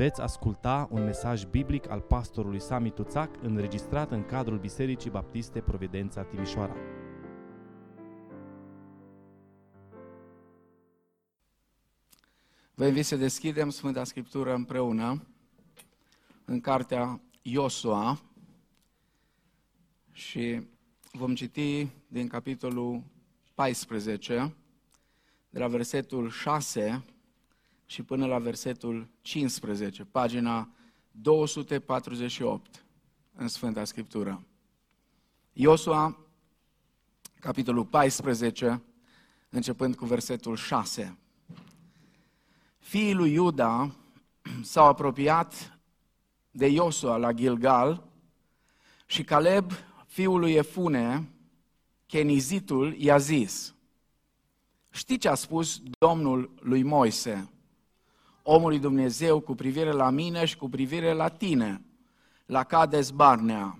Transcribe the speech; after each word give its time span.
Veți 0.00 0.20
asculta 0.20 0.88
un 0.90 1.04
mesaj 1.04 1.44
biblic 1.44 1.90
al 1.90 2.00
pastorului 2.00 2.60
Sami 2.60 2.90
Tuțac 2.90 3.42
înregistrat 3.42 4.10
în 4.10 4.24
cadrul 4.24 4.58
Bisericii 4.58 5.10
Baptiste 5.10 5.60
Providența 5.60 6.22
Timișoara. 6.22 6.76
Vă 12.74 12.86
invit 12.86 13.04
să 13.04 13.16
deschidem 13.16 13.70
Sfânta 13.70 14.04
Scriptură 14.04 14.54
împreună 14.54 15.26
în 16.44 16.60
cartea 16.60 17.20
Iosua 17.42 18.20
și 20.12 20.68
vom 21.12 21.34
citi 21.34 21.88
din 22.06 22.28
capitolul 22.28 23.02
14, 23.54 24.54
de 25.50 25.58
la 25.58 25.68
versetul 25.68 26.30
6 26.30 27.04
și 27.90 28.02
până 28.02 28.26
la 28.26 28.38
versetul 28.38 29.08
15, 29.20 30.04
pagina 30.04 30.68
248 31.10 32.84
în 33.32 33.48
Sfânta 33.48 33.84
Scriptură. 33.84 34.44
Iosua, 35.52 36.18
capitolul 37.40 37.84
14, 37.84 38.82
începând 39.48 39.96
cu 39.96 40.04
versetul 40.04 40.56
6. 40.56 41.18
Fiii 42.78 43.14
lui 43.14 43.32
Iuda 43.32 43.94
s-au 44.62 44.86
apropiat 44.86 45.78
de 46.50 46.66
Iosua 46.66 47.16
la 47.16 47.32
Gilgal 47.32 48.08
și 49.06 49.24
Caleb, 49.24 49.72
fiul 50.06 50.38
lui 50.38 50.52
Efune, 50.52 51.30
Chenizitul, 52.06 52.94
i-a 52.94 53.18
zis, 53.18 53.74
Știi 54.90 55.18
ce 55.18 55.28
a 55.28 55.34
spus 55.34 55.82
Domnul 55.98 56.54
lui 56.60 56.82
Moise, 56.82 57.50
omului 58.52 58.78
Dumnezeu, 58.78 59.40
cu 59.40 59.54
privire 59.54 59.92
la 59.92 60.10
mine 60.10 60.44
și 60.44 60.56
cu 60.56 60.68
privire 60.68 61.12
la 61.12 61.28
tine, 61.28 61.84
la 62.46 62.64
Cades 62.64 63.10
Barnea? 63.10 63.78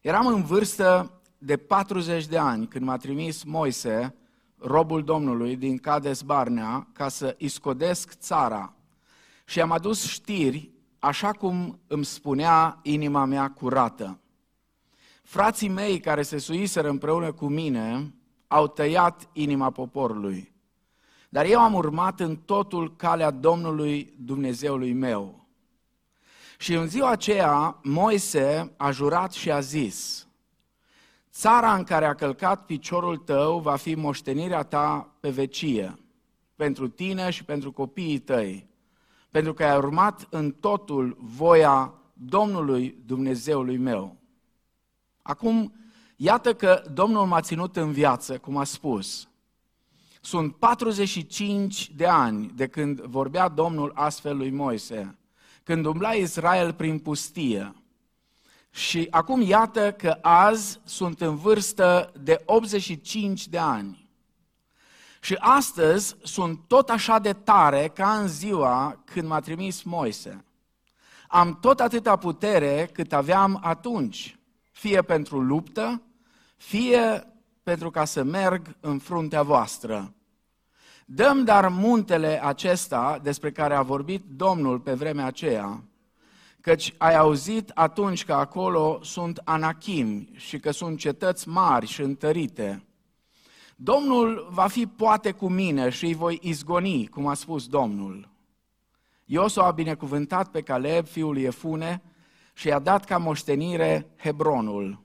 Eram 0.00 0.26
în 0.26 0.42
vârstă 0.42 1.20
de 1.38 1.56
40 1.56 2.26
de 2.26 2.38
ani 2.38 2.66
când 2.66 2.84
m-a 2.84 2.96
trimis 2.96 3.44
Moise, 3.44 4.14
robul 4.58 5.04
Domnului 5.04 5.56
din 5.56 5.78
Cades 5.78 6.22
Barnea, 6.22 6.88
ca 6.92 7.08
să 7.08 7.34
iscodesc 7.38 8.12
țara. 8.12 8.74
Și 9.44 9.60
am 9.60 9.72
adus 9.72 10.06
știri 10.08 10.70
așa 10.98 11.30
cum 11.30 11.80
îmi 11.86 12.04
spunea 12.04 12.78
inima 12.82 13.24
mea 13.24 13.50
curată. 13.50 14.20
Frații 15.22 15.68
mei 15.68 16.00
care 16.00 16.22
se 16.22 16.38
suiseră 16.38 16.88
împreună 16.88 17.32
cu 17.32 17.46
mine 17.46 18.14
au 18.46 18.66
tăiat 18.66 19.28
inima 19.32 19.70
poporului. 19.70 20.53
Dar 21.34 21.46
eu 21.46 21.60
am 21.60 21.74
urmat 21.74 22.20
în 22.20 22.36
totul 22.36 22.96
calea 22.96 23.30
Domnului 23.30 24.14
Dumnezeului 24.18 24.92
meu. 24.92 25.46
Și 26.58 26.74
în 26.74 26.88
ziua 26.88 27.10
aceea, 27.10 27.78
Moise 27.82 28.72
a 28.76 28.90
jurat 28.90 29.32
și 29.32 29.50
a 29.50 29.60
zis, 29.60 30.28
Țara 31.30 31.74
în 31.74 31.84
care 31.84 32.04
a 32.04 32.14
călcat 32.14 32.66
piciorul 32.66 33.16
tău 33.16 33.58
va 33.58 33.76
fi 33.76 33.94
moștenirea 33.94 34.62
ta 34.62 35.14
pe 35.20 35.30
vecie, 35.30 35.98
pentru 36.56 36.88
tine 36.88 37.30
și 37.30 37.44
pentru 37.44 37.72
copiii 37.72 38.18
tăi, 38.18 38.68
pentru 39.30 39.54
că 39.54 39.64
ai 39.64 39.76
urmat 39.76 40.26
în 40.30 40.50
totul 40.50 41.16
voia 41.20 41.94
Domnului 42.12 43.02
Dumnezeului 43.06 43.76
meu. 43.76 44.16
Acum, 45.22 45.74
iată 46.16 46.54
că 46.54 46.82
Domnul 46.92 47.26
m-a 47.26 47.40
ținut 47.40 47.76
în 47.76 47.92
viață, 47.92 48.38
cum 48.38 48.56
a 48.56 48.64
spus. 48.64 49.28
Sunt 50.24 50.56
45 50.56 51.90
de 51.90 52.06
ani 52.06 52.50
de 52.54 52.66
când 52.66 53.00
vorbea 53.00 53.48
Domnul 53.48 53.92
astfel 53.94 54.36
lui 54.36 54.50
Moise, 54.50 55.18
când 55.62 55.84
umbla 55.84 56.12
Israel 56.12 56.72
prin 56.72 56.98
pustie. 56.98 57.74
Și 58.70 59.06
acum 59.10 59.40
iată 59.40 59.92
că 59.92 60.18
azi 60.22 60.80
sunt 60.84 61.20
în 61.20 61.36
vârstă 61.36 62.12
de 62.20 62.42
85 62.44 63.48
de 63.48 63.58
ani. 63.58 64.08
Și 65.20 65.36
astăzi 65.38 66.16
sunt 66.22 66.60
tot 66.66 66.90
așa 66.90 67.18
de 67.18 67.32
tare 67.32 67.90
ca 67.94 68.18
în 68.18 68.28
ziua 68.28 69.02
când 69.04 69.28
m-a 69.28 69.40
trimis 69.40 69.82
Moise. 69.82 70.44
Am 71.28 71.58
tot 71.60 71.80
atâta 71.80 72.16
putere 72.16 72.90
cât 72.92 73.12
aveam 73.12 73.60
atunci, 73.62 74.38
fie 74.70 75.02
pentru 75.02 75.40
luptă, 75.40 76.02
fie 76.56 77.33
pentru 77.64 77.90
ca 77.90 78.04
să 78.04 78.22
merg 78.22 78.76
în 78.80 78.98
fruntea 78.98 79.42
voastră. 79.42 80.14
Dăm 81.06 81.44
dar 81.44 81.68
muntele 81.68 82.44
acesta 82.44 83.18
despre 83.22 83.52
care 83.52 83.74
a 83.74 83.82
vorbit 83.82 84.24
Domnul 84.24 84.80
pe 84.80 84.92
vremea 84.92 85.26
aceea, 85.26 85.84
căci 86.60 86.94
ai 86.98 87.16
auzit 87.16 87.70
atunci 87.74 88.24
că 88.24 88.32
acolo 88.32 88.98
sunt 89.02 89.40
anachimi 89.44 90.30
și 90.34 90.58
că 90.58 90.70
sunt 90.70 90.98
cetăți 90.98 91.48
mari 91.48 91.86
și 91.86 92.02
întărite. 92.02 92.84
Domnul 93.76 94.48
va 94.50 94.66
fi 94.66 94.86
poate 94.86 95.32
cu 95.32 95.48
mine 95.48 95.88
și 95.88 96.04
îi 96.04 96.14
voi 96.14 96.38
izgoni, 96.42 97.06
cum 97.06 97.26
a 97.26 97.34
spus 97.34 97.66
Domnul. 97.66 98.28
Iosu 99.24 99.60
a 99.60 99.70
binecuvântat 99.70 100.50
pe 100.50 100.60
Caleb, 100.60 101.06
fiul 101.06 101.32
lui 101.32 101.42
Efune, 101.42 102.02
și 102.52 102.66
i-a 102.66 102.78
dat 102.78 103.04
ca 103.04 103.18
moștenire 103.18 104.06
Hebronul. 104.16 105.02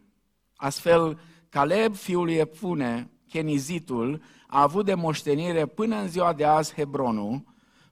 Astfel, 0.56 1.20
Caleb, 1.50 1.96
fiul 1.96 2.24
lui 2.24 2.36
Efune, 2.36 3.10
Chenizitul, 3.28 4.22
a 4.48 4.62
avut 4.62 4.86
de 4.86 4.94
moștenire 4.94 5.66
până 5.66 5.96
în 5.96 6.08
ziua 6.08 6.34
de 6.34 6.46
azi 6.46 6.74
Hebronul, 6.74 7.44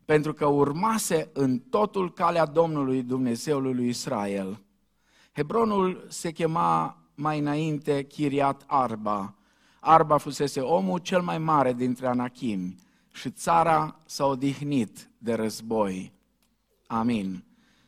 pentru 0.06 0.34
că 0.34 0.46
urmase 0.46 1.30
în 1.34 1.60
totul 1.60 2.14
calea 2.14 2.46
Domnului 2.46 3.04
Dumnezeului 3.04 3.74
lui 3.74 3.88
Israel. 3.88 4.62
Hebronul 5.32 6.06
se 6.10 6.32
chema 6.32 6.98
mai 7.16 7.40
înainte 7.40 8.04
Chiriat 8.04 8.64
Arba. 8.68 9.36
Arba 9.80 10.18
fusese 10.18 10.60
omul 10.60 11.00
cel 11.00 11.22
mai 11.22 11.38
mare 11.38 11.74
dintre 11.74 12.08
anachimi 12.08 12.76
și 13.14 13.32
țara 13.32 14.00
s-a 14.06 14.26
odihnit 14.26 15.10
de 15.18 15.34
război. 15.34 16.14
Amin. 16.88 17.44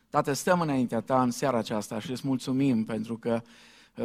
Tată, 0.08 0.32
stăm 0.32 0.60
înaintea 0.60 1.00
ta 1.00 1.22
în 1.22 1.30
seara 1.30 1.58
aceasta 1.58 2.00
și 2.00 2.10
îți 2.10 2.26
mulțumim 2.26 2.84
pentru 2.84 3.16
că 3.18 3.40
uh, 3.42 3.48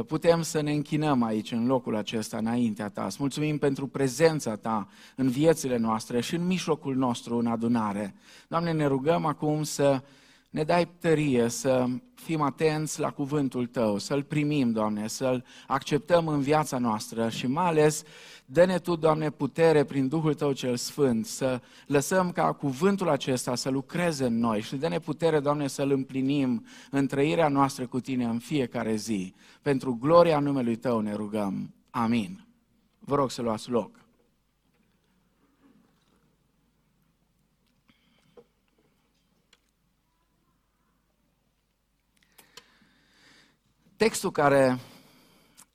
putem 0.07 0.41
să 0.41 0.62
ne 0.62 0.72
închinăm 0.72 1.23
aici, 1.23 1.51
în 1.51 1.66
locul 1.66 1.96
acesta, 1.96 2.38
înaintea 2.38 2.90
ta. 2.90 3.06
Îți 3.06 3.18
mulțumim 3.19 3.57
pentru 3.57 3.88
prezența 3.88 4.56
ta 4.56 4.88
în 5.16 5.29
viețile 5.29 5.78
noastre 5.78 6.22
și 6.22 6.35
în 6.35 6.46
mijlocul 6.46 6.96
nostru 6.96 7.38
în 7.38 7.47
adunare. 7.47 8.16
Doamne, 8.47 8.72
ne 8.72 8.85
rugăm 8.85 9.25
acum 9.25 9.63
să 9.63 10.01
ne 10.50 10.63
dai 10.63 10.88
tărie 11.00 11.47
să 11.47 11.85
fim 12.13 12.41
atenți 12.41 13.00
la 13.00 13.09
cuvântul 13.09 13.66
Tău, 13.66 13.97
să-L 13.97 14.24
primim, 14.24 14.72
Doamne, 14.72 15.07
să-L 15.07 15.45
acceptăm 15.68 16.28
în 16.28 16.41
viața 16.41 16.78
noastră 16.78 17.29
și 17.29 17.47
mai 17.47 17.66
ales 17.66 18.03
dă-ne 18.45 18.79
Tu, 18.79 18.95
Doamne, 18.95 19.29
putere 19.29 19.83
prin 19.83 20.07
Duhul 20.07 20.33
Tău 20.33 20.51
cel 20.51 20.75
Sfânt, 20.75 21.25
să 21.25 21.61
lăsăm 21.88 22.31
ca 22.31 22.53
cuvântul 22.53 23.09
acesta 23.09 23.56
să 23.56 23.69
lucreze 23.69 24.25
în 24.25 24.39
noi 24.39 24.61
și 24.61 24.75
dă-ne 24.75 25.00
putere, 25.00 25.39
Doamne, 25.39 25.67
să-L 25.67 25.91
împlinim 25.91 26.66
în 26.91 27.07
trăirea 27.07 27.47
noastră 27.47 27.88
cu 27.88 28.00
Tine 28.00 28.25
în 28.25 28.39
fiecare 28.39 28.95
zi. 28.95 29.33
Pentru 29.61 29.97
gloria 30.01 30.39
numelui 30.39 30.75
Tău 30.75 31.00
ne 31.00 31.13
rugăm. 31.13 31.73
Amin. 31.89 32.47
Vă 33.00 33.16
rog 33.16 33.31
să 33.31 33.41
luați 33.41 33.69
loc. 33.69 34.03
Textul 43.97 44.31
care 44.31 44.79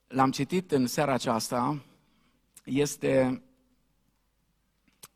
l-am 0.08 0.30
citit 0.30 0.72
în 0.72 0.86
seara 0.86 1.12
aceasta 1.12 1.82
este 2.64 3.42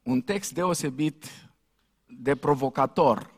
un 0.03 0.21
text 0.21 0.53
deosebit 0.53 1.27
de 2.07 2.37
provocator 2.37 3.35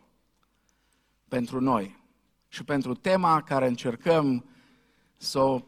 pentru 1.28 1.60
noi 1.60 1.96
și 2.48 2.64
pentru 2.64 2.94
tema 2.94 3.42
care 3.42 3.66
încercăm 3.66 4.44
să 5.16 5.38
o 5.38 5.62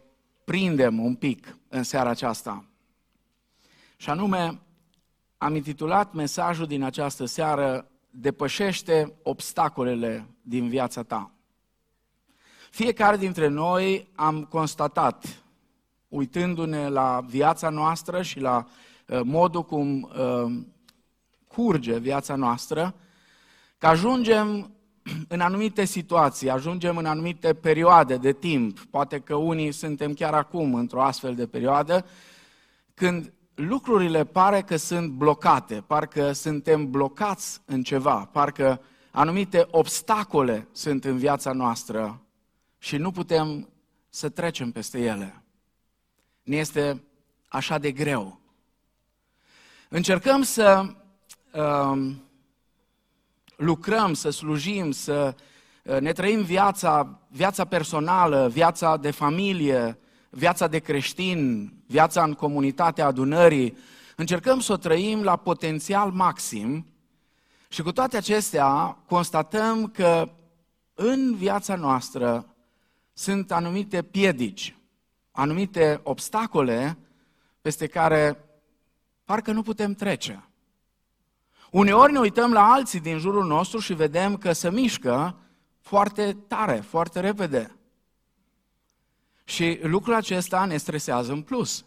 prindem 0.44 1.04
un 1.04 1.14
pic 1.14 1.56
în 1.68 1.82
seara 1.82 2.10
aceasta. 2.10 2.64
Și 3.96 4.10
anume, 4.10 4.60
am 5.38 5.54
intitulat 5.54 6.12
mesajul 6.12 6.66
din 6.66 6.82
această 6.82 7.24
seară 7.24 7.90
Depășește 8.10 9.14
obstacolele 9.22 10.26
din 10.42 10.68
viața 10.68 11.02
ta. 11.02 11.30
Fiecare 12.70 13.16
dintre 13.16 13.46
noi 13.46 14.08
am 14.14 14.44
constatat, 14.44 15.42
uitându-ne 16.08 16.88
la 16.88 17.24
viața 17.28 17.68
noastră 17.68 18.22
și 18.22 18.40
la 18.40 18.66
uh, 19.06 19.20
modul 19.24 19.62
cum 19.62 20.02
uh, 20.02 20.52
curge 21.46 21.98
viața 21.98 22.34
noastră, 22.34 22.94
că 23.78 23.86
ajungem 23.86 24.70
în 25.34 25.40
anumite 25.40 25.84
situații, 25.84 26.50
ajungem 26.50 26.96
în 26.96 27.06
anumite 27.06 27.54
perioade 27.54 28.16
de 28.16 28.32
timp, 28.32 28.80
poate 28.80 29.18
că 29.18 29.34
unii 29.34 29.72
suntem 29.72 30.14
chiar 30.14 30.34
acum 30.34 30.74
într-o 30.74 31.02
astfel 31.02 31.34
de 31.34 31.46
perioadă, 31.46 32.06
când 32.94 33.32
lucrurile 33.54 34.24
pare 34.24 34.60
că 34.60 34.76
sunt 34.76 35.10
blocate, 35.10 35.84
parcă 35.86 36.32
suntem 36.32 36.90
blocați 36.90 37.60
în 37.64 37.82
ceva, 37.82 38.28
parcă 38.32 38.80
anumite 39.10 39.66
obstacole 39.70 40.68
sunt 40.72 41.04
în 41.04 41.16
viața 41.16 41.52
noastră 41.52 42.22
și 42.78 42.96
nu 42.96 43.10
putem 43.10 43.68
să 44.08 44.28
trecem 44.28 44.70
peste 44.70 45.00
ele. 45.00 45.42
Ne 46.48 46.56
este 46.56 47.02
așa 47.48 47.78
de 47.78 47.92
greu. 47.92 48.40
Încercăm 49.88 50.42
să 50.42 50.94
um, 51.52 52.22
lucrăm, 53.56 54.14
să 54.14 54.30
slujim, 54.30 54.90
să 54.90 55.34
uh, 55.84 56.00
ne 56.00 56.12
trăim 56.12 56.42
viața, 56.42 57.18
viața 57.28 57.64
personală, 57.64 58.48
viața 58.48 58.96
de 58.96 59.10
familie, 59.10 59.98
viața 60.30 60.66
de 60.66 60.78
creștin, 60.78 61.72
viața 61.86 62.22
în 62.22 62.34
comunitatea 62.34 63.06
adunării. 63.06 63.76
Încercăm 64.16 64.60
să 64.60 64.72
o 64.72 64.76
trăim 64.76 65.22
la 65.22 65.36
potențial 65.36 66.10
maxim 66.10 66.86
și 67.68 67.82
cu 67.82 67.92
toate 67.92 68.16
acestea 68.16 68.98
constatăm 69.06 69.86
că 69.86 70.28
în 70.94 71.34
viața 71.34 71.74
noastră 71.74 72.56
sunt 73.12 73.52
anumite 73.52 74.02
piedici, 74.02 74.77
anumite 75.38 76.00
obstacole 76.02 76.98
peste 77.60 77.86
care 77.86 78.44
parcă 79.24 79.52
nu 79.52 79.62
putem 79.62 79.94
trece. 79.94 80.48
Uneori 81.70 82.12
ne 82.12 82.18
uităm 82.18 82.52
la 82.52 82.72
alții 82.72 83.00
din 83.00 83.18
jurul 83.18 83.46
nostru 83.46 83.78
și 83.78 83.94
vedem 83.94 84.36
că 84.36 84.52
se 84.52 84.70
mișcă 84.70 85.38
foarte 85.80 86.36
tare, 86.46 86.76
foarte 86.76 87.20
repede. 87.20 87.76
Și 89.44 89.80
lucrul 89.82 90.14
acesta 90.14 90.64
ne 90.64 90.76
stresează 90.76 91.32
în 91.32 91.42
plus. 91.42 91.84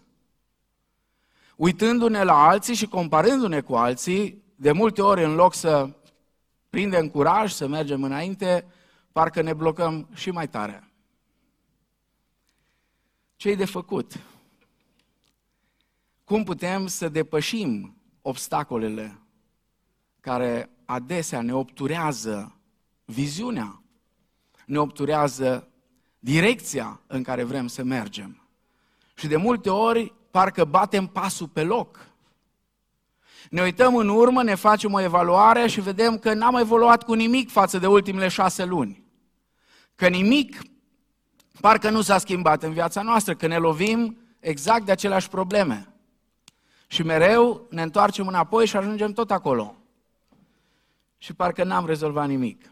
Uitându-ne 1.56 2.24
la 2.24 2.48
alții 2.48 2.76
și 2.76 2.86
comparându-ne 2.86 3.62
cu 3.62 3.76
alții, 3.76 4.44
de 4.56 4.72
multe 4.72 5.02
ori 5.02 5.24
în 5.24 5.36
loc 5.36 5.54
să 5.54 5.90
prindem 6.70 7.10
curaj, 7.10 7.52
să 7.52 7.68
mergem 7.68 8.04
înainte, 8.04 8.66
parcă 9.12 9.42
ne 9.42 9.54
blocăm 9.54 10.10
și 10.14 10.32
mai 10.32 10.48
tare. 10.48 10.91
Ce-i 13.42 13.56
de 13.56 13.66
făcut? 13.66 14.20
Cum 16.24 16.44
putem 16.44 16.88
să 16.88 17.10
depășim 17.10 17.96
obstacolele 18.22 19.20
care 20.20 20.70
adesea 20.86 21.42
ne 21.42 21.54
obturează 21.54 22.56
viziunea, 23.06 23.82
ne 24.66 24.80
obturează 24.80 25.68
direcția 26.20 27.02
în 27.08 27.24
care 27.24 27.44
vrem 27.44 27.68
să 27.68 27.84
mergem. 27.84 28.48
Și 29.16 29.28
de 29.28 29.36
multe 29.36 29.70
ori 29.70 30.14
parcă 30.32 30.66
batem 30.66 31.08
pasul 31.08 31.48
pe 31.48 31.64
loc. 31.64 32.08
Ne 33.50 33.62
uităm 33.62 33.96
în 33.96 34.10
urmă, 34.10 34.44
ne 34.44 34.56
facem 34.56 34.94
o 34.94 35.02
evaluare 35.02 35.68
și 35.68 35.82
vedem 35.82 36.18
că 36.18 36.34
n-am 36.34 36.56
evoluat 36.56 37.04
cu 37.04 37.14
nimic 37.14 37.50
față 37.50 37.78
de 37.78 37.88
ultimele 37.88 38.28
șase 38.28 38.66
luni. 38.66 39.04
Că 39.96 40.08
nimic 40.08 40.71
parcă 41.60 41.90
nu 41.90 42.02
s-a 42.02 42.18
schimbat 42.18 42.64
în 42.64 42.74
viața 42.74 43.02
noastră, 43.02 43.36
că 43.36 43.48
ne 43.48 43.58
lovim 43.58 44.18
exact 44.40 44.86
de 44.86 44.92
aceleași 44.92 45.30
probleme. 45.30 45.94
Și 46.88 47.04
mereu 47.04 47.68
ne 47.70 47.82
întoarcem 47.82 48.28
înapoi 48.28 48.66
și 48.66 48.78
ajungem 48.78 49.14
tot 49.14 49.32
acolo. 49.32 49.76
Și 51.18 51.34
parcă 51.34 51.64
n-am 51.64 51.86
rezolvat 51.86 52.28
nimic. 52.28 52.72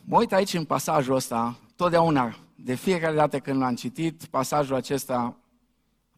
Mă 0.00 0.18
uit 0.18 0.32
aici 0.32 0.54
în 0.54 0.64
pasajul 0.64 1.14
ăsta, 1.14 1.58
totdeauna, 1.76 2.36
de 2.54 2.74
fiecare 2.74 3.14
dată 3.14 3.38
când 3.38 3.60
l-am 3.60 3.74
citit, 3.74 4.24
pasajul 4.24 4.74
acesta 4.74 5.36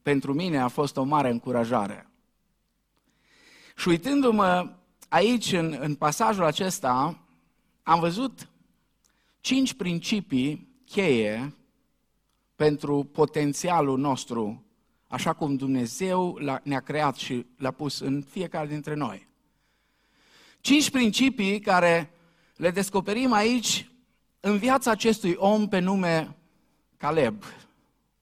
pentru 0.02 0.32
mine 0.32 0.58
a 0.58 0.68
fost 0.68 0.96
o 0.96 1.02
mare 1.02 1.30
încurajare. 1.30 2.10
Și 3.76 3.88
uitându-mă 3.88 4.72
aici, 5.08 5.52
în, 5.52 5.76
în 5.80 5.94
pasajul 5.94 6.44
acesta, 6.44 7.18
am 7.82 8.00
văzut 8.00 8.48
cinci 9.40 9.74
principii 9.74 10.68
cheie 10.84 11.54
pentru 12.56 13.04
potențialul 13.04 13.98
nostru, 13.98 14.64
așa 15.08 15.32
cum 15.32 15.56
Dumnezeu 15.56 16.38
ne-a 16.62 16.80
creat 16.80 17.16
și 17.16 17.46
l-a 17.56 17.70
pus 17.70 17.98
în 17.98 18.22
fiecare 18.22 18.66
dintre 18.66 18.94
noi. 18.94 19.28
Cinci 20.60 20.90
principii 20.90 21.60
care 21.60 22.10
le 22.56 22.70
descoperim 22.70 23.32
aici 23.32 23.90
în 24.40 24.58
viața 24.58 24.90
acestui 24.90 25.34
om 25.36 25.68
pe 25.68 25.78
nume 25.78 26.36
Caleb, 26.96 27.44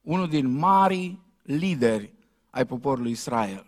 unul 0.00 0.28
din 0.28 0.50
mari 0.50 1.18
lideri 1.42 2.12
ai 2.50 2.66
poporului 2.66 3.10
Israel. 3.10 3.66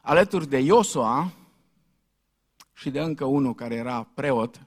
Alături 0.00 0.48
de 0.48 0.58
Iosua 0.58 1.32
și 2.76 2.90
de 2.90 3.00
încă 3.00 3.24
unul 3.24 3.54
care 3.54 3.74
era 3.74 4.08
preot, 4.14 4.66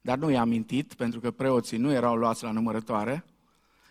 dar 0.00 0.18
nu 0.18 0.30
i-a 0.30 0.40
amintit, 0.40 0.94
pentru 0.94 1.20
că 1.20 1.30
preoții 1.30 1.78
nu 1.78 1.92
erau 1.92 2.14
luați 2.14 2.42
la 2.42 2.50
numărătoare, 2.50 3.24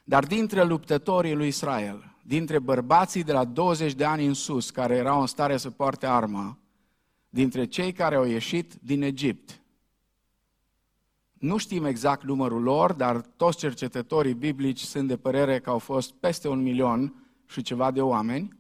dar 0.04 0.26
dintre 0.26 0.64
luptătorii 0.64 1.34
lui 1.34 1.48
Israel, 1.48 2.16
dintre 2.24 2.60
bărbații 2.60 3.24
de 3.24 3.32
la 3.32 3.46
20 3.46 3.94
de 3.94 4.06
ani 4.06 4.26
în 4.26 4.34
sus, 4.34 4.70
care 4.70 4.96
erau 4.96 5.22
în 5.22 5.28
stare 5.28 5.58
să 5.58 5.70
poarte 5.70 6.06
armă, 6.06 6.58
dintre 7.30 7.66
cei 7.66 7.92
care 7.92 8.16
au 8.16 8.26
ieșit 8.26 8.74
din 8.82 9.02
Egipt, 9.02 9.62
nu 11.44 11.58
știm 11.58 11.86
exact 11.86 12.24
numărul 12.24 12.62
lor, 12.62 12.94
dar 12.94 13.22
toți 13.22 13.58
cercetătorii 13.58 14.34
biblici 14.34 14.80
sunt 14.80 15.08
de 15.08 15.18
părere 15.18 15.60
că 15.60 15.70
au 15.70 15.80
fost 15.80 16.14
peste 16.14 16.48
un 16.48 16.62
milion 16.62 17.14
și 17.46 17.62
ceva 17.62 17.92
de 17.92 18.02
oameni. 18.02 18.58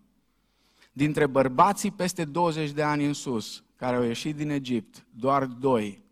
Dintre 0.91 1.27
bărbații 1.27 1.91
peste 1.91 2.25
20 2.25 2.71
de 2.71 2.83
ani 2.83 3.05
în 3.05 3.13
sus, 3.13 3.63
care 3.83 3.95
au 3.95 4.03
ieșit 4.03 4.35
din 4.35 4.49
Egipt, 4.49 5.05
doar 5.09 5.45
doi 5.45 6.03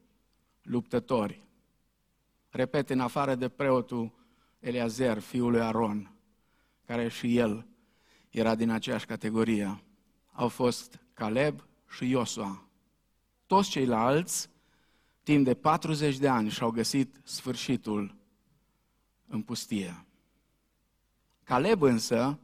luptători. 0.62 1.44
Repet, 2.50 2.90
în 2.90 3.00
afară 3.00 3.36
de 3.36 3.50
preotul 3.50 4.12
Eliazer, 4.60 5.20
fiul 5.20 5.52
lui 5.52 5.62
Aron, 5.62 6.12
care 6.86 7.08
și 7.08 7.38
el 7.38 7.68
era 8.30 8.56
din 8.56 8.70
aceeași 8.70 9.06
categorie, 9.06 9.84
au 10.32 10.48
fost 10.48 11.00
Caleb 11.14 11.64
și 11.90 12.10
Iosua. 12.10 12.68
Toți 13.46 13.70
ceilalți 13.70 14.50
timp 15.24 15.46
de 15.46 15.54
40 15.54 16.18
de 16.18 16.28
ani 16.28 16.50
și-au 16.50 16.72
găsit 16.72 17.20
sfârșitul 17.24 18.16
în 19.28 19.42
pustie. 19.42 20.06
Caleb 21.44 21.82
însă, 21.82 22.40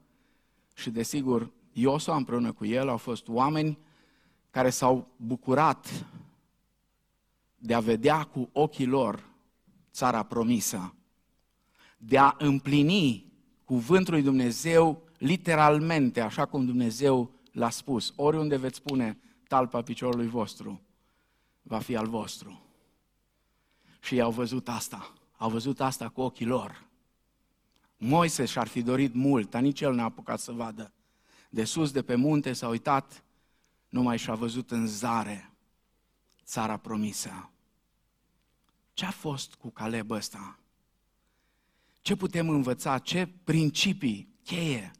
și 0.75 0.89
desigur 0.89 1.51
Iosua 1.71 2.15
împreună 2.15 2.51
cu 2.51 2.65
el, 2.65 2.89
au 2.89 2.97
fost 2.97 3.27
oameni 3.27 3.85
care 4.49 4.69
s-au 4.69 5.07
bucurat 5.15 6.05
de 7.55 7.73
a 7.73 7.79
vedea 7.79 8.23
cu 8.23 8.49
ochii 8.51 8.85
lor 8.85 9.29
țara 9.91 10.23
promisă, 10.23 10.93
de 11.97 12.17
a 12.17 12.35
împlini 12.37 13.31
cuvântul 13.63 14.13
lui 14.13 14.23
Dumnezeu 14.23 15.01
literalmente, 15.17 16.21
așa 16.21 16.45
cum 16.45 16.65
Dumnezeu 16.65 17.31
l-a 17.51 17.69
spus. 17.69 18.13
Oriunde 18.15 18.57
veți 18.57 18.81
pune 18.81 19.17
talpa 19.47 19.81
piciorului 19.81 20.27
vostru, 20.27 20.81
va 21.61 21.79
fi 21.79 21.95
al 21.95 22.07
vostru. 22.07 22.61
Și 23.99 24.13
ei 24.13 24.21
au 24.21 24.31
văzut 24.31 24.69
asta. 24.69 25.13
Au 25.37 25.49
văzut 25.49 25.81
asta 25.81 26.09
cu 26.09 26.21
ochii 26.21 26.45
lor. 26.45 26.85
Moise 27.97 28.45
și-ar 28.45 28.67
fi 28.67 28.81
dorit 28.81 29.13
mult, 29.13 29.49
dar 29.49 29.61
nici 29.61 29.81
el 29.81 29.93
n-a 29.93 30.03
apucat 30.03 30.39
să 30.39 30.51
vadă. 30.51 30.91
De 31.49 31.63
sus, 31.63 31.91
de 31.91 32.01
pe 32.01 32.15
munte, 32.15 32.53
s-a 32.53 32.67
uitat, 32.67 33.23
numai 33.97 34.17
și-a 34.17 34.35
văzut 34.35 34.71
în 34.71 34.87
zare 34.87 35.53
țara 36.43 36.77
promisă. 36.77 37.49
Ce 38.93 39.05
a 39.05 39.11
fost 39.11 39.55
cu 39.55 39.69
Caleb 39.69 40.11
ăsta? 40.11 40.59
Ce 42.01 42.15
putem 42.15 42.49
învăța? 42.49 42.99
Ce 42.99 43.29
principii 43.43 44.35
cheie 44.43 44.91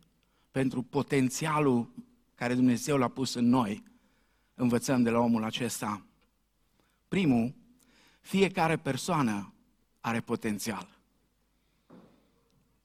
pentru 0.51 0.82
potențialul 0.82 1.94
care 2.36 2.56
Dumnezeu 2.56 2.98
l-a 2.98 3.08
pus 3.08 3.34
în 3.34 3.46
noi 3.46 3.84
învățăm 4.54 5.04
de 5.04 5.10
la 5.10 5.20
omul 5.20 5.44
acesta? 5.44 6.06
Primul, 7.08 7.56
fiecare 8.22 8.77
persoană 8.77 9.54
are 10.01 10.20
potențial. 10.20 11.00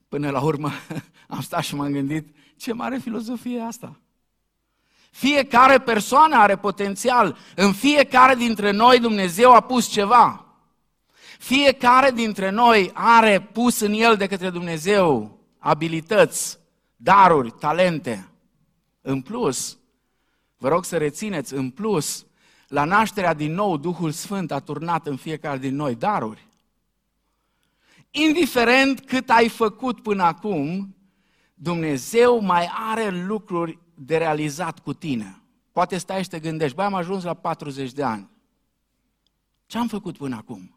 Până 0.09 0.31
la 0.31 0.41
urmă 0.43 0.71
am 1.29 1.41
stat 1.41 1.63
și 1.63 1.75
m-am 1.75 1.93
gândit, 1.93 2.37
ce 2.57 2.73
mare 2.73 2.99
filozofie 2.99 3.57
e 3.57 3.63
asta? 3.63 4.02
Fiecare 5.13 5.79
persoană 5.79 6.37
are 6.37 6.57
potențial. 6.57 7.37
În 7.55 7.73
fiecare 7.73 8.35
dintre 8.35 8.71
noi 8.71 8.99
Dumnezeu 8.99 9.53
a 9.53 9.61
pus 9.61 9.87
ceva. 9.87 10.47
Fiecare 11.39 12.11
dintre 12.11 12.51
noi 12.51 12.91
are 12.95 13.41
pus 13.41 13.81
în 13.81 13.93
el 13.93 14.17
de 14.17 14.27
către 14.27 14.51
Dumnezeu 14.51 15.39
abilități, 15.59 16.59
daruri, 16.97 17.51
talente. 17.51 18.29
În 19.01 19.21
plus, 19.21 19.79
vă 20.57 20.69
rog 20.69 20.85
să 20.85 20.97
rețineți, 20.97 21.55
în 21.55 21.71
plus, 21.71 22.27
la 22.69 22.85
nașterea 22.85 23.35
din 23.35 23.55
nou, 23.55 23.77
Duhul 23.77 24.11
Sfânt 24.11 24.53
a 24.53 24.59
turnat 24.59 25.07
în 25.07 25.17
fiecare 25.17 25.59
din 25.59 25.75
noi 25.75 25.95
daruri. 25.95 26.47
Indiferent 28.11 29.01
cât 29.01 29.31
ai 29.31 29.49
făcut 29.49 30.03
până 30.03 30.23
acum, 30.23 30.97
Dumnezeu 31.55 32.41
mai 32.41 32.71
are 32.91 33.11
lucruri 33.11 33.79
de 34.05 34.17
realizat 34.17 34.79
cu 34.79 34.93
tine. 34.93 35.43
Poate 35.73 35.99
stai 35.99 36.23
și 36.23 36.29
te 36.29 36.41
gândești, 36.41 36.77
băi, 36.77 36.85
am 36.85 36.95
ajuns 36.95 37.25
la 37.25 37.35
40 37.35 37.93
de 37.93 38.03
ani. 38.03 38.29
Ce 39.67 39.79
am 39.79 39.89
făcut 39.89 40.17
până 40.17 40.37
acum? 40.37 40.77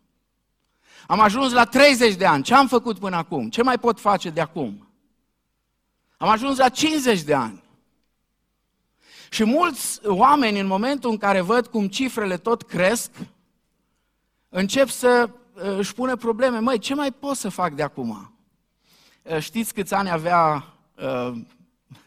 Am 1.08 1.20
ajuns 1.20 1.52
la 1.52 1.66
30 1.66 2.16
de 2.16 2.26
ani. 2.26 2.44
Ce 2.44 2.54
am 2.54 2.68
făcut 2.68 3.00
până 3.00 3.16
acum? 3.16 3.50
Ce 3.50 3.64
mai 3.64 3.80
pot 3.80 4.00
face 4.00 4.30
de 4.30 4.42
acum? 4.42 4.88
Am 6.18 6.30
ajuns 6.30 6.58
la 6.58 6.70
50 6.70 7.22
de 7.22 7.34
ani. 7.34 7.64
Și 9.30 9.44
mulți 9.44 10.00
oameni, 10.08 10.60
în 10.60 10.68
momentul 10.68 11.10
în 11.10 11.18
care 11.18 11.42
văd 11.42 11.68
cum 11.68 11.88
cifrele 11.88 12.38
tot 12.38 12.64
cresc, 12.64 13.12
încep 14.50 14.90
să 14.90 15.30
uh, 15.54 15.78
își 15.78 15.94
pune 15.94 16.16
probleme. 16.16 16.60
Măi, 16.60 16.80
ce 16.80 16.94
mai 16.94 17.12
pot 17.12 17.36
să 17.36 17.50
fac 17.50 17.74
de 17.74 17.84
acum? 17.84 18.34
Uh, 19.22 19.40
știți 19.40 19.74
câți 19.74 19.94
ani 19.94 20.10
avea 20.10 20.74
uh, 20.96 21.32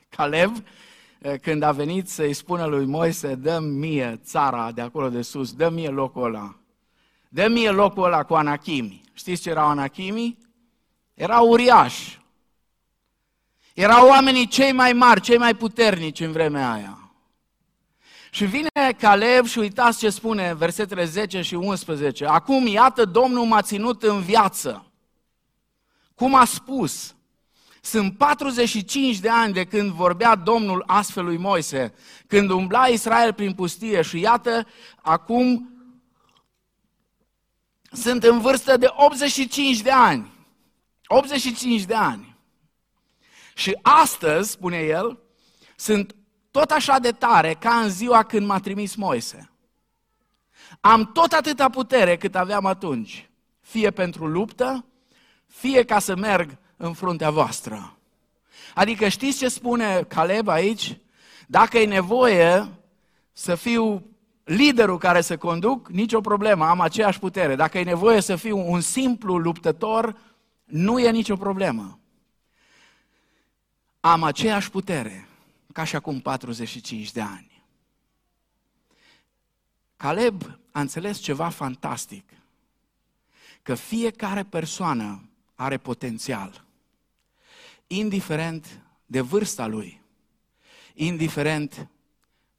Caleb 0.08 0.56
uh, 0.56 0.62
când 1.36 1.62
a 1.62 1.72
venit 1.72 2.08
să-i 2.08 2.32
spună 2.32 2.64
lui 2.64 2.86
Moise, 2.86 3.34
dă 3.34 3.58
mie 3.58 4.20
țara 4.24 4.72
de 4.72 4.80
acolo 4.80 5.08
de 5.08 5.22
sus, 5.22 5.52
dă 5.52 5.68
mie 5.68 5.88
locul 5.88 6.24
ăla. 6.24 6.56
Dă 7.28 7.48
mie 7.48 7.70
locul 7.70 8.04
ăla 8.04 8.22
cu 8.24 8.34
anachimi. 8.34 9.02
Știți 9.12 9.42
ce 9.42 9.50
erau 9.50 9.68
anachimi? 9.68 10.38
Erau 11.14 11.48
uriași. 11.48 12.20
Erau 13.74 14.08
oamenii 14.08 14.46
cei 14.46 14.72
mai 14.72 14.92
mari, 14.92 15.20
cei 15.20 15.38
mai 15.38 15.54
puternici 15.54 16.20
în 16.20 16.32
vremea 16.32 16.72
aia. 16.72 17.12
Și 18.30 18.44
vine 18.44 18.68
Caleb 18.98 19.46
și 19.46 19.58
uitați 19.58 19.98
ce 19.98 20.10
spune 20.10 20.54
versetele 20.54 21.04
10 21.04 21.42
și 21.42 21.54
11. 21.54 22.26
Acum, 22.26 22.66
iată, 22.66 23.04
Domnul 23.04 23.44
m-a 23.44 23.62
ținut 23.62 24.02
în 24.02 24.20
viață. 24.20 24.92
Cum 26.14 26.34
a 26.34 26.44
spus, 26.44 27.14
sunt 27.80 28.16
45 28.16 29.18
de 29.18 29.28
ani 29.28 29.52
de 29.52 29.64
când 29.64 29.90
vorbea 29.90 30.34
Domnul 30.34 30.84
astfel 30.86 31.24
lui 31.24 31.36
Moise, 31.36 31.94
când 32.26 32.50
umbla 32.50 32.86
Israel 32.86 33.32
prin 33.32 33.54
pustie 33.54 34.02
și 34.02 34.20
iată, 34.20 34.66
acum 34.96 35.72
sunt 37.92 38.22
în 38.22 38.40
vârstă 38.40 38.76
de 38.76 38.86
85 38.90 39.80
de 39.80 39.90
ani. 39.90 40.32
85 41.06 41.82
de 41.82 41.94
ani. 41.94 42.36
Și 43.54 43.78
astăzi, 43.82 44.50
spune 44.50 44.78
el, 44.78 45.18
sunt 45.76 46.14
tot 46.50 46.70
așa 46.70 46.98
de 46.98 47.12
tare 47.12 47.54
ca 47.54 47.74
în 47.80 47.90
ziua 47.90 48.22
când 48.22 48.46
m-a 48.46 48.60
trimis 48.60 48.94
Moise. 48.94 49.50
Am 50.80 51.12
tot 51.12 51.32
atâta 51.32 51.68
putere 51.68 52.16
cât 52.16 52.34
aveam 52.34 52.66
atunci, 52.66 53.30
fie 53.60 53.90
pentru 53.90 54.26
luptă, 54.26 54.84
fie 55.46 55.84
ca 55.84 55.98
să 55.98 56.16
merg 56.16 56.58
în 56.78 56.92
fruntea 56.92 57.30
voastră. 57.30 57.96
Adică 58.74 59.08
știți 59.08 59.38
ce 59.38 59.48
spune 59.48 60.02
Caleb 60.02 60.48
aici? 60.48 60.98
Dacă 61.46 61.78
e 61.78 61.86
nevoie 61.86 62.68
să 63.32 63.54
fiu 63.54 64.06
liderul 64.44 64.98
care 64.98 65.20
să 65.20 65.36
conduc, 65.36 65.88
nicio 65.88 66.20
problemă, 66.20 66.66
am 66.66 66.80
aceeași 66.80 67.18
putere. 67.18 67.54
Dacă 67.54 67.78
e 67.78 67.82
nevoie 67.82 68.20
să 68.20 68.36
fiu 68.36 68.70
un 68.70 68.80
simplu 68.80 69.36
luptător, 69.36 70.16
nu 70.64 70.98
e 70.98 71.10
nicio 71.10 71.36
problemă. 71.36 71.98
Am 74.00 74.22
aceeași 74.22 74.70
putere 74.70 75.28
ca 75.72 75.84
și 75.84 75.96
acum 75.96 76.20
45 76.20 77.12
de 77.12 77.20
ani. 77.20 77.64
Caleb 79.96 80.58
a 80.72 80.80
înțeles 80.80 81.18
ceva 81.18 81.48
fantastic, 81.48 82.24
că 83.62 83.74
fiecare 83.74 84.42
persoană 84.42 85.28
are 85.54 85.76
potențial, 85.76 86.64
indiferent 87.88 88.82
de 89.06 89.20
vârsta 89.20 89.66
lui, 89.66 90.02
indiferent 90.94 91.88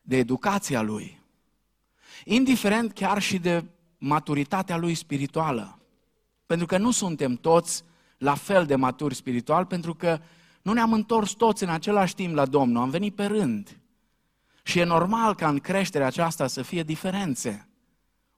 de 0.01 0.17
educația 0.17 0.81
lui, 0.81 1.21
indiferent 2.25 2.93
chiar 2.93 3.21
și 3.21 3.38
de 3.38 3.65
maturitatea 3.98 4.77
lui 4.77 4.95
spirituală. 4.95 5.79
Pentru 6.45 6.65
că 6.65 6.77
nu 6.77 6.91
suntem 6.91 7.36
toți 7.36 7.83
la 8.17 8.36
fel 8.36 8.65
de 8.65 8.75
maturi 8.75 9.15
spiritual, 9.15 9.65
pentru 9.65 9.93
că 9.93 10.19
nu 10.62 10.74
ne-am 10.74 10.93
întors 10.93 11.31
toți 11.31 11.63
în 11.63 11.69
același 11.69 12.15
timp 12.15 12.36
la 12.36 12.45
Domnul, 12.45 12.81
am 12.81 12.89
venit 12.89 13.15
pe 13.15 13.25
rând. 13.25 13.79
Și 14.63 14.79
e 14.79 14.83
normal 14.83 15.36
ca 15.36 15.50
în 15.50 15.59
creșterea 15.59 16.07
aceasta 16.07 16.48
să 16.48 16.62
fie 16.62 16.83
diferențe. 16.83 17.67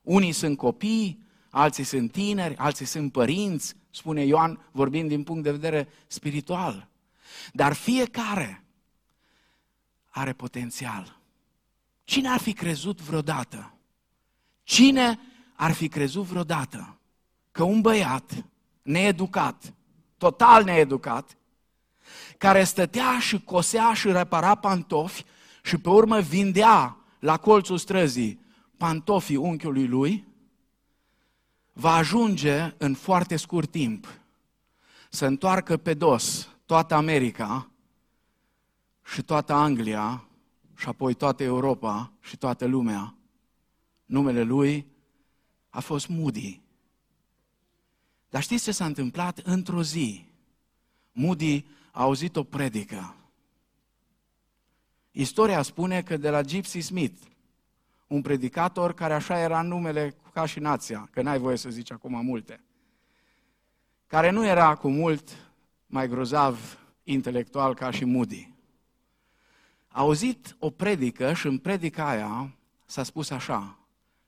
Unii 0.02 0.32
sunt 0.32 0.56
copii, 0.56 1.26
alții 1.50 1.84
sunt 1.84 2.12
tineri, 2.12 2.56
alții 2.56 2.86
sunt 2.86 3.12
părinți, 3.12 3.74
spune 3.92 4.24
Ioan, 4.24 4.68
vorbind 4.70 5.08
din 5.08 5.22
punct 5.22 5.42
de 5.42 5.50
vedere 5.50 5.88
spiritual. 6.06 6.88
Dar 7.52 7.72
fiecare 7.72 8.64
are 10.08 10.32
potențial. 10.32 11.20
Cine 12.04 12.28
ar 12.28 12.40
fi 12.40 12.52
crezut 12.52 13.00
vreodată? 13.00 13.72
Cine 14.62 15.18
ar 15.54 15.72
fi 15.72 15.88
crezut 15.88 16.24
vreodată 16.24 16.98
că 17.50 17.62
un 17.62 17.80
băiat 17.80 18.44
needucat, 18.82 19.72
total 20.16 20.64
needucat, 20.64 21.36
care 22.38 22.64
stătea 22.64 23.18
și 23.18 23.40
cosea 23.40 23.92
și 23.94 24.12
repara 24.12 24.54
pantofi 24.54 25.24
și 25.62 25.78
pe 25.78 25.88
urmă 25.88 26.20
vindea 26.20 26.96
la 27.18 27.36
colțul 27.36 27.78
străzii 27.78 28.40
pantofii 28.76 29.36
unchiului 29.36 29.86
lui, 29.86 30.24
va 31.72 31.94
ajunge 31.94 32.74
în 32.78 32.94
foarte 32.94 33.36
scurt 33.36 33.70
timp 33.70 34.06
să 35.10 35.26
întoarcă 35.26 35.76
pe 35.76 35.94
dos 35.94 36.48
toată 36.66 36.94
America 36.94 37.70
și 39.04 39.22
toată 39.22 39.52
Anglia 39.52 40.26
și 40.76 40.88
apoi 40.88 41.14
toată 41.14 41.42
Europa 41.42 42.12
și 42.20 42.36
toată 42.36 42.66
lumea. 42.66 43.14
Numele 44.04 44.42
lui 44.42 44.86
a 45.70 45.80
fost 45.80 46.08
Moody. 46.08 46.60
Dar 48.28 48.42
știți 48.42 48.64
ce 48.64 48.72
s-a 48.72 48.84
întâmplat 48.84 49.38
într-o 49.38 49.82
zi? 49.82 50.24
Moody 51.12 51.66
a 51.92 52.02
auzit 52.02 52.36
o 52.36 52.42
predică. 52.42 53.16
Istoria 55.10 55.62
spune 55.62 56.02
că 56.02 56.16
de 56.16 56.30
la 56.30 56.42
Gypsy 56.42 56.80
Smith, 56.80 57.22
un 58.06 58.22
predicator 58.22 58.94
care 58.94 59.14
așa 59.14 59.38
era 59.38 59.62
numele 59.62 60.16
ca 60.32 60.46
și 60.46 60.58
nația, 60.58 61.08
că 61.10 61.22
n-ai 61.22 61.38
voie 61.38 61.56
să 61.56 61.70
zici 61.70 61.92
acum 61.92 62.24
multe, 62.24 62.60
care 64.06 64.30
nu 64.30 64.46
era 64.46 64.74
cu 64.74 64.88
mult 64.88 65.52
mai 65.86 66.08
grozav 66.08 66.78
intelectual 67.04 67.74
ca 67.74 67.90
și 67.90 68.04
Moody. 68.04 68.54
A 69.88 70.00
auzit 70.00 70.56
o 70.58 70.70
predică 70.70 71.32
și 71.32 71.46
în 71.46 71.58
predica 71.58 72.08
aia 72.08 72.54
s-a 72.84 73.02
spus 73.02 73.30
așa, 73.30 73.78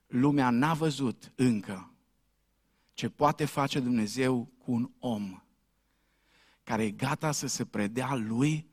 lumea 0.06 0.50
n-a 0.50 0.75
văzut 0.75 1.32
încă 1.34 1.90
ce 2.94 3.08
poate 3.08 3.44
face 3.44 3.80
Dumnezeu 3.80 4.49
cu 4.58 4.73
un 4.73 4.90
om 4.99 5.42
care 6.62 6.84
e 6.84 6.90
gata 6.90 7.32
să 7.32 7.46
se 7.46 7.64
predea 7.64 8.14
lui 8.14 8.66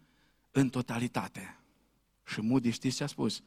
în 0.52 0.70
totalitate. 0.70 1.60
Și 2.26 2.42
Moody 2.42 2.70
știți 2.70 2.96
ce 2.96 3.04
a 3.04 3.08
spus? 3.08 3.44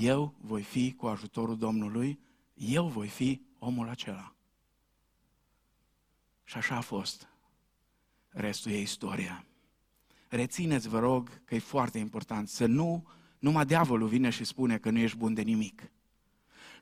Eu 0.00 0.34
voi 0.40 0.62
fi 0.62 0.92
cu 0.92 1.06
ajutorul 1.06 1.56
Domnului, 1.56 2.18
eu 2.60 2.86
voi 2.86 3.08
fi 3.08 3.40
omul 3.58 3.88
acela. 3.88 4.34
Și 6.44 6.56
așa 6.56 6.76
a 6.76 6.80
fost. 6.80 7.28
Restul 8.28 8.70
e 8.70 8.80
istoria. 8.80 9.44
Rețineți, 10.28 10.88
vă 10.88 10.98
rog, 10.98 11.44
că 11.44 11.54
e 11.54 11.58
foarte 11.58 11.98
important 11.98 12.48
să 12.48 12.66
nu, 12.66 13.06
numai 13.38 13.66
diavolul 13.66 14.08
vine 14.08 14.30
și 14.30 14.44
spune 14.44 14.78
că 14.78 14.90
nu 14.90 14.98
ești 14.98 15.16
bun 15.16 15.34
de 15.34 15.42
nimic. 15.42 15.90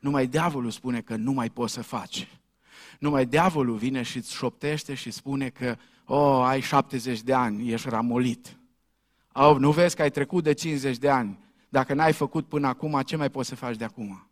Numai 0.00 0.26
diavolul 0.26 0.70
spune 0.70 1.00
că 1.00 1.16
nu 1.16 1.32
mai 1.32 1.50
poți 1.50 1.72
să 1.72 1.82
faci. 1.82 2.28
Numai 2.98 3.26
diavolul 3.26 3.76
vine 3.76 4.02
și 4.02 4.16
îți 4.16 4.34
șoptește 4.34 4.94
și 4.94 5.10
spune 5.10 5.48
că 5.48 5.76
oh, 6.04 6.44
ai 6.44 6.60
70 6.60 7.20
de 7.20 7.32
ani, 7.32 7.72
ești 7.72 7.88
ramolit. 7.88 8.58
Oh, 9.32 9.56
nu 9.58 9.72
vezi 9.72 9.96
că 9.96 10.02
ai 10.02 10.10
trecut 10.10 10.44
de 10.44 10.52
50 10.52 10.96
de 10.96 11.10
ani. 11.10 11.38
Dacă 11.68 11.94
n-ai 11.94 12.12
făcut 12.12 12.48
până 12.48 12.66
acum, 12.66 13.02
ce 13.02 13.16
mai 13.16 13.30
poți 13.30 13.48
să 13.48 13.54
faci 13.54 13.76
de 13.76 13.84
acum? 13.84 14.28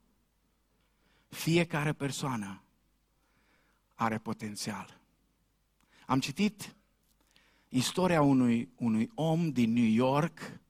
Fiecare 1.28 1.92
persoană 1.92 2.62
are 3.94 4.18
potențial. 4.18 5.00
Am 6.06 6.20
citit 6.20 6.76
istoria 7.68 8.22
unui, 8.22 8.68
unui 8.76 9.10
om 9.14 9.50
din 9.50 9.72
New 9.72 9.90
York 9.90 10.60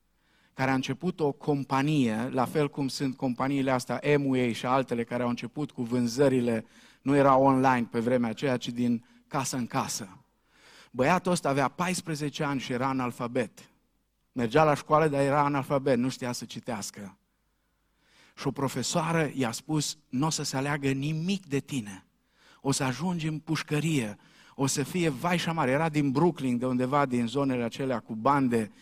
care 0.55 0.71
a 0.71 0.75
început 0.75 1.21
o 1.21 1.33
companie, 1.33 2.29
la 2.33 2.45
fel 2.45 2.69
cum 2.69 2.89
sunt 2.89 3.17
companiile 3.17 3.71
astea, 3.71 4.01
Amway 4.15 4.53
și 4.53 4.67
altele 4.67 5.05
care 5.05 5.23
au 5.23 5.29
început 5.29 5.71
cu 5.71 5.83
vânzările, 5.83 6.65
nu 7.03 7.17
era 7.17 7.37
online 7.37 7.89
pe 7.91 8.01
vremea 8.01 8.31
aceea, 8.31 8.57
ci 8.57 8.69
din 8.69 9.05
casă 9.27 9.57
în 9.57 9.67
casă. 9.67 10.25
Băiatul 10.91 11.33
ăsta 11.33 11.49
avea 11.49 11.69
14 11.69 12.45
ani 12.45 12.61
și 12.61 12.73
era 12.73 12.89
analfabet. 12.89 13.71
Mergea 14.33 14.65
la 14.65 14.75
școală, 14.75 15.09
dar 15.09 15.21
era 15.21 15.45
analfabet, 15.45 15.99
nu 15.99 16.09
știa 16.09 16.33
să 16.33 16.45
citească. 16.45 17.17
Și 18.37 18.47
o 18.47 18.51
profesoară 18.51 19.31
i-a 19.35 19.51
spus, 19.51 19.99
nu 20.09 20.27
o 20.27 20.31
să 20.31 20.43
se 20.43 20.57
aleagă 20.57 20.89
nimic 20.89 21.47
de 21.47 21.59
tine. 21.59 22.07
O 22.61 22.73
să 22.73 22.85
ajungi 22.85 23.27
în 23.27 23.39
pușcărie, 23.39 24.17
o 24.55 24.67
să 24.67 24.83
fie 24.83 25.09
vai 25.09 25.39
și 25.39 25.49
mare. 25.49 25.71
Era 25.71 25.89
din 25.89 26.11
Brooklyn, 26.11 26.59
de 26.59 26.67
undeva 26.67 27.07
din 27.07 27.27
zonele 27.27 27.63
acelea 27.63 27.99
cu 27.99 28.15
bande 28.15 28.73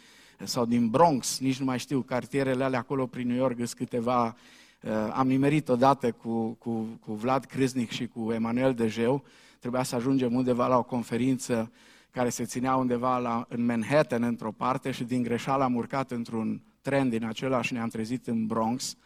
sau 0.44 0.66
din 0.66 0.88
Bronx, 0.88 1.38
nici 1.38 1.58
nu 1.58 1.64
mai 1.64 1.78
știu, 1.78 2.00
cartierele 2.00 2.64
alea 2.64 2.78
acolo 2.78 3.06
prin 3.06 3.26
New 3.26 3.36
York, 3.36 3.56
sunt 3.56 3.72
câteva 3.72 4.36
Uh, 4.84 4.90
am 5.12 5.26
nimerit 5.26 5.68
odată 5.68 6.12
cu, 6.12 6.50
cu, 6.52 6.98
cu 7.00 7.12
Vlad 7.12 7.44
Crâznic 7.44 7.90
și 7.90 8.06
cu 8.06 8.32
Emanuel 8.32 8.74
Dejeu, 8.74 9.24
trebuia 9.58 9.82
să 9.82 9.94
ajungem 9.94 10.34
undeva 10.34 10.66
la 10.66 10.78
o 10.78 10.82
conferință 10.82 11.72
care 12.10 12.28
se 12.28 12.44
ținea 12.44 12.76
undeva 12.76 13.18
la, 13.18 13.46
în 13.48 13.64
Manhattan, 13.64 14.22
într-o 14.22 14.52
parte, 14.52 14.90
și 14.90 15.04
din 15.04 15.22
greșeală 15.22 15.64
am 15.64 15.74
urcat 15.74 16.10
într-un 16.10 16.62
tren 16.80 17.08
din 17.08 17.24
acela 17.24 17.62
și 17.62 17.72
ne-am 17.72 17.88
trezit 17.88 18.26
în 18.26 18.46
Bronx. 18.46 18.96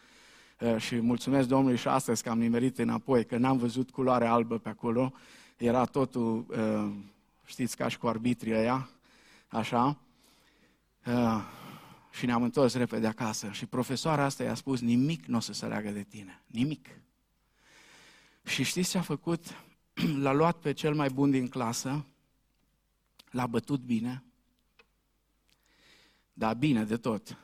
Uh, 0.61 0.77
și 0.77 0.99
mulțumesc 0.99 1.47
Domnului 1.47 1.77
și 1.77 1.87
astăzi 1.87 2.23
că 2.23 2.29
am 2.29 2.39
nimerit 2.39 2.77
înapoi, 2.77 3.25
că 3.25 3.37
n-am 3.37 3.57
văzut 3.57 3.89
culoare 3.89 4.25
albă 4.25 4.57
pe 4.57 4.69
acolo. 4.69 5.13
Era 5.57 5.85
totul, 5.85 6.45
uh, 6.49 6.91
știți, 7.45 7.75
ca 7.75 7.87
și 7.87 7.97
cu 7.97 8.07
arbitrii 8.07 8.53
ăia, 8.53 8.89
așa 9.47 9.97
și 12.11 12.25
ne-am 12.25 12.43
întors 12.43 12.73
repede 12.73 13.07
acasă. 13.07 13.51
Și 13.51 13.65
profesoara 13.65 14.23
asta 14.23 14.43
i-a 14.43 14.53
spus, 14.53 14.79
nimic 14.79 15.25
nu 15.25 15.37
o 15.37 15.39
să 15.39 15.53
se 15.53 15.65
leagă 15.65 15.89
de 15.89 16.03
tine. 16.03 16.41
Nimic. 16.47 16.87
Și 18.45 18.63
știți 18.63 18.89
ce 18.89 18.97
a 18.97 19.01
făcut? 19.01 19.45
L-a 20.23 20.33
luat 20.33 20.57
pe 20.57 20.71
cel 20.73 20.93
mai 20.93 21.09
bun 21.09 21.31
din 21.31 21.47
clasă, 21.47 22.05
l-a 23.31 23.47
bătut 23.47 23.79
bine, 23.79 24.23
da, 26.33 26.53
bine 26.53 26.83
de 26.83 26.97
tot. 26.97 27.37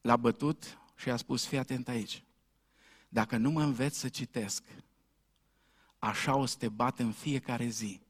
L-a 0.00 0.16
bătut 0.16 0.78
și 0.96 1.10
a 1.10 1.16
spus, 1.16 1.46
fii 1.46 1.58
atent 1.58 1.88
aici. 1.88 2.22
Dacă 3.08 3.36
nu 3.36 3.50
mă 3.50 3.62
înveți 3.62 3.98
să 3.98 4.08
citesc, 4.08 4.62
așa 5.98 6.36
o 6.36 6.46
să 6.46 6.56
te 6.56 6.68
bat 6.68 6.98
în 6.98 7.12
fiecare 7.12 7.66
zi, 7.66 8.00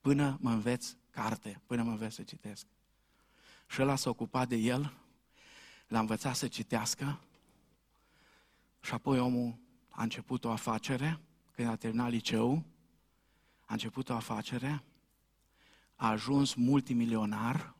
până 0.00 0.38
mă 0.40 0.50
înveți 0.50 0.96
carte, 1.10 1.60
până 1.66 1.82
mă 1.82 1.90
înveți 1.90 2.14
să 2.14 2.22
citesc. 2.22 2.66
Și 3.66 3.82
ăla 3.82 3.96
s-a 3.96 4.10
ocupat 4.10 4.48
de 4.48 4.56
el, 4.56 4.92
l-a 5.86 5.98
învățat 5.98 6.36
să 6.36 6.48
citească 6.48 7.20
și 8.80 8.92
apoi 8.92 9.18
omul 9.18 9.58
a 9.88 10.02
început 10.02 10.44
o 10.44 10.50
afacere, 10.50 11.20
când 11.54 11.68
a 11.68 11.76
terminat 11.76 12.10
liceu, 12.10 12.64
a 13.64 13.72
început 13.72 14.08
o 14.08 14.14
afacere, 14.14 14.82
a 15.96 16.08
ajuns 16.08 16.54
multimilionar 16.54 17.74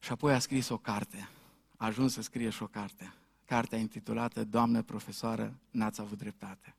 și 0.00 0.12
apoi 0.12 0.34
a 0.34 0.38
scris 0.38 0.68
o 0.68 0.78
carte. 0.78 1.28
A 1.82 1.86
ajuns 1.86 2.12
să 2.12 2.22
scrie 2.22 2.50
și 2.50 2.62
o 2.62 2.66
carte. 2.66 3.14
Cartea 3.44 3.78
intitulată 3.78 4.44
Doamnă 4.44 4.82
profesoară, 4.82 5.58
n-ați 5.70 6.00
avut 6.00 6.18
dreptate. 6.18 6.74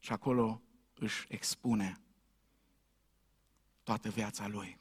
Și 0.00 0.12
acolo 0.12 0.62
își 0.94 1.26
expune 1.28 2.00
toată 3.82 4.08
viața 4.08 4.46
lui. 4.46 4.78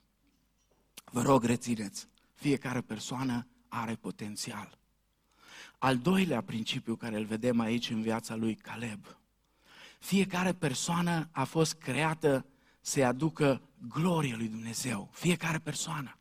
Vă 1.06 1.22
rog, 1.22 1.44
rețineți, 1.44 2.08
fiecare 2.34 2.82
persoană 2.82 3.48
are 3.68 3.96
potențial. 3.96 4.78
Al 5.78 5.98
doilea 5.98 6.42
principiu 6.42 6.96
care 6.96 7.18
îl 7.18 7.26
vedem 7.26 7.60
aici 7.60 7.90
în 7.90 8.02
viața 8.02 8.36
lui 8.36 8.56
Caleb. 8.56 9.18
Fiecare 10.00 10.54
persoană 10.54 11.30
a 11.32 11.44
fost 11.44 11.74
creată 11.74 12.46
să-i 12.82 13.06
aducă 13.06 13.62
glorie 13.88 14.36
lui 14.36 14.48
Dumnezeu. 14.48 15.10
Fiecare 15.14 15.60
persoană. 15.60 16.18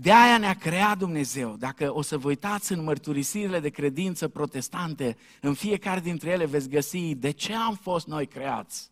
De 0.00 0.12
aia 0.12 0.38
ne-a 0.38 0.54
creat 0.54 0.98
Dumnezeu. 0.98 1.56
Dacă 1.56 1.94
o 1.94 2.02
să 2.02 2.18
vă 2.18 2.28
uitați 2.28 2.72
în 2.72 2.84
mărturisirile 2.84 3.60
de 3.60 3.68
credință 3.68 4.28
protestante, 4.28 5.16
în 5.40 5.54
fiecare 5.54 6.00
dintre 6.00 6.30
ele 6.30 6.46
veți 6.46 6.68
găsi 6.68 7.14
de 7.14 7.30
ce 7.30 7.54
am 7.54 7.74
fost 7.74 8.06
noi 8.06 8.26
creați. 8.26 8.90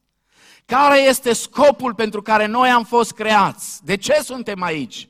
Care 0.64 1.00
este 1.00 1.32
scopul 1.32 1.94
pentru 1.94 2.22
care 2.22 2.46
noi 2.46 2.68
am 2.68 2.84
fost 2.84 3.12
creați? 3.12 3.84
De 3.84 3.96
ce 3.96 4.12
suntem 4.22 4.62
aici? 4.62 5.08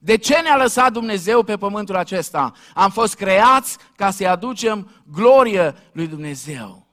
De 0.00 0.16
ce 0.16 0.40
ne-a 0.40 0.56
lăsat 0.56 0.92
Dumnezeu 0.92 1.42
pe 1.42 1.56
pământul 1.56 1.96
acesta? 1.96 2.52
Am 2.74 2.90
fost 2.90 3.14
creați 3.14 3.76
ca 3.96 4.10
să-i 4.10 4.26
aducem 4.26 4.90
glorie 5.12 5.74
lui 5.92 6.06
Dumnezeu. 6.06 6.86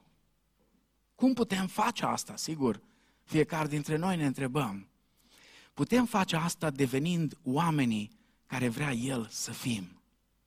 Cum 1.16 1.34
putem 1.34 1.68
face 1.68 2.06
asta? 2.06 2.34
Sigur, 2.36 2.82
fiecare 3.24 3.68
dintre 3.68 3.98
noi 3.98 4.16
ne 4.16 4.26
întrebăm. 4.26 4.88
Putem 5.74 6.06
face 6.06 6.36
asta 6.36 6.70
devenind 6.70 7.38
oamenii 7.44 8.17
care 8.48 8.70
vrea 8.70 8.92
El 8.92 9.28
să 9.32 9.52
fim. 9.52 10.02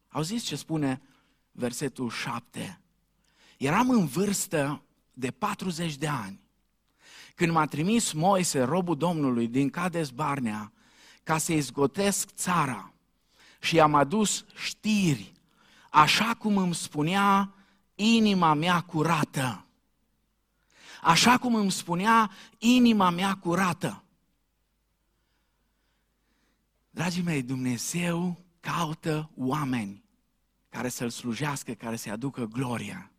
Auziți 0.08 0.44
ce 0.44 0.56
spune 0.56 1.02
versetul 1.52 2.10
7? 2.10 2.80
Eram 3.58 3.90
în 3.90 4.06
vârstă 4.06 4.82
de 5.12 5.30
40 5.30 5.96
de 5.96 6.08
ani 6.08 6.40
când 7.40 7.52
m-a 7.52 7.66
trimis 7.66 8.12
Moise, 8.12 8.62
robul 8.62 8.96
Domnului, 8.96 9.48
din 9.48 9.70
Cades 9.70 10.10
Barnea, 10.10 10.72
ca 11.22 11.38
să 11.38 11.52
izgotesc 11.52 12.30
țara 12.30 12.92
și 13.60 13.80
am 13.80 13.94
adus 13.94 14.44
știri, 14.54 15.32
așa 15.90 16.34
cum 16.38 16.56
îmi 16.56 16.74
spunea 16.74 17.54
inima 17.94 18.54
mea 18.54 18.80
curată. 18.80 19.64
Așa 21.02 21.38
cum 21.38 21.54
îmi 21.54 21.70
spunea 21.70 22.30
inima 22.58 23.10
mea 23.10 23.34
curată. 23.34 24.02
Dragii 26.90 27.22
mei, 27.22 27.42
Dumnezeu 27.42 28.44
caută 28.61 29.31
oameni 29.37 30.05
care 30.68 30.88
să-L 30.88 31.11
slujească, 31.11 31.72
care 31.72 31.96
să-i 31.96 32.12
aducă 32.12 32.44
gloria. 32.44 33.11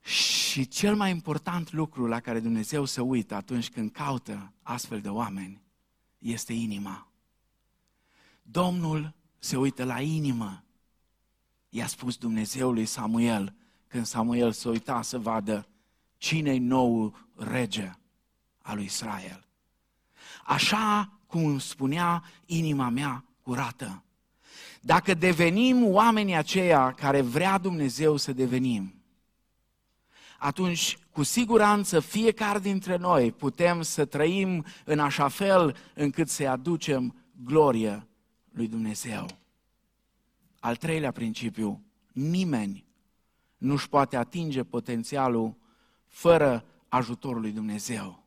Și 0.00 0.68
cel 0.68 0.96
mai 0.96 1.10
important 1.10 1.72
lucru 1.72 2.06
la 2.06 2.20
care 2.20 2.40
Dumnezeu 2.40 2.84
se 2.84 3.00
uită 3.00 3.34
atunci 3.34 3.70
când 3.70 3.90
caută 3.90 4.52
astfel 4.62 5.00
de 5.00 5.08
oameni 5.08 5.62
este 6.18 6.52
inima. 6.52 7.08
Domnul 8.42 9.14
se 9.38 9.56
uită 9.56 9.84
la 9.84 10.00
inimă. 10.00 10.64
I-a 11.68 11.86
spus 11.86 12.16
Dumnezeu 12.16 12.72
lui 12.72 12.86
Samuel 12.86 13.54
când 13.86 14.06
Samuel 14.06 14.52
se 14.52 14.68
uita 14.68 15.02
să 15.02 15.18
vadă 15.18 15.68
cine-i 16.16 16.58
nou 16.58 17.16
rege 17.36 17.92
al 18.62 18.76
lui 18.76 18.84
Israel. 18.84 19.46
Așa 20.44 21.13
cum 21.34 21.46
îmi 21.46 21.60
spunea 21.60 22.22
inima 22.46 22.88
mea 22.88 23.24
curată. 23.42 24.02
Dacă 24.80 25.14
devenim 25.14 25.86
oamenii 25.86 26.34
aceia 26.34 26.92
care 26.92 27.20
vrea 27.20 27.58
Dumnezeu 27.58 28.16
să 28.16 28.32
devenim, 28.32 28.94
atunci 30.38 30.98
cu 31.10 31.22
siguranță 31.22 32.00
fiecare 32.00 32.58
dintre 32.58 32.96
noi 32.96 33.32
putem 33.32 33.82
să 33.82 34.04
trăim 34.04 34.64
în 34.84 34.98
așa 34.98 35.28
fel 35.28 35.76
încât 35.94 36.28
să-i 36.28 36.46
aducem 36.46 37.14
glorie 37.44 38.06
lui 38.50 38.68
Dumnezeu. 38.68 39.26
Al 40.60 40.76
treilea 40.76 41.10
principiu, 41.10 41.82
nimeni 42.12 42.84
nu-și 43.56 43.88
poate 43.88 44.16
atinge 44.16 44.64
potențialul 44.64 45.56
fără 46.06 46.64
ajutorul 46.88 47.40
lui 47.40 47.52
Dumnezeu. 47.52 48.23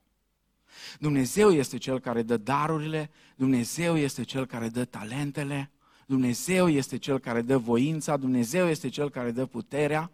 Dumnezeu 0.99 1.51
este 1.51 1.77
Cel 1.77 1.99
care 1.99 2.21
dă 2.21 2.37
darurile, 2.37 3.09
Dumnezeu 3.35 3.97
este 3.97 4.23
Cel 4.23 4.45
care 4.45 4.69
dă 4.69 4.85
talentele, 4.85 5.71
Dumnezeu 6.05 6.69
este 6.69 6.97
Cel 6.97 7.19
care 7.19 7.41
dă 7.41 7.57
voința, 7.57 8.17
Dumnezeu 8.17 8.67
este 8.67 8.89
Cel 8.89 9.09
care 9.09 9.31
dă 9.31 9.45
puterea. 9.45 10.11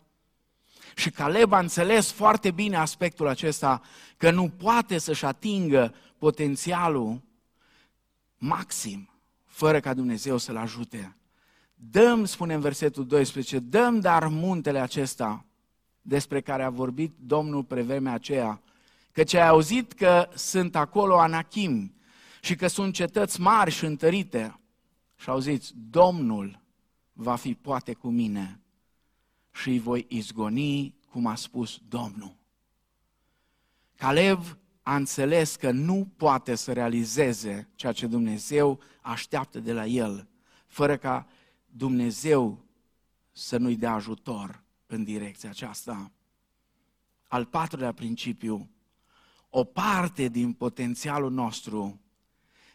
Și 0.95 1.09
Caleb 1.09 1.51
a 1.51 1.59
înțeles 1.59 2.11
foarte 2.11 2.51
bine 2.51 2.75
aspectul 2.75 3.27
acesta, 3.27 3.81
că 4.17 4.31
nu 4.31 4.49
poate 4.49 4.97
să-și 4.97 5.25
atingă 5.25 5.93
potențialul 6.17 7.21
maxim 8.37 9.09
fără 9.45 9.79
ca 9.79 9.93
Dumnezeu 9.93 10.37
să-l 10.37 10.57
ajute. 10.57 11.17
Dăm, 11.75 12.25
spune 12.25 12.53
în 12.53 12.59
versetul 12.59 13.05
12, 13.05 13.59
dăm 13.59 13.99
dar 13.99 14.27
muntele 14.27 14.79
acesta 14.79 15.45
despre 16.01 16.41
care 16.41 16.63
a 16.63 16.69
vorbit 16.69 17.15
Domnul 17.19 17.63
pe 17.63 17.81
vremea 17.81 18.13
aceea, 18.13 18.61
căci 19.13 19.33
ai 19.33 19.47
auzit 19.47 19.93
că 19.93 20.29
sunt 20.35 20.75
acolo 20.75 21.19
anachim 21.19 21.95
și 22.41 22.55
că 22.55 22.67
sunt 22.67 22.93
cetăți 22.93 23.41
mari 23.41 23.71
și 23.71 23.85
întărite. 23.85 24.59
Și 25.15 25.29
auziți, 25.29 25.73
Domnul 25.75 26.61
va 27.13 27.35
fi 27.35 27.53
poate 27.53 27.93
cu 27.93 28.09
mine 28.09 28.59
și 29.51 29.69
îi 29.69 29.79
voi 29.79 30.05
izgoni 30.09 30.95
cum 31.09 31.25
a 31.25 31.35
spus 31.35 31.81
Domnul. 31.87 32.35
Calev 33.95 34.57
a 34.81 34.95
înțeles 34.95 35.55
că 35.55 35.71
nu 35.71 36.11
poate 36.17 36.55
să 36.55 36.73
realizeze 36.73 37.69
ceea 37.75 37.91
ce 37.91 38.07
Dumnezeu 38.07 38.79
așteaptă 39.01 39.59
de 39.59 39.73
la 39.73 39.85
el, 39.85 40.27
fără 40.67 40.97
ca 40.97 41.27
Dumnezeu 41.65 42.65
să 43.31 43.57
nu-i 43.57 43.75
dea 43.75 43.93
ajutor 43.93 44.63
în 44.85 45.03
direcția 45.03 45.49
aceasta. 45.49 46.11
Al 47.27 47.45
patrulea 47.45 47.91
principiu, 47.91 48.69
o 49.55 49.63
parte 49.63 50.27
din 50.27 50.53
potențialul 50.53 51.31
nostru 51.31 51.99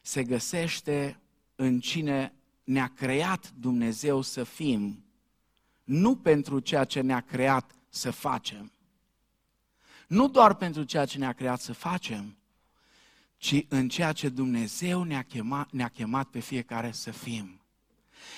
se 0.02 0.24
găsește 0.24 1.20
în 1.54 1.80
cine 1.80 2.32
ne-a 2.64 2.92
creat 2.94 3.52
Dumnezeu 3.56 4.20
să 4.20 4.44
fim 4.44 5.04
nu 5.84 6.16
pentru 6.16 6.58
ceea 6.58 6.84
ce 6.84 7.00
ne-a 7.00 7.20
creat 7.20 7.74
să 7.88 8.10
facem. 8.10 8.72
Nu 10.08 10.28
doar 10.28 10.54
pentru 10.54 10.82
ceea 10.82 11.04
ce 11.04 11.18
ne-a 11.18 11.32
creat 11.32 11.60
să 11.60 11.72
facem, 11.72 12.36
ci 13.36 13.64
în 13.68 13.88
ceea 13.88 14.12
ce 14.12 14.28
Dumnezeu 14.28 15.02
ne-a 15.02 15.22
chemat, 15.22 15.70
ne-a 15.70 15.88
chemat 15.88 16.28
pe 16.28 16.38
fiecare 16.38 16.92
să 16.92 17.10
fim. 17.10 17.60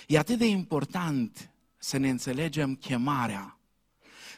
E 0.06 0.18
atât 0.18 0.38
de 0.38 0.46
important 0.46 1.50
să 1.76 1.96
ne 1.96 2.08
înțelegem 2.08 2.74
chemarea, 2.74 3.59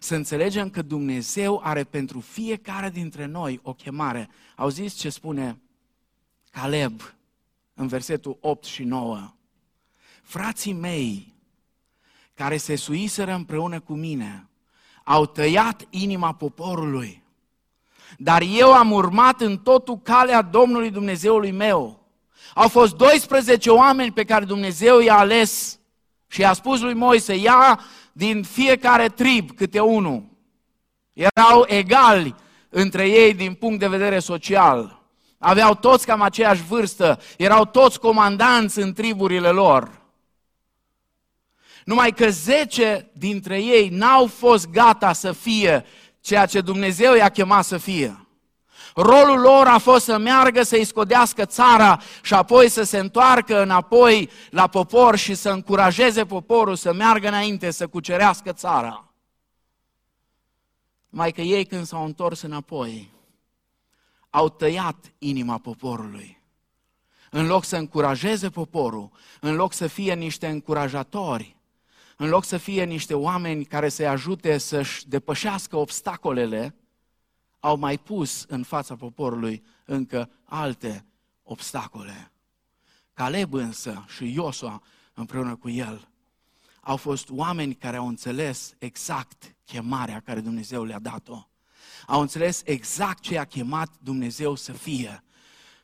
să 0.02 0.14
înțelegem 0.14 0.70
că 0.70 0.82
Dumnezeu 0.82 1.60
are 1.64 1.84
pentru 1.84 2.20
fiecare 2.20 2.90
dintre 2.90 3.26
noi 3.26 3.60
o 3.62 3.72
chemare. 3.72 4.28
Auziți 4.56 4.96
ce 4.96 5.08
spune 5.08 5.60
Caleb 6.50 7.14
în 7.74 7.86
versetul 7.86 8.36
8 8.40 8.64
și 8.64 8.84
9? 8.84 9.32
Frații 10.22 10.72
mei, 10.72 11.34
care 12.34 12.56
se 12.56 12.76
suiseră 12.76 13.34
împreună 13.34 13.80
cu 13.80 13.94
mine, 13.94 14.48
au 15.04 15.26
tăiat 15.26 15.86
inima 15.90 16.34
poporului, 16.34 17.22
dar 18.18 18.42
eu 18.42 18.72
am 18.72 18.92
urmat 18.92 19.40
în 19.40 19.58
totul 19.58 19.98
calea 19.98 20.42
Domnului 20.42 20.90
Dumnezeului 20.90 21.50
meu. 21.50 22.06
Au 22.54 22.68
fost 22.68 22.96
12 22.96 23.70
oameni 23.70 24.12
pe 24.12 24.24
care 24.24 24.44
Dumnezeu 24.44 25.00
i-a 25.00 25.18
ales 25.18 25.78
și 26.26 26.40
i-a 26.40 26.52
spus 26.52 26.80
lui 26.80 26.94
Moise, 26.94 27.34
ia 27.34 27.80
din 28.12 28.42
fiecare 28.42 29.09
trib 29.09 29.51
câte 29.51 29.81
unul. 29.81 30.25
Erau 31.12 31.64
egali 31.66 32.35
între 32.68 33.09
ei 33.09 33.35
din 33.35 33.55
punct 33.55 33.79
de 33.79 33.88
vedere 33.88 34.18
social. 34.18 35.03
Aveau 35.38 35.75
toți 35.75 36.07
cam 36.07 36.22
aceeași 36.22 36.62
vârstă, 36.62 37.20
erau 37.37 37.64
toți 37.64 38.01
comandanți 38.01 38.79
în 38.79 38.92
triburile 38.92 39.48
lor. 39.48 40.01
Numai 41.85 42.12
că 42.12 42.29
zece 42.31 43.11
dintre 43.12 43.62
ei 43.62 43.88
n-au 43.88 44.27
fost 44.27 44.70
gata 44.70 45.12
să 45.12 45.33
fie 45.33 45.85
ceea 46.20 46.46
ce 46.46 46.61
Dumnezeu 46.61 47.14
i-a 47.14 47.29
chemat 47.29 47.64
să 47.64 47.79
fie. 47.79 48.21
Rolul 48.94 49.40
lor 49.40 49.66
a 49.66 49.78
fost 49.78 50.05
să 50.05 50.18
meargă 50.18 50.62
să-i 50.62 50.85
scodească 50.85 51.44
țara 51.44 52.00
și 52.22 52.35
apoi 52.35 52.68
să 52.68 52.83
se 52.83 52.98
întoarcă 52.98 53.62
înapoi 53.62 54.31
la 54.50 54.66
popor 54.66 55.16
și 55.16 55.35
să 55.35 55.50
încurajeze 55.50 56.24
poporul 56.24 56.76
să 56.76 56.92
meargă 56.92 57.28
înainte, 57.28 57.70
să 57.70 57.87
cucerească 57.87 58.52
țara. 58.52 59.12
Mai 61.09 61.33
că 61.33 61.40
ei 61.40 61.64
când 61.64 61.87
s-au 61.87 62.05
întors 62.05 62.40
înapoi, 62.42 63.12
au 64.31 64.48
tăiat 64.48 65.12
inima 65.18 65.59
poporului. 65.59 66.40
În 67.31 67.46
loc 67.46 67.64
să 67.64 67.76
încurajeze 67.76 68.50
poporul, 68.50 69.11
în 69.40 69.55
loc 69.55 69.72
să 69.72 69.87
fie 69.87 70.14
niște 70.14 70.46
încurajatori, 70.46 71.57
în 72.16 72.28
loc 72.28 72.44
să 72.44 72.57
fie 72.57 72.85
niște 72.85 73.14
oameni 73.14 73.64
care 73.64 73.88
să-i 73.88 74.07
ajute 74.07 74.59
să-și 74.59 75.09
depășească 75.09 75.76
obstacolele, 75.76 76.74
au 77.62 77.77
mai 77.77 77.98
pus 77.98 78.44
în 78.48 78.62
fața 78.62 78.96
poporului 78.96 79.62
încă 79.85 80.31
alte 80.44 81.07
obstacole. 81.42 82.33
Caleb 83.12 83.53
însă 83.53 84.05
și 84.09 84.33
Iosua 84.33 84.83
împreună 85.14 85.57
cu 85.57 85.68
el 85.68 86.12
au 86.85 86.96
fost 86.96 87.31
oameni 87.31 87.75
care 87.75 87.96
au 87.96 88.09
înțeles 88.09 88.75
exact 88.79 89.57
chemarea 89.64 90.20
care 90.20 90.40
Dumnezeu 90.40 90.85
le-a 90.85 90.98
dat-o. 90.98 91.48
Au 92.07 92.20
înțeles 92.20 92.62
exact 92.64 93.22
ce 93.22 93.38
a 93.38 93.44
chemat 93.44 93.90
Dumnezeu 93.98 94.55
să 94.55 94.72
fie, 94.72 95.25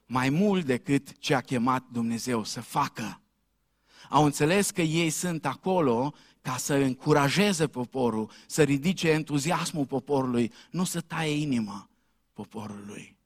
mai 0.06 0.30
mult 0.30 0.64
decât 0.64 1.18
ce 1.18 1.34
a 1.34 1.40
chemat 1.40 1.84
Dumnezeu 1.92 2.44
să 2.44 2.60
facă. 2.60 3.20
Au 4.08 4.24
înțeles 4.24 4.70
că 4.70 4.82
ei 4.82 5.10
sunt 5.10 5.46
acolo 5.46 6.14
ca 6.48 6.56
să 6.56 6.74
încurajeze 6.74 7.66
poporul, 7.66 8.30
să 8.46 8.62
ridice 8.62 9.10
entuziasmul 9.10 9.86
poporului, 9.86 10.52
nu 10.70 10.84
să 10.84 11.00
taie 11.00 11.30
inima 11.30 11.88
poporului. 12.32 13.16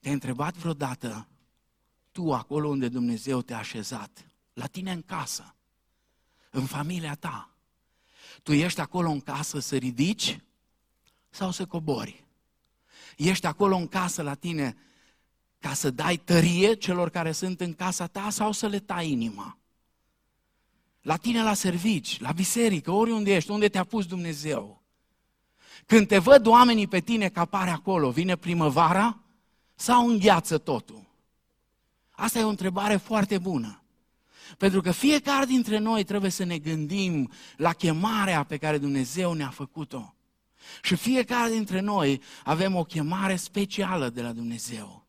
Te-ai 0.00 0.14
întrebat 0.14 0.54
vreodată, 0.54 1.28
tu 2.12 2.32
acolo 2.32 2.68
unde 2.68 2.88
Dumnezeu 2.88 3.42
te-a 3.42 3.58
așezat, 3.58 4.30
la 4.52 4.66
tine 4.66 4.92
în 4.92 5.02
casă, 5.02 5.54
în 6.50 6.66
familia 6.66 7.14
ta, 7.14 7.50
tu 8.42 8.52
ești 8.52 8.80
acolo 8.80 9.10
în 9.10 9.20
casă 9.20 9.58
să 9.58 9.76
ridici 9.76 10.40
sau 11.30 11.50
să 11.50 11.66
cobori? 11.66 12.24
Ești 13.16 13.46
acolo 13.46 13.76
în 13.76 13.88
casă 13.88 14.22
la 14.22 14.34
tine 14.34 14.76
ca 15.58 15.74
să 15.74 15.90
dai 15.90 16.16
tărie 16.16 16.74
celor 16.74 17.10
care 17.10 17.32
sunt 17.32 17.60
în 17.60 17.74
casa 17.74 18.06
ta 18.06 18.30
sau 18.30 18.52
să 18.52 18.66
le 18.66 18.78
tai 18.78 19.10
inima? 19.10 19.58
La 21.06 21.16
tine 21.16 21.42
la 21.42 21.54
servici, 21.54 22.20
la 22.20 22.32
biserică, 22.32 22.90
oriunde 22.90 23.34
ești, 23.34 23.50
unde 23.50 23.68
te-a 23.68 23.84
pus 23.84 24.06
Dumnezeu. 24.06 24.82
Când 25.86 26.06
te 26.06 26.18
văd 26.18 26.46
oamenii 26.46 26.86
pe 26.86 27.00
tine 27.00 27.28
că 27.28 27.40
apare 27.40 27.70
acolo, 27.70 28.10
vine 28.10 28.36
primăvara 28.36 29.18
sau 29.74 30.08
îngheață 30.08 30.58
totul? 30.58 31.04
Asta 32.10 32.38
e 32.38 32.44
o 32.44 32.48
întrebare 32.48 32.96
foarte 32.96 33.38
bună. 33.38 33.82
Pentru 34.58 34.80
că 34.80 34.90
fiecare 34.90 35.44
dintre 35.44 35.78
noi 35.78 36.04
trebuie 36.04 36.30
să 36.30 36.44
ne 36.44 36.58
gândim 36.58 37.30
la 37.56 37.72
chemarea 37.72 38.42
pe 38.42 38.56
care 38.56 38.78
Dumnezeu 38.78 39.32
ne-a 39.32 39.50
făcut-o. 39.50 40.14
Și 40.82 40.96
fiecare 40.96 41.50
dintre 41.50 41.80
noi 41.80 42.22
avem 42.44 42.74
o 42.74 42.84
chemare 42.84 43.36
specială 43.36 44.08
de 44.08 44.22
la 44.22 44.32
Dumnezeu. 44.32 45.05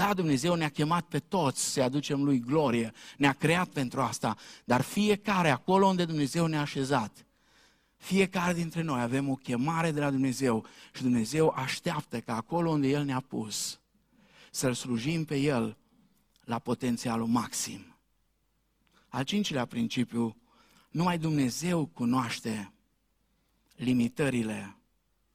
Da, 0.00 0.14
Dumnezeu 0.14 0.54
ne-a 0.54 0.68
chemat 0.68 1.04
pe 1.04 1.18
toți 1.18 1.72
să 1.72 1.82
aducem 1.82 2.22
Lui 2.22 2.40
glorie, 2.40 2.92
ne-a 3.16 3.32
creat 3.32 3.68
pentru 3.68 4.00
asta, 4.00 4.36
dar 4.64 4.80
fiecare 4.80 5.50
acolo 5.50 5.86
unde 5.86 6.04
Dumnezeu 6.04 6.46
ne-a 6.46 6.60
așezat, 6.60 7.26
fiecare 7.96 8.52
dintre 8.52 8.82
noi 8.82 9.00
avem 9.00 9.28
o 9.28 9.34
chemare 9.34 9.90
de 9.90 10.00
la 10.00 10.10
Dumnezeu 10.10 10.66
și 10.94 11.02
Dumnezeu 11.02 11.48
așteaptă 11.48 12.20
ca 12.20 12.36
acolo 12.36 12.70
unde 12.70 12.88
El 12.88 13.04
ne-a 13.04 13.20
pus 13.20 13.80
să-L 14.50 14.74
slujim 14.74 15.24
pe 15.24 15.36
El 15.36 15.76
la 16.44 16.58
potențialul 16.58 17.26
maxim. 17.26 17.96
Al 19.08 19.24
cincilea 19.24 19.64
principiu, 19.64 20.36
numai 20.90 21.18
Dumnezeu 21.18 21.86
cunoaște 21.86 22.72
limitările 23.76 24.76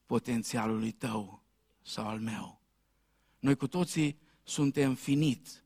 potențialului 0.06 0.91
tău 0.91 1.43
sau 1.82 2.08
al 2.08 2.19
meu. 2.19 2.62
Noi 3.39 3.56
cu 3.56 3.67
toții 3.67 4.23
suntem 4.45 4.93
finit 4.93 5.63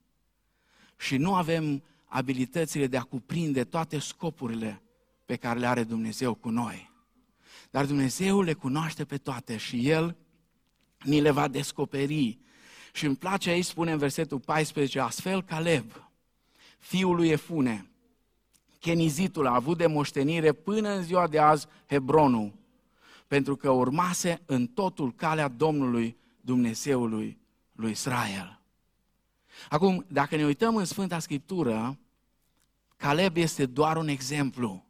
și 0.98 1.18
nu 1.18 1.34
avem 1.34 1.84
abilitățile 2.06 2.88
de 2.88 2.98
a 2.98 3.02
cuprinde 3.02 3.64
toate 3.64 4.00
scopurile 4.00 4.82
pe 5.26 5.36
care 5.36 5.60
le 5.60 5.68
are 5.68 5.84
Dumnezeu 5.84 6.34
cu 6.34 6.50
noi. 6.50 6.92
Dar 7.72 7.86
Dumnezeu 7.86 8.42
le 8.42 8.54
cunoaște 8.54 9.06
pe 9.06 9.18
toate 9.18 9.58
și 9.58 9.90
El 9.90 10.16
ni 11.04 11.22
le 11.22 11.32
va 11.32 11.48
descoperi. 11.48 12.40
Și 12.94 13.06
îmi 13.06 13.16
place 13.16 13.50
aici, 13.50 13.66
spune 13.66 13.92
în 13.92 13.98
versetul 13.98 14.40
14, 14.40 15.00
astfel 15.00 15.44
Caleb, 15.44 16.10
fiul 16.78 17.16
lui 17.16 17.30
Efune, 17.30 17.90
Chenizitul 18.80 19.48
a 19.48 19.56
avut 19.56 19.78
de 19.78 19.88
moștenire 19.88 20.52
până 20.52 20.90
în 20.90 21.04
ziua 21.04 21.28
de 21.28 21.40
azi 21.40 21.68
Hebronul, 21.88 22.54
pentru 23.28 23.56
că 23.56 23.70
urmase 23.70 24.42
în 24.46 24.68
totul 24.68 25.14
calea 25.14 25.48
Domnului 25.48 26.18
Dumnezeului 26.42 27.38
lui 27.72 27.92
Israel. 27.92 28.59
Acum, 29.70 30.06
dacă 30.08 30.36
ne 30.36 30.46
uităm 30.46 30.76
în 30.76 30.86
Sfânta 30.86 31.20
Scriptură, 31.20 31.98
Caleb 32.96 33.38
este 33.38 33.66
doar 33.66 33.98
un 33.98 34.08
exemplu. 34.08 34.86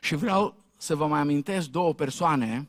Și 0.00 0.14
vreau 0.14 0.56
să 0.76 0.96
vă 0.96 1.06
mai 1.06 1.20
amintesc 1.20 1.68
două 1.68 1.94
persoane, 1.94 2.68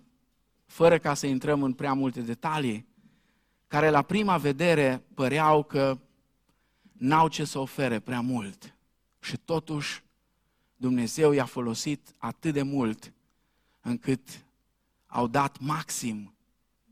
fără 0.66 0.98
ca 0.98 1.14
să 1.14 1.28
intrăm 1.28 1.64
în 1.64 1.74
prea 1.74 1.94
multe 1.94 2.22
detalii, 2.22 2.88
care 3.68 3.90
la 3.90 4.02
prima 4.02 4.38
vedere 4.38 5.04
păreau 5.14 5.64
că 5.64 6.00
n-au 6.92 7.28
ce 7.28 7.44
să 7.44 7.60
ofere 7.60 8.00
prea 8.00 8.22
mult. 8.22 8.76
Și 9.20 9.38
totuși 9.38 10.04
Dumnezeu 10.76 11.32
i-a 11.32 11.46
folosit 11.46 12.16
atât 12.18 12.54
de 12.54 12.62
mult 12.62 13.14
încât 13.82 14.46
au 15.08 15.28
dat 15.28 15.60
maxim 15.60 16.34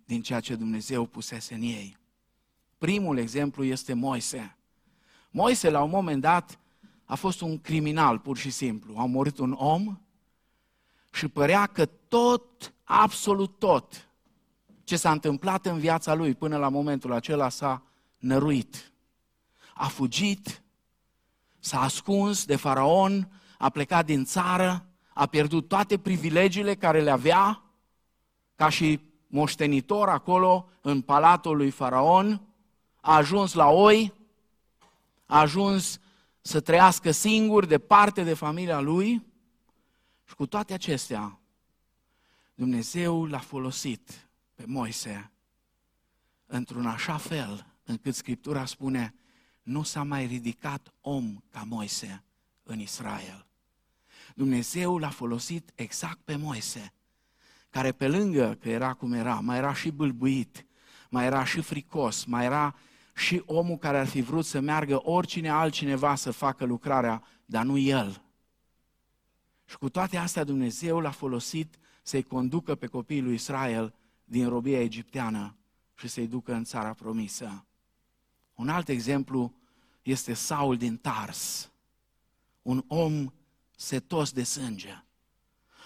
din 0.06 0.22
ceea 0.22 0.40
ce 0.40 0.56
Dumnezeu 0.56 1.06
pusese 1.06 1.54
în 1.54 1.62
ei. 1.62 1.98
Primul 2.78 3.18
exemplu 3.18 3.64
este 3.64 3.94
Moise. 3.94 4.58
Moise, 5.32 5.70
la 5.70 5.82
un 5.82 5.90
moment 5.90 6.22
dat, 6.22 6.60
a 7.06 7.16
fost 7.16 7.42
un 7.42 7.60
criminal, 7.60 8.20
pur 8.20 8.38
și 8.38 8.50
simplu. 8.50 8.98
A 8.98 9.06
murit 9.06 9.38
un 9.38 9.52
om 9.52 10.00
și 11.14 11.28
părea 11.28 11.66
că 11.66 11.86
tot, 11.86 12.74
absolut 12.84 13.60
tot, 13.60 14.10
ce 14.84 14.96
s-a 14.96 15.12
întâmplat 15.12 15.66
în 15.66 15.80
viața 15.80 16.14
lui 16.14 16.36
până 16.36 16.58
la 16.58 16.70
momentul 16.70 17.12
acela 17.12 17.50
s-a 17.50 17.84
năruit. 18.18 18.92
A 19.74 19.88
fugit, 19.88 20.64
s-a 21.60 21.82
ascuns 21.82 22.46
de 22.46 22.56
faraon, 22.56 23.42
a 23.58 23.70
plecat 23.70 24.06
din 24.06 24.26
țară, 24.26 24.90
a 25.14 25.26
pierdut 25.26 25.68
toate 25.68 25.98
privilegiile 25.98 26.76
care 26.76 27.02
le 27.02 27.12
avea, 27.12 27.64
ca 28.56 28.70
și 28.70 29.00
moștenitor 29.28 30.10
acolo 30.10 30.70
în 30.82 31.02
palatul 31.02 31.58
lui 31.58 31.70
faraon, 31.70 32.47
a 33.02 33.16
ajuns 33.16 33.54
la 33.54 33.68
oi, 33.68 34.14
a 35.26 35.40
ajuns 35.40 36.00
să 36.42 36.60
trăiască 36.60 37.12
singur, 37.12 37.66
departe 37.66 38.24
de 38.24 38.34
familia 38.34 38.80
lui 38.80 39.26
și 40.28 40.36
cu 40.36 40.46
toate 40.46 40.74
acestea, 40.74 41.40
Dumnezeu 42.56 43.26
l-a 43.26 43.40
folosit 43.40 44.28
pe 44.56 44.64
Moise 44.66 45.32
într-un 46.46 46.86
așa 46.86 47.18
fel 47.18 47.66
încât 47.84 48.16
Scriptura 48.16 48.66
spune 48.66 49.14
nu 49.64 49.84
s-a 49.84 50.04
mai 50.04 50.26
ridicat 50.26 50.94
om 51.02 51.44
ca 51.52 51.64
Moise 51.64 52.24
în 52.64 52.80
Israel. 52.80 53.46
Dumnezeu 54.36 54.98
l-a 54.98 55.10
folosit 55.10 55.72
exact 55.76 56.20
pe 56.24 56.36
Moise, 56.36 56.94
care 57.70 57.92
pe 57.92 58.08
lângă 58.08 58.58
că 58.62 58.70
era 58.70 58.94
cum 58.94 59.14
era, 59.14 59.40
mai 59.40 59.58
era 59.58 59.74
și 59.74 59.92
bâlbuit, 59.92 60.66
mai 61.10 61.26
era 61.26 61.46
și 61.46 61.62
fricos, 61.62 62.26
mai 62.26 62.46
era 62.46 62.76
și 63.18 63.44
omul 63.46 63.78
care 63.78 64.00
ar 64.00 64.08
fi 64.08 64.22
vrut 64.22 64.46
să 64.46 64.60
meargă 64.60 65.02
oricine 65.04 65.50
altcineva 65.50 66.16
să 66.16 66.32
facă 66.32 66.66
lucrarea, 66.66 67.24
dar 67.46 67.66
nu 67.66 67.78
el. 67.78 68.22
Și 69.66 69.78
cu 69.78 69.90
toate 69.90 70.18
astea 70.18 70.44
Dumnezeu 70.44 71.00
l-a 71.00 71.12
folosit 71.12 71.78
să-i 72.02 72.24
conducă 72.24 72.76
pe 72.76 72.88
copiii 72.88 73.22
lui 73.22 73.34
Israel 73.34 73.94
din 74.24 74.50
robia 74.50 74.82
egipteană 74.82 75.56
și 75.96 76.08
să-i 76.08 76.28
ducă 76.28 76.54
în 76.54 76.64
țara 76.64 76.94
promisă. 76.94 77.66
Un 78.54 78.70
alt 78.70 78.90
exemplu 78.90 79.54
este 80.02 80.34
Saul 80.34 80.78
din 80.78 80.98
Tars, 80.98 81.72
un 82.62 82.84
om 82.88 83.34
setos 83.76 84.32
de 84.32 84.44
sânge, 84.44 85.04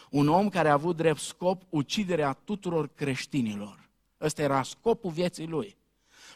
un 0.09 0.27
om 0.27 0.49
care 0.49 0.69
a 0.69 0.73
avut 0.73 0.95
drept 0.95 1.19
scop 1.19 1.63
uciderea 1.69 2.33
tuturor 2.33 2.87
creștinilor. 2.87 3.89
Ăsta 4.21 4.41
era 4.41 4.63
scopul 4.63 5.11
vieții 5.11 5.47
lui. 5.47 5.79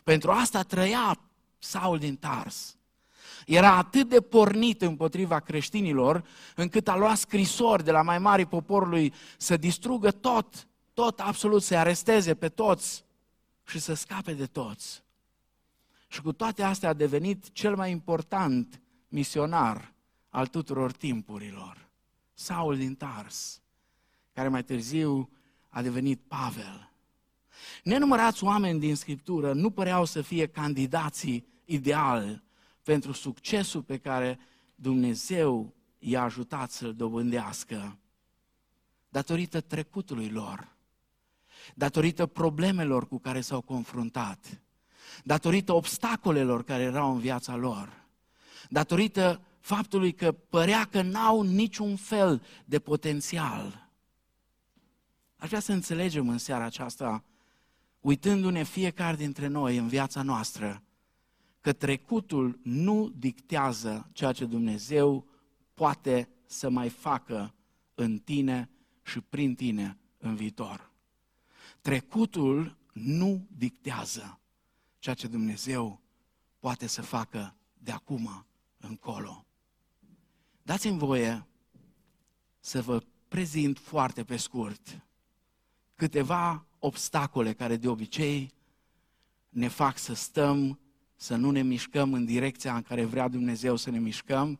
Pentru 0.06 0.32
asta 0.32 0.62
trăia 0.62 1.20
Saul 1.58 1.98
din 1.98 2.16
Tars. 2.16 2.78
Era 3.46 3.76
atât 3.76 4.10
de 4.10 4.22
pornit 4.22 4.82
împotriva 4.82 5.40
creștinilor, 5.40 6.24
încât 6.56 6.88
a 6.88 6.96
luat 6.96 7.18
scrisori 7.18 7.84
de 7.84 7.92
la 7.92 8.02
mai 8.02 8.20
mari 8.20 8.46
poporului 8.46 9.14
să 9.38 9.58
distrugă 9.58 10.12
tot, 10.12 10.68
tot 10.94 11.20
absolut, 11.20 11.64
să 11.64 11.78
aresteze 11.78 12.36
pe 12.36 12.50
toți 12.50 13.06
și 13.68 13.80
să 13.80 13.94
scape 13.94 14.34
de 14.34 14.46
toți. 14.46 15.04
Și 16.08 16.22
cu 16.22 16.32
toate 16.32 16.64
astea 16.64 16.90
a 16.90 16.94
devenit 16.94 17.52
cel 17.52 17.76
mai 17.76 17.92
important 17.92 18.82
misionar 19.08 19.94
al 20.30 20.48
tuturor 20.48 20.92
timpurilor. 20.92 21.90
Saul 22.34 22.78
din 22.78 22.96
Tars, 22.96 23.62
care 24.34 24.48
mai 24.48 24.64
târziu 24.64 25.30
a 25.70 25.82
devenit 25.82 26.22
Pavel. 26.28 26.90
Nenumărați 27.84 28.44
oameni 28.44 28.80
din 28.80 28.96
Scriptură 28.96 29.54
nu 29.54 29.70
păreau 29.70 30.06
să 30.06 30.22
fie 30.22 30.48
candidații 30.48 31.48
ideali 31.66 32.44
pentru 32.84 33.12
succesul 33.12 33.82
pe 33.82 33.98
care 33.98 34.40
Dumnezeu 34.76 35.74
i-a 36.00 36.22
ajutat 36.24 36.72
să-l 36.72 36.94
dobândească 36.94 37.98
datorită 39.10 39.62
trecutului 39.62 40.30
lor, 40.30 40.76
datorită 41.76 42.26
problemelor 42.26 43.08
cu 43.08 43.20
care 43.20 43.42
s-au 43.42 43.62
confruntat, 43.62 44.62
datorită 45.24 45.74
obstacolelor 45.74 46.64
care 46.64 46.84
erau 46.84 47.14
în 47.14 47.20
viața 47.20 47.56
lor, 47.56 48.06
datorită 48.70 49.42
faptului 49.60 50.14
că 50.14 50.32
părea 50.32 50.86
că 50.86 51.02
n-au 51.02 51.42
niciun 51.42 51.96
fel 51.96 52.44
de 52.66 52.80
potențial. 52.80 53.90
Aș 55.36 55.48
vrea 55.48 55.60
să 55.60 55.72
înțelegem 55.72 56.30
în 56.30 56.38
seara 56.38 56.64
aceasta, 56.64 57.24
uitându-ne 58.06 58.64
fiecare 58.64 59.16
dintre 59.16 59.48
noi 59.48 59.78
în 59.78 59.88
viața 59.88 60.22
noastră, 60.22 60.84
că 61.62 61.74
trecutul 61.74 62.60
nu 62.64 63.12
dictează 63.16 64.10
ceea 64.14 64.32
ce 64.32 64.46
Dumnezeu 64.46 65.28
poate 65.74 66.30
să 66.46 66.70
mai 66.70 66.90
facă 66.90 67.54
în 67.96 68.18
tine 68.18 68.70
și 69.04 69.22
prin 69.22 69.56
tine 69.56 69.98
în 70.18 70.36
viitor. 70.36 70.92
Trecutul 71.82 72.78
nu 72.94 73.48
dictează 73.58 74.40
ceea 75.00 75.16
ce 75.16 75.28
Dumnezeu 75.28 76.02
poate 76.60 76.88
să 76.88 77.02
facă 77.02 77.56
de 77.78 77.92
acum 77.92 78.46
încolo. 78.78 79.46
Dați-mi 80.62 80.98
voie 80.98 81.48
să 82.60 82.82
vă 82.82 83.04
prezint 83.28 83.80
foarte 83.80 84.24
pe 84.24 84.38
scurt 84.38 85.06
câteva 85.96 86.66
obstacole 86.86 87.54
care 87.54 87.76
de 87.76 87.88
obicei 87.88 88.54
ne 89.50 89.68
fac 89.68 89.98
să 89.98 90.14
stăm, 90.14 90.80
să 91.16 91.36
nu 91.36 91.52
ne 91.52 91.62
mișcăm 91.62 92.14
în 92.14 92.26
direcția 92.26 92.76
în 92.76 92.82
care 92.82 93.06
vrea 93.06 93.28
Dumnezeu 93.28 93.76
să 93.76 93.90
ne 93.90 94.00
mișcăm 94.00 94.60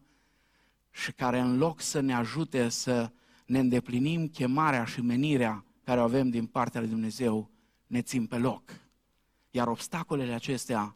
și 0.92 1.12
care 1.12 1.40
în 1.40 1.58
loc 1.58 1.82
să 1.82 2.00
ne 2.00 2.14
ajute 2.14 2.70
să 2.70 3.12
ne 3.46 3.60
îndeplinim 3.60 4.28
chemarea 4.28 4.86
și 4.86 5.02
menirea 5.02 5.66
care 5.84 6.00
o 6.00 6.04
avem 6.04 6.30
din 6.30 6.46
partea 6.46 6.80
lui 6.80 6.90
Dumnezeu, 6.90 7.52
ne 7.88 8.02
țin 8.02 8.28
pe 8.28 8.38
loc. 8.38 8.64
Iar 9.52 9.68
obstacolele 9.68 10.34
acestea 10.34 10.96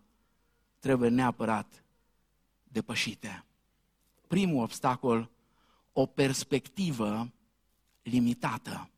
trebuie 0.79 1.09
neapărat 1.09 1.83
depășite. 2.63 3.45
Primul 4.27 4.63
obstacol, 4.63 5.31
o 5.93 6.05
perspectivă 6.05 7.31
limitată. 8.01 8.89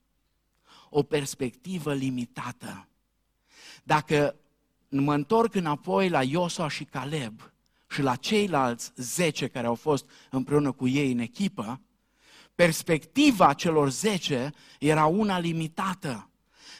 O 0.93 1.03
perspectivă 1.03 1.93
limitată. 1.93 2.87
Dacă 3.83 4.35
mă 4.89 5.13
întorc 5.13 5.55
înapoi 5.55 6.09
la 6.09 6.23
Iosua 6.23 6.69
și 6.69 6.83
Caleb 6.83 7.51
și 7.89 8.01
la 8.01 8.15
ceilalți 8.15 8.91
zece 8.95 9.47
care 9.47 9.67
au 9.67 9.75
fost 9.75 10.09
împreună 10.29 10.71
cu 10.71 10.87
ei 10.87 11.11
în 11.11 11.19
echipă, 11.19 11.81
perspectiva 12.55 13.53
celor 13.53 13.89
zece 13.89 14.51
era 14.79 15.05
una 15.05 15.39
limitată. 15.39 16.29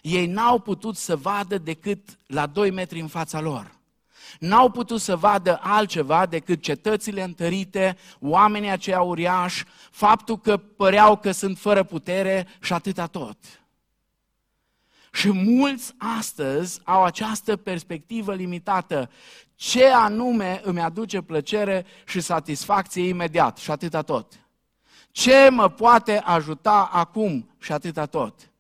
Ei 0.01 0.25
n-au 0.25 0.59
putut 0.59 0.95
să 0.95 1.15
vadă 1.15 1.57
decât 1.57 2.19
la 2.25 2.45
2 2.47 2.71
metri 2.71 2.99
în 2.99 3.07
fața 3.07 3.39
lor. 3.39 3.79
N-au 4.39 4.71
putut 4.71 5.01
să 5.01 5.15
vadă 5.15 5.59
altceva 5.61 6.25
decât 6.25 6.61
cetățile 6.61 7.23
întărite, 7.23 7.97
oamenii 8.19 8.69
aceia 8.69 9.01
uriași, 9.01 9.65
faptul 9.91 10.37
că 10.37 10.57
păreau 10.57 11.17
că 11.17 11.31
sunt 11.31 11.57
fără 11.57 11.83
putere 11.83 12.47
și 12.61 12.73
atâta 12.73 13.07
tot. 13.07 13.37
Și 15.11 15.31
mulți 15.31 15.93
astăzi 15.97 16.79
au 16.83 17.03
această 17.03 17.55
perspectivă 17.55 18.33
limitată. 18.33 19.09
Ce 19.55 19.85
anume 19.85 20.61
îmi 20.63 20.81
aduce 20.81 21.21
plăcere 21.21 21.85
și 22.05 22.19
satisfacție 22.19 23.07
imediat 23.07 23.57
și 23.57 23.71
atâta 23.71 24.01
tot. 24.01 24.39
Ce 25.11 25.49
mă 25.49 25.69
poate 25.69 26.17
ajuta 26.17 26.89
acum 26.91 27.55
și 27.59 27.71
atâta 27.71 28.05
tot. 28.05 28.51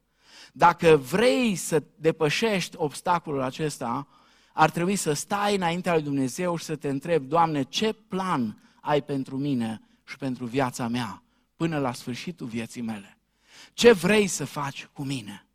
Dacă 0.53 0.95
vrei 0.95 1.55
să 1.55 1.83
depășești 1.95 2.75
obstacolul 2.77 3.41
acesta, 3.41 4.07
ar 4.53 4.69
trebui 4.69 4.95
să 4.95 5.13
stai 5.13 5.55
înaintea 5.55 5.93
lui 5.93 6.01
Dumnezeu 6.01 6.55
și 6.55 6.65
să 6.65 6.75
te 6.75 6.89
întrebi, 6.89 7.25
Doamne, 7.25 7.63
ce 7.63 7.93
plan 7.93 8.57
ai 8.81 9.01
pentru 9.01 9.37
mine 9.37 9.81
și 10.03 10.17
pentru 10.17 10.45
viața 10.45 10.87
mea 10.87 11.23
până 11.55 11.79
la 11.79 11.93
sfârșitul 11.93 12.47
vieții 12.47 12.81
mele? 12.81 13.17
Ce 13.73 13.91
vrei 13.91 14.27
să 14.27 14.45
faci 14.45 14.89
cu 14.93 15.03
mine? 15.03 15.45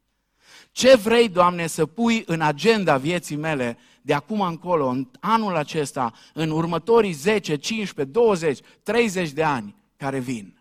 Ce 0.76 0.96
vrei, 0.96 1.28
Doamne, 1.28 1.66
să 1.66 1.86
pui 1.86 2.22
în 2.26 2.40
agenda 2.40 2.96
vieții 2.96 3.36
mele 3.36 3.78
de 4.02 4.14
acum 4.14 4.40
încolo, 4.40 4.86
în 4.86 5.08
anul 5.20 5.56
acesta, 5.56 6.12
în 6.34 6.50
următorii 6.50 7.12
10, 7.12 7.56
15, 7.56 8.14
20, 8.14 8.58
30 8.82 9.30
de 9.30 9.42
ani 9.42 9.74
care 9.96 10.18
vin? 10.18 10.58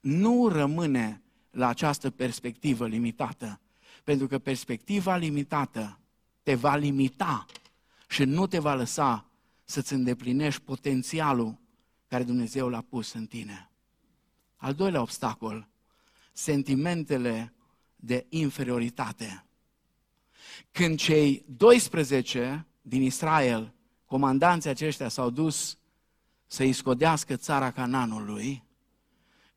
Nu 0.00 0.48
rămâne 0.48 1.22
la 1.50 1.68
această 1.68 2.10
perspectivă 2.10 2.86
limitată. 2.86 3.60
Pentru 4.04 4.26
că 4.26 4.38
perspectiva 4.38 5.16
limitată 5.16 5.98
te 6.42 6.54
va 6.54 6.76
limita 6.76 7.46
și 8.08 8.24
nu 8.24 8.46
te 8.46 8.58
va 8.58 8.74
lăsa 8.74 9.26
să-ți 9.64 9.92
îndeplinești 9.92 10.60
potențialul 10.60 11.58
care 12.06 12.24
Dumnezeu 12.24 12.68
l-a 12.68 12.84
pus 12.88 13.12
în 13.12 13.26
tine. 13.26 13.70
Al 14.56 14.74
doilea 14.74 15.00
obstacol, 15.00 15.68
sentimentele 16.32 17.52
de 18.00 18.26
inferioritate. 18.28 19.44
Când 20.72 20.98
cei 20.98 21.44
12 21.56 22.66
din 22.82 23.02
Israel, 23.02 23.74
comandanții 24.04 24.70
aceștia 24.70 25.08
s-au 25.08 25.30
dus 25.30 25.78
să-i 26.46 26.72
scodească 26.72 27.36
țara 27.36 27.70
Cananului, 27.70 28.64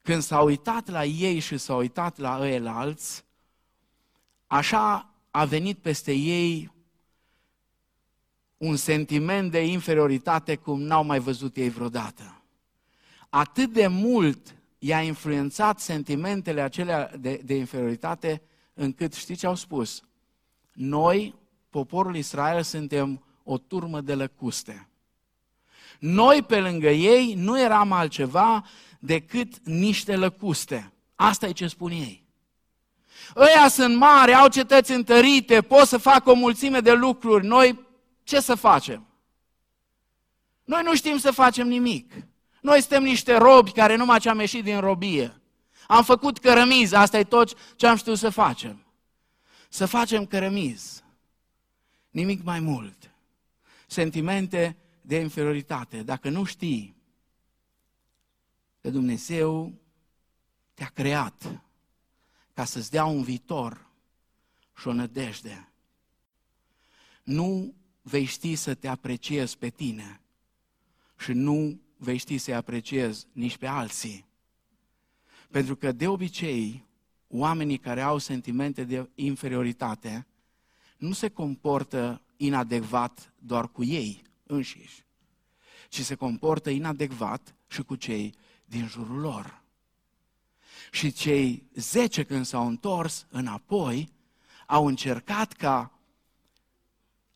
când 0.02 0.22
s-au 0.22 0.46
uitat 0.46 0.90
la 0.90 1.06
ei 1.06 1.40
și 1.40 1.58
s-au 1.58 1.78
uitat 1.78 2.18
la 2.18 2.50
ei 2.50 2.68
alți, 2.68 3.26
așa 4.48 5.14
a 5.32 5.46
venit 5.46 5.78
peste 5.78 6.12
ei 6.12 6.72
un 8.58 8.76
sentiment 8.76 9.52
de 9.52 9.66
inferioritate 9.66 10.56
cum 10.56 10.82
n-au 10.82 11.04
mai 11.04 11.20
văzut 11.20 11.56
ei 11.56 11.70
vreodată. 11.70 12.42
Atât 13.30 13.74
de 13.74 13.88
mult 13.88 14.56
i-a 14.84 15.02
influențat 15.02 15.80
sentimentele 15.80 16.62
acelea 16.62 17.12
de, 17.20 17.42
de 17.44 17.56
inferioritate, 17.56 18.42
încât 18.74 19.14
știți 19.14 19.40
ce 19.40 19.48
au 19.48 19.56
spus? 19.56 20.04
Noi, 20.74 21.36
poporul 21.70 22.16
Israel, 22.16 22.64
suntem 22.64 23.24
o 23.44 23.58
turmă 23.58 24.02
de 24.02 24.16
lăcuste. 24.16 24.90
Noi, 26.00 26.44
pe 26.44 26.60
lângă 26.60 26.90
ei, 26.90 27.34
nu 27.34 27.60
eram 27.60 27.92
altceva 27.92 28.66
decât 29.00 29.68
niște 29.68 30.16
lăcuste. 30.16 30.94
Asta 31.16 31.48
e 31.48 31.52
ce 31.52 31.68
spun 31.68 31.92
ei. 31.92 32.26
Ăia 33.36 33.68
sunt 33.68 33.96
mari, 33.96 34.34
au 34.34 34.48
cetăți 34.48 34.92
întărite, 34.92 35.62
pot 35.62 35.88
să 35.88 35.98
facă 35.98 36.30
o 36.30 36.34
mulțime 36.34 36.80
de 36.80 36.94
lucruri. 36.94 37.46
Noi 37.46 37.88
ce 38.24 38.40
să 38.40 38.56
facem? 38.56 39.08
Noi 40.64 40.82
nu 40.84 40.96
știm 40.96 41.18
să 41.18 41.32
facem 41.32 41.68
nimic. 41.68 42.14
Noi 42.62 42.80
suntem 42.80 43.04
niște 43.04 43.38
robi 43.38 43.72
care 43.72 43.96
numai 43.96 44.20
ce 44.20 44.30
am 44.30 44.40
ieșit 44.40 44.64
din 44.64 44.80
robie. 44.80 45.42
Am 45.88 46.04
făcut 46.04 46.40
cărămizi, 46.40 46.96
asta 46.96 47.20
e 47.20 47.24
tot 47.24 47.76
ce 47.76 47.88
am 47.88 47.96
știut 47.96 48.18
să 48.18 48.30
facem. 48.30 48.86
Să 49.70 49.86
facem 49.86 50.26
cărămizi. 50.26 51.04
Nimic 52.10 52.44
mai 52.44 52.60
mult. 52.60 53.12
Sentimente 53.88 54.78
de 55.02 55.16
inferioritate. 55.16 56.04
Dacă 56.04 56.30
nu 56.30 56.44
știi 56.44 56.96
că 58.82 58.90
Dumnezeu 58.90 59.74
te-a 60.74 60.92
creat 60.94 61.62
ca 62.54 62.66
să-ți 62.66 62.92
dea 62.92 63.06
un 63.06 63.24
viitor 63.24 63.90
și 64.78 64.88
o 64.88 64.94
nădejde, 64.94 65.72
nu 67.24 67.74
vei 68.02 68.26
ști 68.26 68.56
să 68.56 68.74
te 68.74 68.88
apreciezi 68.88 69.58
pe 69.58 69.70
tine 69.70 70.22
și 71.18 71.34
nu 71.34 71.81
vei 72.04 72.18
ști 72.18 72.38
să-i 72.38 72.54
apreciezi 72.54 73.26
nici 73.32 73.58
pe 73.58 73.68
alții. 73.68 74.26
Pentru 75.50 75.76
că 75.76 75.92
de 75.92 76.08
obicei, 76.08 76.86
oamenii 77.28 77.78
care 77.78 78.02
au 78.02 78.18
sentimente 78.18 78.84
de 78.84 79.10
inferioritate 79.16 80.28
nu 80.98 81.12
se 81.12 81.30
comportă 81.30 82.22
inadecvat 82.38 83.34
doar 83.40 83.68
cu 83.68 83.84
ei 83.84 84.22
înșiși, 84.44 85.06
ci 85.90 86.02
se 86.02 86.16
comportă 86.16 86.70
inadecvat 86.70 87.56
și 87.68 87.84
cu 87.84 87.96
cei 87.96 88.34
din 88.66 88.88
jurul 88.88 89.20
lor. 89.20 89.64
Și 90.92 91.12
cei 91.12 91.70
zece 91.74 92.24
când 92.24 92.46
s-au 92.46 92.68
întors 92.68 93.26
înapoi, 93.30 94.12
au 94.68 94.88
încercat 94.88 95.54
ca 95.54 96.00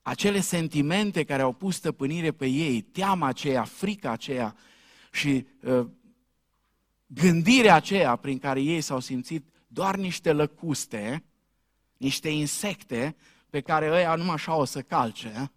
acele 0.07 0.39
sentimente 0.39 1.23
care 1.23 1.41
au 1.41 1.53
pus 1.53 1.75
stăpânire 1.75 2.31
pe 2.31 2.45
ei, 2.45 2.81
teama 2.81 3.27
aceea, 3.27 3.63
frica 3.63 4.11
aceea 4.11 4.55
și 5.11 5.47
uh, 5.61 5.87
gândirea 7.07 7.75
aceea 7.75 8.15
prin 8.15 8.39
care 8.39 8.61
ei 8.61 8.81
s-au 8.81 8.99
simțit 8.99 9.45
doar 9.67 9.95
niște 9.95 10.33
lăcuste, 10.33 11.23
niște 11.97 12.29
insecte 12.29 13.15
pe 13.49 13.61
care 13.61 13.91
ăia 13.91 14.15
numai 14.15 14.33
așa 14.33 14.55
o 14.55 14.65
să 14.65 14.81
calce, 14.81 15.51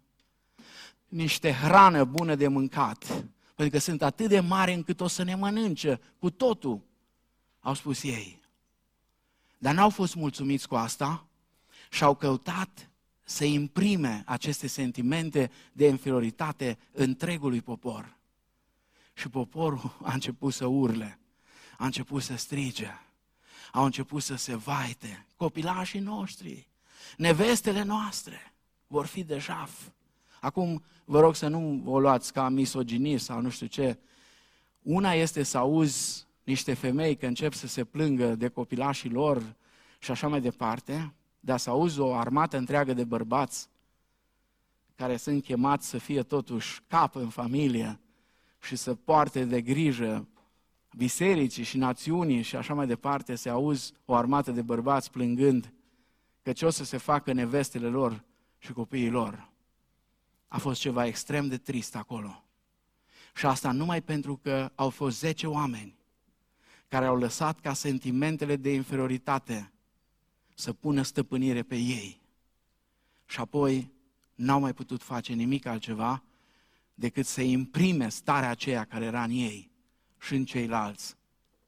niște 1.07 1.51
hrană 1.51 2.03
bună 2.03 2.35
de 2.35 2.47
mâncat, 2.47 3.05
pentru 3.55 3.77
că 3.77 3.77
sunt 3.77 4.01
atât 4.01 4.27
de 4.27 4.39
mari 4.39 4.73
încât 4.73 5.01
o 5.01 5.07
să 5.07 5.23
ne 5.23 5.35
mănânce 5.35 5.99
cu 6.19 6.29
totul, 6.29 6.81
au 7.59 7.73
spus 7.73 8.03
ei. 8.03 8.41
Dar 9.57 9.73
n-au 9.73 9.89
fost 9.89 10.15
mulțumiți 10.15 10.67
cu 10.67 10.75
asta 10.75 11.27
și 11.89 12.03
au 12.03 12.15
căutat 12.15 12.88
să 13.29 13.45
imprime 13.45 14.23
aceste 14.25 14.67
sentimente 14.67 15.51
de 15.73 15.87
inferioritate 15.87 16.77
întregului 16.91 17.61
popor. 17.61 18.17
Și 19.13 19.29
poporul 19.29 19.97
a 20.03 20.13
început 20.13 20.53
să 20.53 20.65
urle, 20.65 21.19
a 21.77 21.85
început 21.85 22.21
să 22.21 22.35
strige, 22.35 22.87
au 23.71 23.85
început 23.85 24.21
să 24.21 24.35
se 24.35 24.55
vaite. 24.55 25.25
Copilașii 25.35 25.99
noștri, 25.99 26.67
nevestele 27.17 27.83
noastre 27.83 28.53
vor 28.87 29.05
fi 29.05 29.23
de 29.23 29.37
jaf. 29.37 29.87
Acum 30.41 30.83
vă 31.05 31.19
rog 31.19 31.35
să 31.35 31.47
nu 31.47 31.81
o 31.85 31.99
luați 31.99 32.33
ca 32.33 32.49
misoginii 32.49 33.17
sau 33.17 33.41
nu 33.41 33.49
știu 33.49 33.67
ce. 33.67 33.99
Una 34.81 35.13
este 35.13 35.43
să 35.43 35.57
auzi 35.57 36.25
niște 36.43 36.73
femei 36.73 37.15
că 37.15 37.25
încep 37.25 37.53
să 37.53 37.67
se 37.67 37.83
plângă 37.83 38.35
de 38.35 38.47
copilașii 38.47 39.09
lor 39.09 39.55
și 39.99 40.11
așa 40.11 40.27
mai 40.27 40.41
departe, 40.41 41.13
dar 41.39 41.59
să 41.59 41.69
auzi 41.69 41.99
o 41.99 42.13
armată 42.13 42.57
întreagă 42.57 42.93
de 42.93 43.03
bărbați 43.03 43.69
care 44.95 45.17
sunt 45.17 45.43
chemați 45.43 45.87
să 45.87 45.97
fie 45.97 46.23
totuși 46.23 46.81
cap 46.87 47.15
în 47.15 47.29
familie 47.29 47.99
și 48.61 48.75
să 48.75 48.95
poarte 48.95 49.45
de 49.45 49.61
grijă 49.61 50.27
bisericii 50.95 51.63
și 51.63 51.77
națiunii 51.77 52.41
și 52.41 52.55
așa 52.55 52.73
mai 52.73 52.87
departe, 52.87 53.35
se 53.35 53.49
auzi 53.49 53.93
o 54.05 54.15
armată 54.15 54.51
de 54.51 54.61
bărbați 54.61 55.11
plângând 55.11 55.73
că 56.41 56.51
ce 56.51 56.65
o 56.65 56.69
să 56.69 56.83
se 56.83 56.97
facă 56.97 57.33
nevestele 57.33 57.87
lor 57.87 58.23
și 58.57 58.73
copiii 58.73 59.09
lor. 59.09 59.49
A 60.47 60.57
fost 60.57 60.79
ceva 60.79 61.05
extrem 61.05 61.47
de 61.47 61.57
trist 61.57 61.95
acolo. 61.95 62.43
Și 63.35 63.45
asta 63.45 63.71
numai 63.71 64.01
pentru 64.01 64.37
că 64.37 64.71
au 64.75 64.89
fost 64.89 65.19
zece 65.19 65.47
oameni 65.47 65.97
care 66.87 67.05
au 67.05 67.17
lăsat 67.17 67.59
ca 67.59 67.73
sentimentele 67.73 68.55
de 68.55 68.73
inferioritate 68.73 69.71
să 70.59 70.73
pună 70.73 71.01
stăpânire 71.01 71.63
pe 71.63 71.75
ei. 71.75 72.21
Și 73.25 73.39
apoi 73.39 73.91
n-au 74.35 74.59
mai 74.59 74.73
putut 74.73 75.01
face 75.01 75.33
nimic 75.33 75.65
altceva 75.65 76.23
decât 76.93 77.25
să 77.25 77.41
imprime 77.41 78.09
starea 78.09 78.49
aceea 78.49 78.85
care 78.85 79.05
era 79.05 79.23
în 79.23 79.29
ei 79.29 79.71
și 80.17 80.35
în 80.35 80.45
ceilalți 80.45 81.15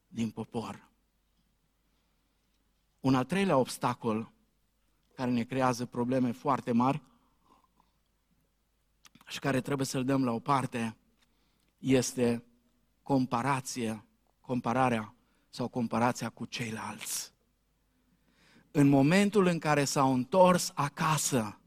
din 0.08 0.30
popor. 0.30 0.88
Un 3.00 3.14
al 3.14 3.24
treilea 3.24 3.56
obstacol 3.56 4.32
care 5.14 5.30
ne 5.30 5.44
creează 5.44 5.86
probleme 5.86 6.32
foarte 6.32 6.72
mari 6.72 7.02
și 9.26 9.38
care 9.38 9.60
trebuie 9.60 9.86
să-l 9.86 10.04
dăm 10.04 10.24
la 10.24 10.32
o 10.32 10.38
parte 10.38 10.96
este 11.78 12.44
comparație, 13.02 14.04
compararea 14.40 15.14
sau 15.50 15.68
comparația 15.68 16.28
cu 16.28 16.44
ceilalți. 16.44 17.31
În 18.74 18.88
momentul 18.88 19.46
în 19.46 19.58
care 19.58 19.84
s-au 19.84 20.14
întors 20.14 20.70
acasă 20.74 21.58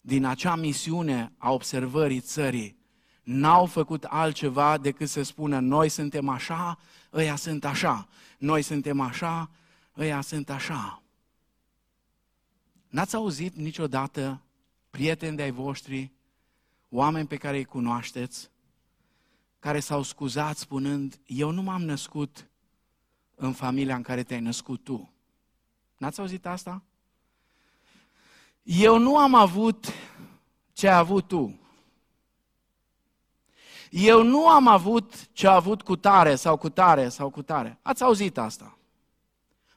din 0.00 0.24
acea 0.24 0.54
misiune 0.54 1.32
a 1.38 1.52
observării 1.52 2.20
țării, 2.20 2.76
n-au 3.22 3.66
făcut 3.66 4.04
altceva 4.04 4.78
decât 4.78 5.08
să 5.08 5.22
spună 5.22 5.60
noi 5.60 5.88
suntem 5.88 6.28
așa, 6.28 6.78
ăia 7.12 7.36
sunt 7.36 7.64
așa, 7.64 8.08
noi 8.38 8.62
suntem 8.62 9.00
așa, 9.00 9.50
ăia 9.98 10.20
sunt 10.20 10.50
așa. 10.50 11.02
N-ați 12.88 13.14
auzit 13.14 13.54
niciodată 13.54 14.42
prieteni 14.90 15.36
de-ai 15.36 15.50
voștri, 15.50 16.12
oameni 16.88 17.26
pe 17.26 17.36
care 17.36 17.56
îi 17.56 17.64
cunoașteți, 17.64 18.50
care 19.58 19.80
s-au 19.80 20.02
scuzat 20.02 20.56
spunând, 20.56 21.20
eu 21.26 21.50
nu 21.50 21.62
m-am 21.62 21.82
născut 21.82 22.50
în 23.34 23.52
familia 23.52 23.96
în 23.96 24.02
care 24.02 24.22
te-ai 24.22 24.40
născut 24.40 24.84
tu. 24.84 25.12
N-ați 26.02 26.20
auzit 26.20 26.46
asta? 26.46 26.82
Eu 28.62 28.98
nu 28.98 29.18
am 29.18 29.34
avut 29.34 29.86
ce 30.72 30.88
ai 30.88 30.96
avut 30.96 31.28
tu. 31.28 31.58
Eu 33.90 34.22
nu 34.22 34.48
am 34.48 34.66
avut 34.66 35.32
ce 35.32 35.46
a 35.46 35.54
avut 35.54 35.82
cu 35.82 35.96
tare 35.96 36.34
sau 36.34 36.56
cu 36.56 36.68
tare 36.68 37.08
sau 37.08 37.30
cu 37.30 37.42
tare. 37.42 37.78
Ați 37.82 38.02
auzit 38.02 38.38
asta? 38.38 38.78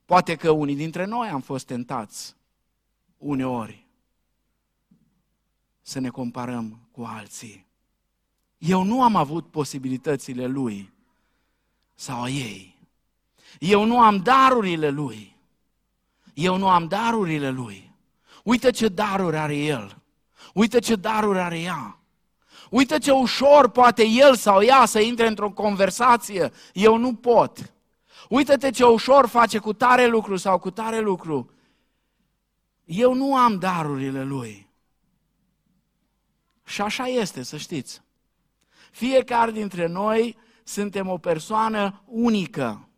Poate 0.06 0.36
că 0.36 0.52
unii 0.52 0.76
dintre 0.76 1.06
noi 1.06 1.28
am 1.28 1.42
fost 1.42 1.66
tentați 1.66 2.36
uneori 3.18 3.88
să 5.82 6.00
ne 6.00 6.10
comparăm 6.10 6.80
cu 6.92 7.04
alții. 7.04 7.66
Eu 8.58 8.84
nu 8.84 9.04
am 9.04 9.16
avut 9.16 9.52
posibilitățile 9.52 10.46
lui 10.46 10.94
sau 11.94 12.28
ei. 12.28 12.78
Eu 13.60 13.84
nu 13.84 14.02
am 14.02 14.18
darurile 14.18 14.90
lui. 14.90 15.35
Eu 16.36 16.58
nu 16.58 16.70
am 16.70 16.88
darurile 16.88 17.50
lui. 17.50 17.92
Uite 18.44 18.72
ce 18.72 18.88
daruri 18.88 19.38
are 19.38 19.56
el. 19.56 19.98
Uite 20.54 20.80
ce 20.80 20.96
daruri 20.96 21.40
are 21.40 21.60
ea. 21.60 22.00
Uite 22.70 22.98
ce 22.98 23.12
ușor 23.12 23.70
poate 23.70 24.06
el 24.08 24.36
sau 24.36 24.62
ea 24.62 24.86
să 24.86 25.00
intre 25.00 25.28
într-o 25.28 25.52
conversație. 25.52 26.52
Eu 26.74 26.98
nu 26.98 27.14
pot. 27.14 27.74
Uite-te 28.30 28.70
ce 28.70 28.86
ușor 28.86 29.28
face 29.28 29.58
cu 29.58 29.74
tare 29.74 30.08
lucru 30.08 30.36
sau 30.36 30.60
cu 30.60 30.70
tare 30.72 31.00
lucru. 31.00 31.52
Eu 32.86 33.14
nu 33.14 33.36
am 33.36 33.60
darurile 33.60 34.24
lui. 34.24 34.70
Și 36.64 36.82
așa 36.82 37.08
este, 37.08 37.44
să 37.44 37.58
știți. 37.58 38.02
Fiecare 38.92 39.52
dintre 39.52 39.88
noi 39.88 40.38
suntem 40.64 41.10
o 41.10 41.18
persoană 41.18 42.02
unică. 42.06 42.90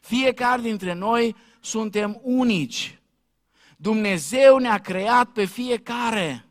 Fiecare 0.00 0.60
dintre 0.60 0.92
noi 0.92 1.36
suntem 1.66 2.20
unici. 2.22 3.00
Dumnezeu 3.76 4.58
ne-a 4.58 4.78
creat 4.78 5.28
pe 5.28 5.44
fiecare 5.44 6.44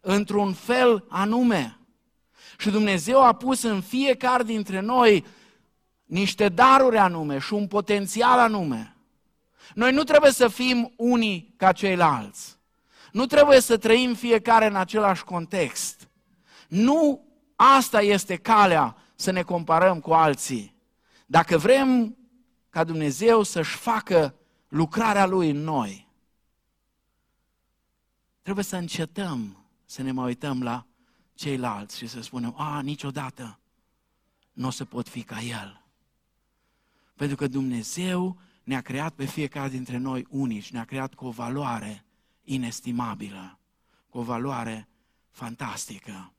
într-un 0.00 0.52
fel 0.52 1.04
anume. 1.08 1.78
Și 2.58 2.70
Dumnezeu 2.70 3.22
a 3.22 3.32
pus 3.32 3.62
în 3.62 3.80
fiecare 3.80 4.42
dintre 4.42 4.80
noi 4.80 5.24
niște 6.04 6.48
daruri 6.48 6.98
anume 6.98 7.38
și 7.38 7.52
un 7.52 7.66
potențial 7.66 8.38
anume. 8.38 8.96
Noi 9.74 9.92
nu 9.92 10.02
trebuie 10.04 10.30
să 10.30 10.48
fim 10.48 10.92
unii 10.96 11.54
ca 11.56 11.72
ceilalți. 11.72 12.58
Nu 13.12 13.26
trebuie 13.26 13.60
să 13.60 13.76
trăim 13.76 14.14
fiecare 14.14 14.66
în 14.66 14.76
același 14.76 15.24
context. 15.24 16.08
Nu 16.68 17.24
asta 17.56 18.02
este 18.02 18.36
calea 18.36 18.96
să 19.14 19.30
ne 19.30 19.42
comparăm 19.42 20.00
cu 20.00 20.12
alții. 20.12 20.74
Dacă 21.26 21.58
vrem 21.58 22.16
ca 22.72 22.84
Dumnezeu 22.84 23.42
să-și 23.42 23.76
facă 23.76 24.34
lucrarea 24.68 25.26
Lui 25.26 25.50
în 25.50 25.56
noi. 25.56 26.08
Trebuie 28.42 28.64
să 28.64 28.76
încetăm 28.76 29.66
să 29.84 30.02
ne 30.02 30.12
mai 30.12 30.24
uităm 30.24 30.62
la 30.62 30.86
ceilalți 31.34 31.96
și 31.96 32.06
să 32.06 32.20
spunem, 32.20 32.54
a, 32.56 32.80
niciodată 32.80 33.58
nu 34.52 34.66
o 34.66 34.70
să 34.70 34.84
pot 34.84 35.08
fi 35.08 35.22
ca 35.22 35.40
El. 35.40 35.84
Pentru 37.14 37.36
că 37.36 37.46
Dumnezeu 37.46 38.40
ne-a 38.64 38.80
creat 38.80 39.14
pe 39.14 39.24
fiecare 39.24 39.68
dintre 39.68 39.96
noi 39.96 40.26
unici, 40.28 40.70
ne-a 40.70 40.84
creat 40.84 41.14
cu 41.14 41.26
o 41.26 41.30
valoare 41.30 42.04
inestimabilă, 42.42 43.58
cu 44.08 44.18
o 44.18 44.22
valoare 44.22 44.88
fantastică. 45.30 46.32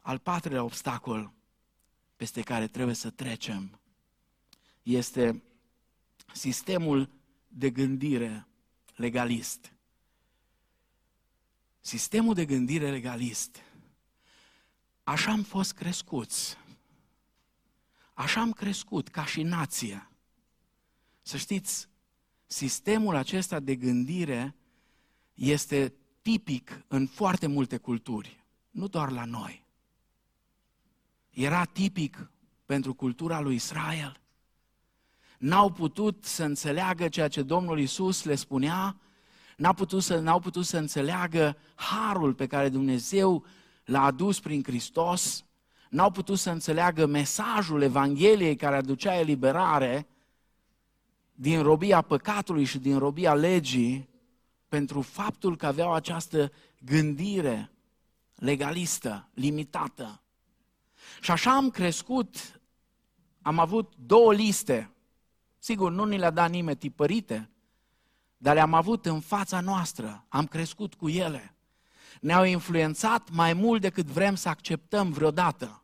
Al 0.00 0.18
patrulea 0.18 0.62
obstacol 0.62 1.32
peste 2.16 2.42
care 2.42 2.66
trebuie 2.66 2.94
să 2.94 3.10
trecem 3.10 3.80
este 4.94 5.42
sistemul 6.32 7.10
de 7.48 7.70
gândire 7.70 8.46
legalist. 8.94 9.72
Sistemul 11.80 12.34
de 12.34 12.44
gândire 12.44 12.90
legalist. 12.90 13.62
Așa 15.04 15.30
am 15.30 15.42
fost 15.42 15.72
crescuți. 15.72 16.56
Așa 18.14 18.40
am 18.40 18.52
crescut 18.52 19.08
ca 19.08 19.24
și 19.24 19.42
nație. 19.42 20.10
Să 21.22 21.36
știți, 21.36 21.88
sistemul 22.46 23.14
acesta 23.14 23.60
de 23.60 23.76
gândire 23.76 24.54
este 25.34 25.94
tipic 26.22 26.84
în 26.88 27.06
foarte 27.06 27.46
multe 27.46 27.76
culturi, 27.76 28.44
nu 28.70 28.88
doar 28.88 29.10
la 29.10 29.24
noi. 29.24 29.66
Era 31.30 31.64
tipic 31.64 32.30
pentru 32.64 32.94
cultura 32.94 33.40
lui 33.40 33.54
Israel. 33.54 34.20
N-au 35.38 35.70
putut 35.70 36.24
să 36.24 36.44
înțeleagă 36.44 37.08
ceea 37.08 37.28
ce 37.28 37.42
Domnul 37.42 37.80
Isus 37.80 38.24
le 38.24 38.34
spunea, 38.34 38.96
n-au 39.56 39.74
putut 39.74 40.02
să, 40.02 40.18
n-au 40.18 40.40
putut 40.40 40.64
să 40.64 40.78
înțeleagă 40.78 41.56
harul 41.74 42.34
pe 42.34 42.46
care 42.46 42.68
Dumnezeu 42.68 43.44
l-a 43.84 44.02
adus 44.02 44.40
prin 44.40 44.62
Hristos, 44.62 45.44
n-au 45.90 46.10
putut 46.10 46.38
să 46.38 46.50
înțeleagă 46.50 47.06
mesajul 47.06 47.82
Evangheliei 47.82 48.56
care 48.56 48.76
aducea 48.76 49.18
eliberare 49.18 50.06
din 51.34 51.62
robia 51.62 52.00
păcatului 52.00 52.64
și 52.64 52.78
din 52.78 52.98
robia 52.98 53.34
legii, 53.34 54.08
pentru 54.68 55.00
faptul 55.00 55.56
că 55.56 55.66
aveau 55.66 55.92
această 55.92 56.52
gândire 56.80 57.70
legalistă, 58.34 59.28
limitată. 59.34 60.20
Și 61.20 61.30
așa 61.30 61.54
am 61.54 61.70
crescut, 61.70 62.60
am 63.42 63.58
avut 63.58 63.92
două 63.96 64.32
liste. 64.32 64.90
Sigur, 65.66 65.90
nu 65.90 66.04
ni 66.04 66.18
le-a 66.18 66.30
dat 66.30 66.50
nimeni 66.50 66.76
tipărite, 66.76 67.50
dar 68.36 68.54
le-am 68.54 68.74
avut 68.74 69.06
în 69.06 69.20
fața 69.20 69.60
noastră, 69.60 70.24
am 70.28 70.46
crescut 70.46 70.94
cu 70.94 71.08
ele. 71.08 71.54
Ne-au 72.20 72.44
influențat 72.44 73.30
mai 73.30 73.52
mult 73.52 73.80
decât 73.80 74.06
vrem 74.06 74.34
să 74.34 74.48
acceptăm 74.48 75.10
vreodată. 75.10 75.82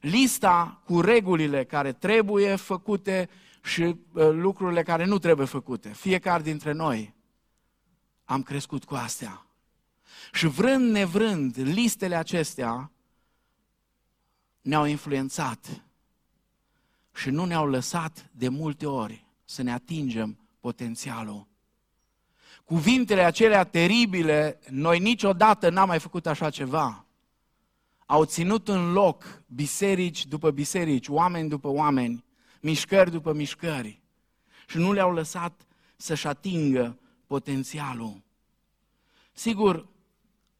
Lista 0.00 0.82
cu 0.84 1.00
regulile 1.00 1.64
care 1.64 1.92
trebuie 1.92 2.56
făcute 2.56 3.28
și 3.62 3.82
uh, 3.82 3.96
lucrurile 4.30 4.82
care 4.82 5.04
nu 5.04 5.18
trebuie 5.18 5.46
făcute. 5.46 5.88
Fiecare 5.88 6.42
dintre 6.42 6.72
noi 6.72 7.14
am 8.24 8.42
crescut 8.42 8.84
cu 8.84 8.94
astea. 8.94 9.46
Și 10.32 10.46
vrând 10.46 10.90
nevrând, 10.90 11.56
listele 11.58 12.14
acestea 12.14 12.90
ne-au 14.60 14.84
influențat 14.84 15.82
și 17.14 17.30
nu 17.30 17.44
ne-au 17.44 17.66
lăsat 17.66 18.30
de 18.32 18.48
multe 18.48 18.86
ori 18.86 19.26
să 19.44 19.62
ne 19.62 19.72
atingem 19.72 20.38
potențialul. 20.60 21.46
Cuvintele 22.64 23.22
acelea 23.22 23.64
teribile, 23.64 24.60
noi 24.68 24.98
niciodată 24.98 25.70
n-am 25.70 25.88
mai 25.88 25.98
făcut 25.98 26.26
așa 26.26 26.50
ceva. 26.50 27.04
Au 28.06 28.24
ținut 28.24 28.68
în 28.68 28.92
loc 28.92 29.42
biserici 29.46 30.26
după 30.26 30.50
biserici, 30.50 31.08
oameni 31.08 31.48
după 31.48 31.68
oameni, 31.68 32.24
mișcări 32.60 33.10
după 33.10 33.32
mișcări. 33.32 34.00
Și 34.68 34.76
nu 34.76 34.92
le-au 34.92 35.12
lăsat 35.12 35.66
să-și 35.96 36.26
atingă 36.26 36.98
potențialul. 37.26 38.22
Sigur, 39.32 39.88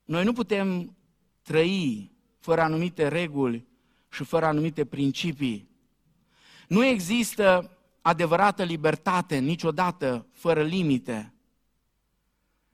noi 0.04 0.24
nu 0.24 0.32
putem 0.32 0.96
trăi 1.42 2.12
fără 2.38 2.60
anumite 2.60 3.08
reguli 3.08 3.66
și 4.08 4.24
fără 4.24 4.46
anumite 4.46 4.84
principii. 4.84 5.69
Nu 6.70 6.84
există 6.84 7.70
adevărată 8.00 8.62
libertate 8.62 9.38
niciodată 9.38 10.26
fără 10.32 10.62
limite. 10.62 11.32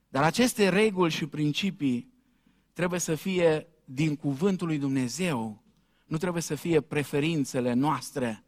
Dar 0.08 0.22
aceste 0.22 0.68
reguli 0.68 1.12
și 1.12 1.26
principii 1.26 2.12
trebuie 2.72 3.00
să 3.00 3.14
fie 3.14 3.66
din 3.84 4.16
cuvântul 4.16 4.66
lui 4.66 4.78
Dumnezeu, 4.78 5.62
nu 6.04 6.16
trebuie 6.16 6.42
să 6.42 6.54
fie 6.54 6.80
preferințele 6.80 7.72
noastre. 7.72 8.44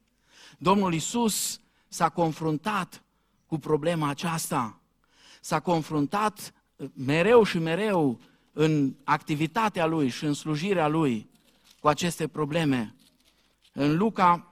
Domnul 0.58 0.94
Isus 0.94 1.60
s-a 1.88 2.08
confruntat 2.08 3.02
cu 3.46 3.58
problema 3.58 4.08
aceasta. 4.08 4.80
S-a 5.40 5.60
confruntat 5.60 6.52
mereu 6.94 7.42
și 7.42 7.58
mereu 7.58 8.20
în 8.52 8.94
activitatea 9.04 9.86
lui 9.86 10.08
și 10.08 10.24
în 10.24 10.32
slujirea 10.32 10.88
lui 10.88 11.30
cu 11.80 11.88
aceste 11.88 12.28
probleme. 12.28 12.94
În 13.72 13.96
Luca, 13.96 14.47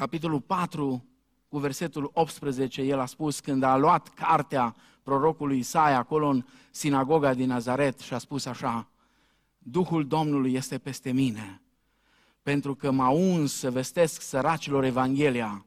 capitolul 0.00 0.40
4, 0.40 1.04
cu 1.48 1.58
versetul 1.58 2.10
18, 2.14 2.82
el 2.82 2.98
a 2.98 3.06
spus 3.06 3.40
când 3.40 3.62
a 3.62 3.76
luat 3.76 4.08
cartea 4.08 4.76
prorocului 5.02 5.58
Isaia 5.58 5.98
acolo 5.98 6.28
în 6.28 6.44
sinagoga 6.70 7.34
din 7.34 7.46
Nazaret 7.46 7.98
și 7.98 8.14
a 8.14 8.18
spus 8.18 8.46
așa, 8.46 8.88
Duhul 9.58 10.06
Domnului 10.06 10.54
este 10.54 10.78
peste 10.78 11.12
mine, 11.12 11.62
pentru 12.42 12.74
că 12.74 12.90
m-a 12.90 13.08
uns 13.08 13.52
să 13.52 13.70
vestesc 13.70 14.20
săracilor 14.20 14.84
Evanghelia, 14.84 15.66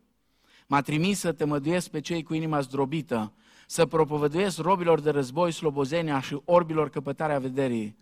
m-a 0.68 0.82
trimis 0.82 1.20
să 1.20 1.32
tămăduiesc 1.32 1.90
pe 1.90 2.00
cei 2.00 2.24
cu 2.24 2.34
inima 2.34 2.60
zdrobită, 2.60 3.34
să 3.68 3.86
propovăduiesc 3.86 4.58
robilor 4.58 5.00
de 5.00 5.10
război 5.10 5.52
slobozenia 5.52 6.20
și 6.20 6.42
orbilor 6.46 6.90
căpătarea 6.90 7.40
vederii, 7.40 7.98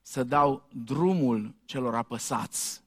să 0.00 0.24
dau 0.24 0.68
drumul 0.84 1.54
celor 1.64 1.94
apăsați 1.94 2.82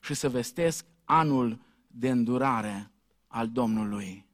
și 0.00 0.14
să 0.14 0.28
vestesc 0.28 0.84
anul 1.04 1.68
de 1.90 2.10
îndurare 2.10 2.90
al 3.26 3.48
Domnului. 3.48 4.26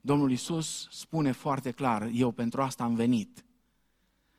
Domnul 0.00 0.30
Isus 0.30 0.88
spune 0.90 1.32
foarte 1.32 1.70
clar, 1.70 2.08
eu 2.12 2.30
pentru 2.30 2.62
asta 2.62 2.84
am 2.84 2.94
venit, 2.94 3.44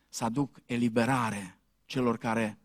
să 0.09 0.23
aduc 0.23 0.61
eliberare 0.65 1.59
celor 1.85 2.17
care 2.17 2.59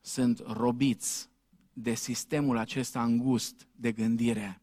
sunt 0.00 0.42
robiți 0.46 1.28
de 1.72 1.94
sistemul 1.94 2.56
acesta 2.56 3.04
îngust 3.04 3.66
de 3.76 3.92
gândire, 3.92 4.60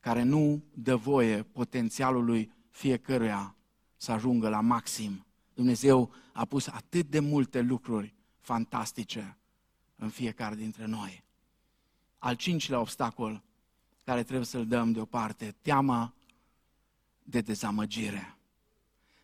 care 0.00 0.22
nu 0.22 0.62
dă 0.74 0.96
voie 0.96 1.42
potențialului 1.42 2.52
fiecăruia 2.70 3.56
să 3.96 4.12
ajungă 4.12 4.48
la 4.48 4.60
maxim. 4.60 5.26
Dumnezeu 5.54 6.10
a 6.32 6.44
pus 6.44 6.66
atât 6.66 7.06
de 7.06 7.20
multe 7.20 7.60
lucruri 7.60 8.14
fantastice 8.38 9.38
în 9.96 10.08
fiecare 10.08 10.54
dintre 10.54 10.86
noi. 10.86 11.24
Al 12.18 12.34
cincilea 12.34 12.80
obstacol 12.80 13.42
care 14.04 14.22
trebuie 14.22 14.46
să-l 14.46 14.66
dăm 14.66 14.92
deoparte, 14.92 15.54
teama 15.62 16.14
de 17.22 17.40
dezamăgire. 17.40 18.36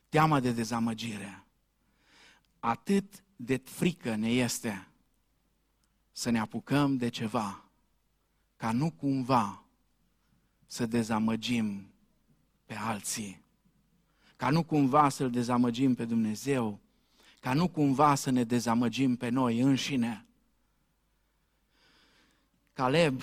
Teama 0.08 0.40
de 0.40 0.52
dezamăgire. 0.52 1.44
Atât 2.58 3.24
de 3.36 3.56
frică 3.64 4.14
ne 4.14 4.28
este 4.28 4.88
să 6.12 6.30
ne 6.30 6.38
apucăm 6.38 6.96
de 6.96 7.08
ceva, 7.08 7.64
ca 8.56 8.72
nu 8.72 8.90
cumva 8.90 9.64
să 10.66 10.86
dezamăgim 10.86 11.92
pe 12.66 12.74
alții, 12.74 13.42
ca 14.36 14.50
nu 14.50 14.62
cumva 14.62 15.08
să-L 15.08 15.30
dezamăgim 15.30 15.94
pe 15.94 16.04
Dumnezeu, 16.04 16.80
ca 17.40 17.52
nu 17.52 17.68
cumva 17.68 18.14
să 18.14 18.30
ne 18.30 18.44
dezamăgim 18.44 19.16
pe 19.16 19.28
noi 19.28 19.60
înșine. 19.60 20.26
Caleb 22.74 23.22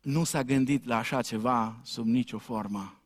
nu 0.00 0.24
s-a 0.24 0.42
gândit 0.42 0.84
la 0.84 0.96
așa 0.96 1.22
ceva 1.22 1.80
sub 1.82 2.06
nicio 2.06 2.38
formă. 2.38 3.00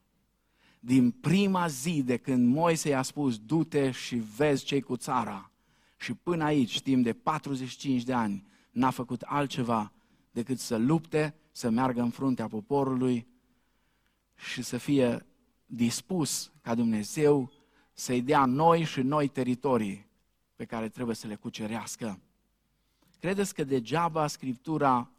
Din 0.81 1.11
prima 1.11 1.67
zi 1.67 2.03
de 2.03 2.17
când 2.17 2.55
Moise 2.55 2.89
i-a 2.89 3.03
spus, 3.03 3.39
du-te 3.39 3.91
și 3.91 4.17
vezi 4.17 4.65
ce 4.65 4.81
cu 4.81 4.97
țara, 4.97 5.51
și 5.97 6.15
până 6.15 6.45
aici, 6.45 6.81
timp 6.81 7.05
de 7.05 7.13
45 7.13 8.03
de 8.03 8.13
ani, 8.13 8.47
n-a 8.71 8.91
făcut 8.91 9.23
altceva 9.23 9.93
decât 10.31 10.59
să 10.59 10.77
lupte, 10.77 11.35
să 11.53 11.71
meargă 11.71 12.01
în 12.01 12.11
fruntea 12.11 12.47
poporului 12.47 13.27
și 14.35 14.63
să 14.63 14.77
fie 14.77 15.27
dispus 15.67 16.53
ca 16.61 16.75
Dumnezeu 16.75 17.53
să-i 17.93 18.23
dea 18.23 18.45
noi 18.45 18.85
și 18.85 19.01
noi 19.01 19.29
teritorii 19.29 20.07
pe 20.57 20.65
care 20.65 20.89
trebuie 20.89 21.17
să 21.17 21.27
le 21.27 21.35
cucerească. 21.35 22.21
Credeți 23.19 23.55
că 23.55 23.65
degeaba 23.65 24.27
Scriptura 24.27 25.11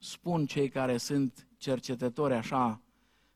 spun 0.00 0.46
cei 0.46 0.68
care 0.68 0.96
sunt 0.96 1.46
cercetători 1.56 2.34
așa 2.34 2.80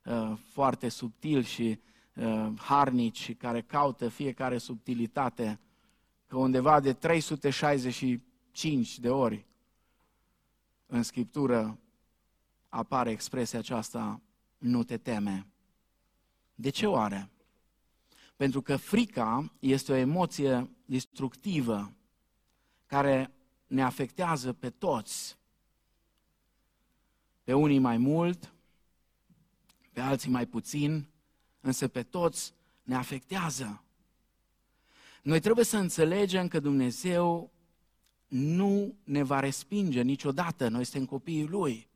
uh, 0.05 0.33
foarte 0.53 0.89
subtil 0.89 1.43
și 1.43 1.81
uh, 2.15 2.53
harnici 2.57 3.21
și 3.21 3.35
care 3.35 3.63
caută 3.63 4.09
fiecare 4.09 4.59
subtilitate, 4.59 5.61
că 6.27 6.37
undeva 6.37 6.81
de 6.81 6.93
365 6.93 8.99
de 8.99 9.11
ori 9.11 9.47
în 10.87 11.03
Scriptură 11.03 11.79
apare 12.69 13.11
expresia 13.11 13.59
aceasta, 13.59 14.21
nu 14.59 14.85
te 14.85 14.97
teme. 14.97 15.47
De 16.55 16.71
ce 16.71 16.87
oare? 16.87 17.31
Pentru 18.37 18.63
că 18.63 18.77
frica 18.77 19.53
este 19.59 19.93
o 19.93 19.95
emoție 19.95 20.71
destructivă 20.85 21.93
care 22.87 23.35
ne 23.67 23.83
afectează 23.83 24.53
pe 24.53 24.71
toți. 24.71 25.39
Pe 27.45 27.53
unii 27.53 27.79
mai 27.79 27.97
mult, 27.97 28.53
pe 29.93 30.01
alții 30.01 30.31
mai 30.31 30.47
puțin, 30.47 31.07
însă 31.61 31.89
pe 31.89 32.03
toți 32.03 32.53
ne 32.83 32.95
afectează. 32.95 33.83
Noi 35.23 35.41
trebuie 35.41 35.65
să 35.65 35.77
înțelegem 35.77 36.49
că 36.49 36.61
Dumnezeu 36.61 37.53
nu 38.29 38.95
ne 39.05 39.23
va 39.23 39.41
respinge 39.41 40.03
niciodată, 40.03 40.69
noi 40.69 40.85
suntem 40.85 41.07
copiii 41.09 41.47
Lui. 41.47 41.89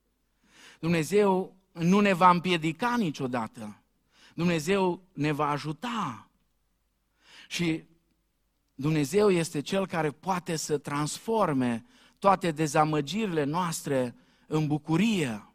Dumnezeu 0.80 1.57
nu 1.72 2.01
ne 2.01 2.12
va 2.12 2.30
împiedica 2.30 2.96
niciodată. 2.96 3.82
Dumnezeu 4.34 5.03
ne 5.12 5.32
va 5.32 5.49
ajuta. 5.49 6.28
Și 7.49 7.84
Dumnezeu 8.74 9.30
este 9.30 9.61
Cel 9.61 9.86
care 9.86 10.11
poate 10.11 10.57
să 10.57 10.78
transforme 10.78 11.84
toate 12.18 12.51
dezamăgirile 12.51 13.44
noastre 13.44 14.14
în 14.49 14.66
bucurie. 14.66 15.49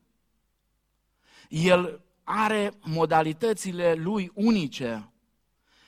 El 1.49 2.01
are 2.23 2.73
modalitățile 2.83 3.93
lui 3.93 4.31
unice 4.33 5.11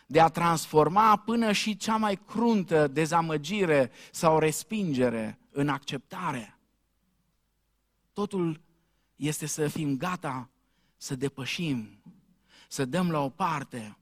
de 0.06 0.20
a 0.20 0.28
transforma 0.28 1.18
până 1.18 1.52
și 1.52 1.78
cea 1.78 1.98
mai 1.98 2.16
cruntă 2.16 2.88
dezamăgire 2.88 3.92
sau 4.12 4.40
respingere 4.40 5.40
în 5.52 5.70
acceptare. 5.70 6.58
Totul 8.14 8.62
este 9.16 9.46
să 9.46 9.68
fim 9.68 9.98
gata 9.98 10.50
să 10.98 11.16
depășim, 11.16 12.02
să 12.68 12.86
dăm 12.86 13.12
la 13.12 13.20
o 13.20 13.30
parte 13.30 13.98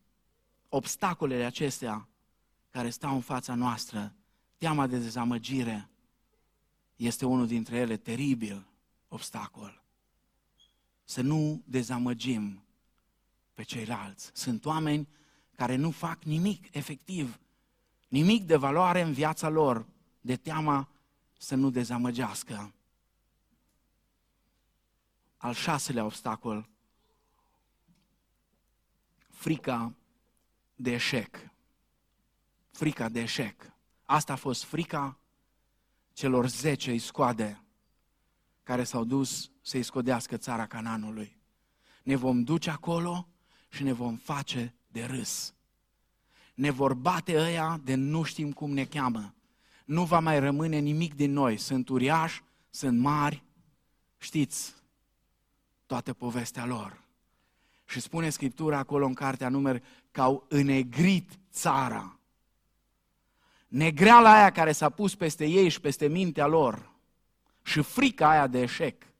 obstacolele 0.70 1.43
acestea 1.43 2.08
care 2.70 2.89
stau 2.89 3.14
în 3.14 3.22
fața 3.22 3.56
noastră. 3.56 4.14
Teama 4.58 4.88
de 4.88 4.97
dezamăgire 4.97 5.89
este 6.95 7.26
unul 7.26 7.47
dintre 7.47 7.78
ele 7.78 7.97
teribil 7.97 8.66
obstacol. 9.14 9.84
Să 11.03 11.22
nu 11.22 11.61
dezamăgim 11.66 12.64
pe 13.53 13.64
ceilalți. 13.64 14.32
Sunt 14.34 14.66
oameni 14.66 15.07
care 15.55 15.76
nu 15.76 15.91
fac 15.91 16.24
nimic 16.24 16.76
efectiv, 16.76 17.39
nimic 18.07 18.43
de 18.43 18.55
valoare 18.55 19.01
în 19.01 19.14
viața 19.14 19.49
lor, 19.49 19.86
de 20.22 20.36
teama 20.36 20.89
să 21.38 21.55
nu 21.55 21.70
dezamăgească. 21.70 22.74
Al 25.38 25.53
șaselea 25.53 26.05
obstacol, 26.05 26.70
frica 29.30 29.93
de 30.76 30.91
eșec. 30.91 31.51
Frica 32.72 33.09
de 33.09 33.22
eșec. 33.22 33.74
Asta 34.03 34.34
a 34.34 34.36
fost 34.36 34.64
frica 34.64 35.18
celor 36.14 36.47
zece 36.47 36.93
iscoade 36.93 37.62
care 38.64 38.84
s-au 38.84 39.03
dus 39.03 39.51
să-i 39.61 39.84
scodească 39.84 40.38
țara 40.38 40.66
Cananului. 40.66 41.38
Ne 42.03 42.16
vom 42.16 42.43
duce 42.43 42.70
acolo 42.70 43.28
și 43.70 43.84
ne 43.84 43.93
vom 43.93 44.16
face 44.16 44.76
de 44.88 45.03
râs. 45.03 45.53
Ne 46.53 46.72
vor 46.72 46.93
bate 46.93 47.39
ăia 47.39 47.80
de 47.84 47.95
nu 47.95 48.24
știm 48.24 48.51
cum 48.51 48.72
ne 48.72 48.86
cheamă. 48.86 49.34
Nu 49.86 50.03
va 50.03 50.20
mai 50.20 50.39
rămâne 50.39 50.78
nimic 50.78 51.16
din 51.16 51.32
noi. 51.32 51.57
Sunt 51.57 51.89
uriași, 51.89 52.43
sunt 52.70 52.99
mari, 52.99 53.43
știți 54.18 54.74
toată 55.86 56.14
povestea 56.14 56.66
lor. 56.66 57.01
Și 57.86 57.99
spune 57.99 58.30
Scriptura 58.30 58.78
acolo 58.78 59.05
în 59.05 59.14
cartea 59.14 59.49
număr 59.49 59.82
că 60.11 60.22
au 60.22 60.45
înegrit 60.49 61.39
țara. 61.51 62.20
Negreala 63.68 64.34
aia 64.34 64.51
care 64.51 64.72
s-a 64.72 64.89
pus 64.89 65.16
peste 65.16 65.45
ei 65.45 65.70
și 65.70 65.82
peste 65.82 66.07
mintea 66.07 66.47
lor 66.47 66.93
și 67.64 67.82
frica 67.82 68.30
aia 68.30 68.47
de 68.47 68.61
eșec 68.61 69.14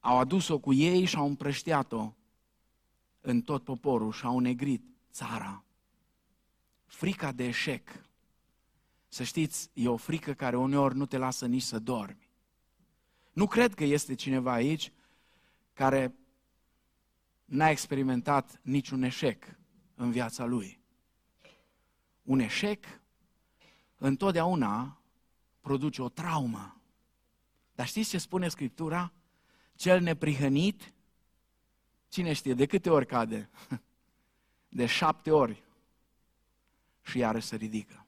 au 0.00 0.18
adus-o 0.18 0.58
cu 0.58 0.72
ei 0.72 1.04
și 1.04 1.16
au 1.16 1.26
împrăștiat-o 1.26 2.14
în 3.20 3.42
tot 3.42 3.64
poporul 3.64 4.12
și 4.12 4.24
au 4.24 4.38
negrit 4.38 4.84
țara. 5.12 5.64
Frica 6.86 7.32
de 7.32 7.44
eșec. 7.44 8.04
Să 9.08 9.22
știți, 9.22 9.70
e 9.72 9.88
o 9.88 9.96
frică 9.96 10.34
care 10.34 10.56
uneori 10.56 10.96
nu 10.96 11.06
te 11.06 11.16
lasă 11.16 11.46
nici 11.46 11.62
să 11.62 11.78
dormi. 11.78 12.28
Nu 13.32 13.46
cred 13.46 13.74
că 13.74 13.84
este 13.84 14.14
cineva 14.14 14.52
aici 14.52 14.92
care 15.72 16.14
n-a 17.44 17.70
experimentat 17.70 18.60
niciun 18.62 19.02
eșec 19.02 19.58
în 19.94 20.10
viața 20.10 20.44
lui. 20.44 20.80
Un 22.22 22.38
eșec 22.38 22.84
întotdeauna 23.96 25.02
produce 25.60 26.02
o 26.02 26.08
traumă. 26.08 26.73
Dar 27.74 27.86
știți 27.86 28.10
ce 28.10 28.18
spune 28.18 28.48
Scriptura? 28.48 29.12
Cel 29.76 30.00
neprihănit, 30.00 30.92
cine 32.08 32.32
știe, 32.32 32.54
de 32.54 32.66
câte 32.66 32.90
ori 32.90 33.06
cade? 33.06 33.50
De 34.68 34.86
șapte 34.86 35.30
ori. 35.30 35.62
Și 37.02 37.18
iarăși 37.18 37.46
se 37.46 37.56
ridică. 37.56 38.06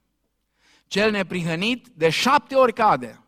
Cel 0.86 1.10
neprihănit, 1.10 1.88
de 1.88 2.10
șapte 2.10 2.54
ori 2.54 2.72
cade. 2.72 3.20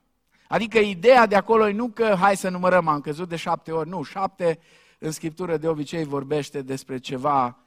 Adică 0.49 0.79
ideea 0.79 1.27
de 1.27 1.37
acolo 1.37 1.69
e 1.69 1.73
nu 1.73 1.89
că 1.89 2.15
hai 2.19 2.37
să 2.37 2.49
numărăm, 2.49 2.89
am 2.89 3.01
căzut 3.01 3.29
de 3.29 3.37
șapte 3.37 3.73
ori, 3.73 3.89
nu, 3.89 4.03
șapte 4.03 4.59
în 4.99 5.11
Scriptură 5.11 5.57
de 5.57 5.69
obicei 5.69 6.05
vorbește 6.05 6.63
despre 6.63 6.99
ceva 6.99 7.59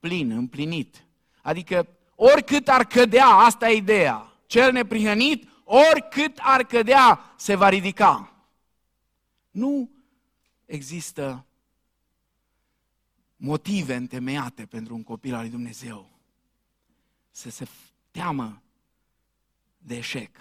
plin, 0.00 0.30
împlinit. 0.30 1.06
Adică 1.42 1.86
oricât 2.14 2.68
ar 2.68 2.84
cădea, 2.84 3.26
asta 3.26 3.70
e 3.70 3.76
ideea. 3.76 4.32
Cel 4.46 4.72
neprihănit, 4.72 5.48
oricât 5.68 6.38
ar 6.40 6.62
cădea, 6.62 7.34
se 7.36 7.54
va 7.54 7.68
ridica. 7.68 8.34
Nu 9.50 9.90
există 10.64 11.46
motive 13.36 13.94
întemeiate 13.94 14.66
pentru 14.66 14.94
un 14.94 15.02
copil 15.02 15.34
al 15.34 15.40
lui 15.40 15.50
Dumnezeu 15.50 16.10
să 17.30 17.50
se 17.50 17.68
teamă 18.10 18.62
de 19.78 19.96
eșec. 19.96 20.36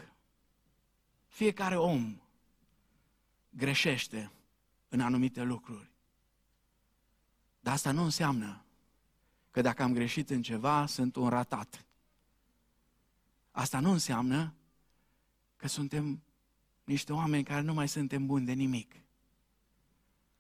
Fiecare 1.28 1.78
om 1.78 2.21
greșește 3.49 4.32
în 4.89 4.99
anumite 4.99 5.41
lucruri. 5.41 5.91
Dar 7.59 7.73
asta 7.73 7.91
nu 7.91 8.03
înseamnă 8.03 8.65
că 9.51 9.61
dacă 9.61 9.84
am 9.84 9.93
greșit 9.93 10.30
în 10.30 10.41
ceva, 10.41 10.86
sunt 10.86 11.15
un 11.15 11.30
ratat. 11.30 11.86
Asta 13.51 13.80
nu 13.80 13.91
înseamnă 13.91 14.53
că 15.66 15.72
suntem 15.72 16.24
niște 16.84 17.13
oameni 17.13 17.43
care 17.43 17.61
nu 17.61 17.74
mai 17.74 17.88
suntem 17.88 18.26
buni 18.26 18.45
de 18.45 18.51
nimic. 18.51 18.95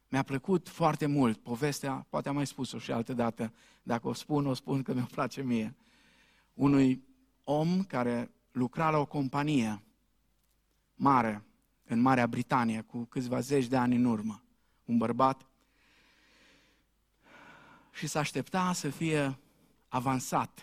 Mi-a 0.07 0.23
plăcut 0.23 0.69
foarte 0.69 1.05
mult 1.05 1.37
povestea, 1.37 2.05
poate 2.09 2.29
am 2.29 2.35
mai 2.35 2.47
spus-o 2.47 2.77
și 2.77 2.91
altă 2.91 3.13
dată, 3.13 3.53
dacă 3.83 4.07
o 4.07 4.13
spun, 4.13 4.45
o 4.45 4.53
spun 4.53 4.81
că 4.81 4.93
mi-o 4.93 5.05
place 5.05 5.41
mie. 5.41 5.75
Unui 6.53 7.03
om 7.43 7.83
care 7.83 8.31
lucra 8.51 8.89
la 8.89 8.97
o 8.97 9.05
companie 9.05 9.83
mare 10.95 11.43
în 11.85 11.99
Marea 11.99 12.27
Britanie 12.27 12.81
cu 12.81 13.03
câțiva 13.03 13.39
zeci 13.39 13.67
de 13.67 13.77
ani 13.77 13.95
în 13.95 14.05
urmă. 14.05 14.43
Un 14.85 14.97
bărbat 14.97 15.45
și 17.91 18.07
s-a 18.07 18.19
aștepta 18.19 18.73
să 18.73 18.89
fie 18.89 19.39
avansat 19.87 20.59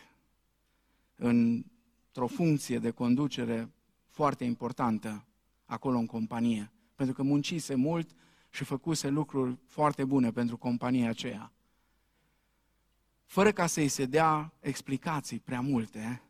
într-o 1.15 2.27
funcție 2.27 2.79
de 2.79 2.91
conducere 2.91 3.71
foarte 4.13 4.45
importantă 4.45 5.25
acolo 5.65 5.99
în 5.99 6.07
companie. 6.07 6.73
Pentru 6.95 7.15
că 7.15 7.23
muncise 7.23 7.75
mult 7.75 8.11
și 8.51 8.65
făcuse 8.65 9.09
lucruri 9.09 9.59
foarte 9.67 10.05
bune 10.05 10.33
pentru 10.33 10.57
compania 10.57 11.09
aceea. 11.09 11.53
Fără 13.25 13.53
ca 13.53 13.67
să-i 13.67 13.89
se 13.89 14.05
dea 14.05 14.53
explicații 14.61 15.41
prea 15.41 15.61
multe, 15.61 16.23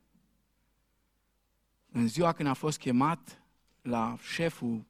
în 1.93 2.09
ziua 2.09 2.33
când 2.33 2.49
a 2.49 2.53
fost 2.53 2.79
chemat 2.79 3.43
la 3.81 4.17
șeful 4.21 4.85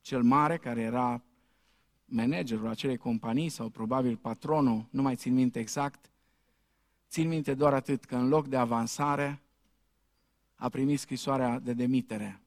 cel 0.00 0.22
mare, 0.22 0.56
care 0.56 0.80
era 0.80 1.22
managerul 2.04 2.68
acelei 2.68 2.96
companii 2.96 3.48
sau 3.48 3.68
probabil 3.68 4.16
patronul, 4.16 4.86
nu 4.90 5.02
mai 5.02 5.16
țin 5.16 5.34
minte 5.34 5.58
exact, 5.58 6.10
țin 7.08 7.28
minte 7.28 7.54
doar 7.54 7.74
atât 7.74 8.04
că 8.04 8.16
în 8.16 8.28
loc 8.28 8.46
de 8.46 8.56
avansare 8.56 9.43
a 10.64 10.68
primit 10.68 10.98
scrisoarea 10.98 11.58
de 11.58 11.72
demitere 11.72 12.40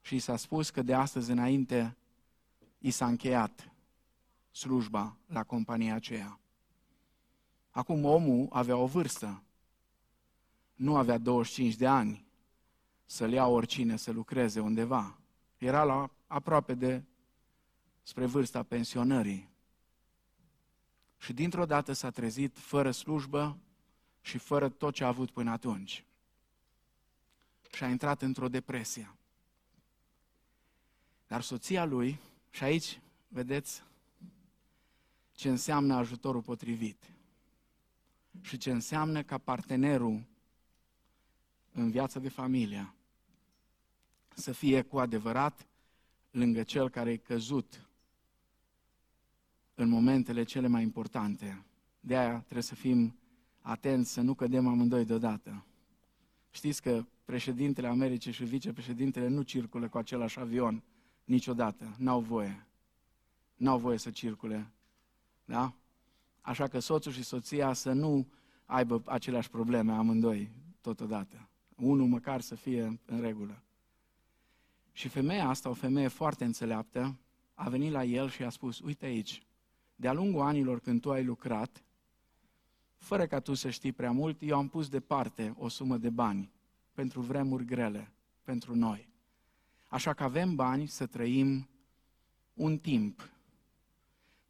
și 0.00 0.18
s-a 0.18 0.36
spus 0.36 0.70
că 0.70 0.82
de 0.82 0.94
astăzi 0.94 1.30
înainte 1.30 1.96
i 2.78 2.90
s-a 2.90 3.06
încheiat 3.06 3.72
slujba 4.50 5.16
la 5.26 5.42
compania 5.42 5.94
aceea. 5.94 6.40
Acum 7.70 8.04
omul 8.04 8.46
avea 8.50 8.76
o 8.76 8.86
vârstă. 8.86 9.42
Nu 10.74 10.96
avea 10.96 11.18
25 11.18 11.74
de 11.74 11.86
ani 11.86 12.26
să-l 13.04 13.32
ia 13.32 13.46
oricine 13.46 13.96
să 13.96 14.10
lucreze 14.10 14.60
undeva. 14.60 15.18
Era 15.58 15.84
la 15.84 16.10
aproape 16.26 16.74
de 16.74 17.02
spre 18.02 18.26
vârsta 18.26 18.62
pensionării. 18.62 19.48
Și 21.16 21.32
dintr-o 21.32 21.66
dată 21.66 21.92
s-a 21.92 22.10
trezit 22.10 22.58
fără 22.58 22.90
slujbă 22.90 23.58
și 24.20 24.38
fără 24.38 24.68
tot 24.68 24.94
ce 24.94 25.04
a 25.04 25.08
avut 25.08 25.30
până 25.30 25.50
atunci. 25.50 26.04
Și 27.74 27.82
a 27.84 27.88
intrat 27.88 28.22
într-o 28.22 28.48
depresie. 28.48 29.14
Dar 31.26 31.42
soția 31.42 31.84
lui, 31.84 32.20
și 32.50 32.64
aici, 32.64 33.00
vedeți, 33.28 33.82
ce 35.32 35.48
înseamnă 35.48 35.94
ajutorul 35.94 36.42
potrivit 36.42 37.10
și 38.40 38.56
ce 38.56 38.70
înseamnă 38.70 39.22
ca 39.22 39.38
partenerul 39.38 40.24
în 41.72 41.90
viața 41.90 42.20
de 42.20 42.28
familie 42.28 42.94
să 44.34 44.52
fie 44.52 44.82
cu 44.82 44.98
adevărat 44.98 45.66
lângă 46.30 46.62
cel 46.62 46.90
care 46.90 47.10
e 47.10 47.16
căzut 47.16 47.88
în 49.74 49.88
momentele 49.88 50.44
cele 50.44 50.66
mai 50.66 50.82
importante. 50.82 51.64
De 52.00 52.16
aia 52.16 52.38
trebuie 52.38 52.62
să 52.62 52.74
fim 52.74 53.18
atenți 53.60 54.12
să 54.12 54.20
nu 54.20 54.34
cădem 54.34 54.66
amândoi 54.66 55.04
deodată. 55.04 55.64
Știți 56.50 56.82
că 56.82 57.04
președintele 57.24 57.86
Americii 57.86 58.32
și 58.32 58.44
vicepreședintele 58.44 59.28
nu 59.28 59.42
circulă 59.42 59.88
cu 59.88 59.98
același 59.98 60.38
avion 60.38 60.82
niciodată. 61.24 61.94
N-au 61.98 62.20
voie. 62.20 62.66
N-au 63.54 63.78
voie 63.78 63.98
să 63.98 64.10
circule. 64.10 64.72
Da? 65.44 65.74
Așa 66.40 66.66
că 66.66 66.78
soțul 66.78 67.12
și 67.12 67.22
soția 67.22 67.72
să 67.72 67.92
nu 67.92 68.28
aibă 68.64 69.02
aceleași 69.06 69.50
probleme 69.50 69.92
amândoi 69.92 70.50
totodată. 70.80 71.48
Unul 71.76 72.06
măcar 72.06 72.40
să 72.40 72.54
fie 72.54 73.00
în 73.04 73.20
regulă. 73.20 73.62
Și 74.92 75.08
femeia 75.08 75.48
asta, 75.48 75.68
o 75.68 75.72
femeie 75.72 76.08
foarte 76.08 76.44
înțeleaptă, 76.44 77.18
a 77.54 77.68
venit 77.68 77.90
la 77.90 78.04
el 78.04 78.28
și 78.28 78.42
a 78.42 78.48
spus, 78.48 78.80
uite 78.80 79.04
aici, 79.04 79.42
de-a 79.96 80.12
lungul 80.12 80.40
anilor 80.40 80.80
când 80.80 81.00
tu 81.00 81.10
ai 81.10 81.24
lucrat, 81.24 81.84
fără 82.96 83.26
ca 83.26 83.40
tu 83.40 83.54
să 83.54 83.70
știi 83.70 83.92
prea 83.92 84.10
mult, 84.10 84.42
eu 84.42 84.56
am 84.56 84.68
pus 84.68 84.88
deoparte 84.88 85.54
o 85.58 85.68
sumă 85.68 85.96
de 85.96 86.10
bani 86.10 86.53
pentru 86.94 87.20
vremuri 87.20 87.64
grele, 87.64 88.12
pentru 88.42 88.74
noi. 88.74 89.08
Așa 89.88 90.14
că 90.14 90.22
avem 90.22 90.54
bani 90.54 90.86
să 90.86 91.06
trăim 91.06 91.68
un 92.54 92.78
timp. 92.78 93.28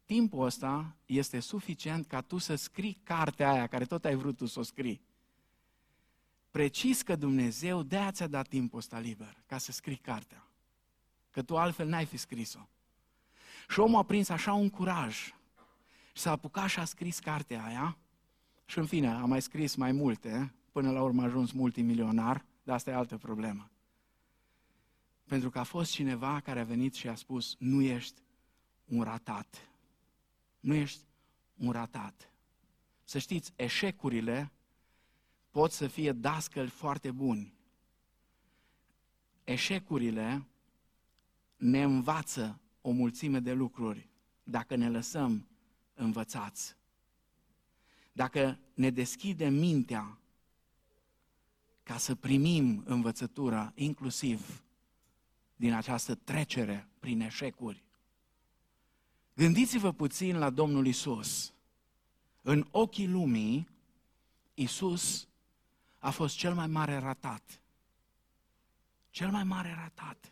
Timpul 0.05 0.45
ăsta 0.45 0.95
este 1.05 1.39
suficient 1.39 2.07
ca 2.07 2.21
tu 2.21 2.37
să 2.37 2.55
scrii 2.55 2.99
cartea 3.03 3.51
aia 3.51 3.67
care 3.67 3.85
tot 3.85 4.05
ai 4.05 4.15
vrut 4.15 4.37
tu 4.37 4.45
să 4.45 4.59
o 4.59 4.63
scrii. 4.63 5.01
Precis 6.51 7.01
că 7.01 7.15
Dumnezeu 7.15 7.83
de-aia 7.83 8.11
ți-a 8.11 8.27
dat 8.27 8.47
timpul 8.47 8.79
ăsta 8.79 8.99
liber, 8.99 9.43
ca 9.45 9.57
să 9.57 9.71
scrii 9.71 9.95
cartea. 9.95 10.47
Că 11.31 11.41
tu 11.41 11.57
altfel 11.57 11.87
n-ai 11.87 12.05
fi 12.05 12.17
scris-o. 12.17 12.69
Și 13.69 13.79
omul 13.79 13.99
a 13.99 14.03
prins 14.03 14.29
așa 14.29 14.53
un 14.53 14.69
curaj 14.69 15.15
și 16.13 16.21
s-a 16.21 16.31
apucat 16.31 16.69
și 16.69 16.79
a 16.79 16.85
scris 16.85 17.19
cartea 17.19 17.65
aia 17.65 17.97
și 18.65 18.77
în 18.77 18.85
fine 18.85 19.07
a 19.07 19.25
mai 19.25 19.41
scris 19.41 19.75
mai 19.75 19.91
multe, 19.91 20.53
până 20.75 20.91
la 20.91 21.01
urmă 21.01 21.21
a 21.21 21.25
ajuns 21.25 21.51
multimilionar, 21.51 22.45
dar 22.63 22.75
asta 22.75 22.89
e 22.89 22.93
altă 22.93 23.17
problemă. 23.17 23.71
Pentru 25.25 25.49
că 25.49 25.59
a 25.59 25.63
fost 25.63 25.91
cineva 25.91 26.39
care 26.39 26.59
a 26.59 26.63
venit 26.63 26.93
și 26.93 27.07
a 27.07 27.15
spus, 27.15 27.55
nu 27.59 27.81
ești 27.81 28.21
un 28.85 29.03
ratat. 29.03 29.69
Nu 30.59 30.73
ești 30.73 30.99
un 31.57 31.71
ratat. 31.71 32.31
Să 33.03 33.19
știți, 33.19 33.53
eșecurile 33.55 34.51
pot 35.51 35.71
să 35.71 35.87
fie 35.87 36.11
dascăli 36.11 36.69
foarte 36.69 37.11
buni. 37.11 37.53
Eșecurile 39.43 40.47
ne 41.55 41.83
învață 41.83 42.59
o 42.81 42.91
mulțime 42.91 43.39
de 43.39 43.53
lucruri 43.53 44.09
dacă 44.43 44.75
ne 44.75 44.89
lăsăm 44.89 45.47
învățați. 45.93 46.75
Dacă 48.11 48.59
ne 48.73 48.89
deschidem 48.89 49.53
mintea 49.53 50.19
ca 51.85 51.97
să 51.97 52.15
primim 52.15 52.83
învățătura, 52.85 53.71
inclusiv 53.75 54.63
din 55.55 55.73
această 55.73 56.15
trecere 56.15 56.87
prin 56.99 57.21
eșecuri. 57.21 57.83
Gândiți-vă 59.33 59.91
puțin 59.91 60.37
la 60.37 60.49
Domnul 60.49 60.87
Isus. 60.87 61.53
În 62.41 62.67
ochii 62.71 63.07
lumii, 63.07 63.67
Isus 64.53 65.27
a 65.99 66.09
fost 66.09 66.35
cel 66.35 66.53
mai 66.53 66.67
mare 66.67 66.97
ratat. 66.97 67.61
Cel 69.09 69.29
mai 69.29 69.43
mare 69.43 69.75
ratat. 69.77 70.31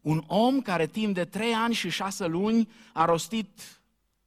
Un 0.00 0.24
om 0.26 0.60
care 0.60 0.86
timp 0.86 1.14
de 1.14 1.24
trei 1.24 1.54
ani 1.54 1.74
și 1.74 1.90
șase 1.90 2.26
luni 2.26 2.68
a 2.92 3.04
rostit 3.04 3.80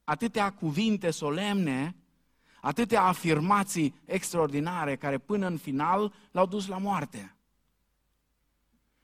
atâtea 0.03 0.53
cuvinte 0.53 1.11
solemne, 1.11 1.95
atâtea 2.61 3.03
afirmații 3.03 3.95
extraordinare 4.05 4.95
care 4.95 5.17
până 5.17 5.47
în 5.47 5.57
final 5.57 6.13
l-au 6.31 6.45
dus 6.45 6.67
la 6.67 6.77
moarte. 6.77 7.35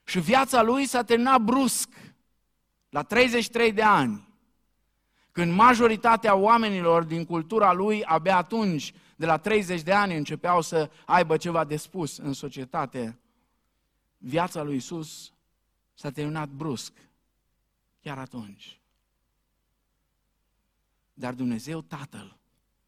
Și 0.04 0.20
viața 0.20 0.62
lui 0.62 0.86
s-a 0.86 1.04
terminat 1.04 1.42
brusc, 1.42 1.90
la 2.90 3.04
33 3.04 3.72
de 3.72 3.84
ani, 3.84 4.28
când 5.32 5.52
majoritatea 5.52 6.36
oamenilor 6.36 7.04
din 7.04 7.26
cultura 7.26 7.74
lui 7.74 8.04
abia 8.04 8.38
atunci, 8.38 8.94
de 9.16 9.26
la 9.26 9.38
30 9.38 9.82
de 9.82 9.94
ani, 9.94 10.16
începeau 10.16 10.62
să 10.62 10.92
aibă 11.06 11.38
ceva 11.38 11.64
de 11.64 11.76
spus 11.76 12.18
în 12.18 12.34
societate. 12.34 13.20
Viața 14.18 14.62
lui 14.62 14.76
Isus 14.76 15.32
s-a 15.94 16.10
terminat 16.10 16.50
brusc, 16.50 16.94
chiar 18.02 18.18
atunci. 18.18 18.80
Dar 21.14 21.34
Dumnezeu 21.34 21.82
Tatăl 21.82 22.38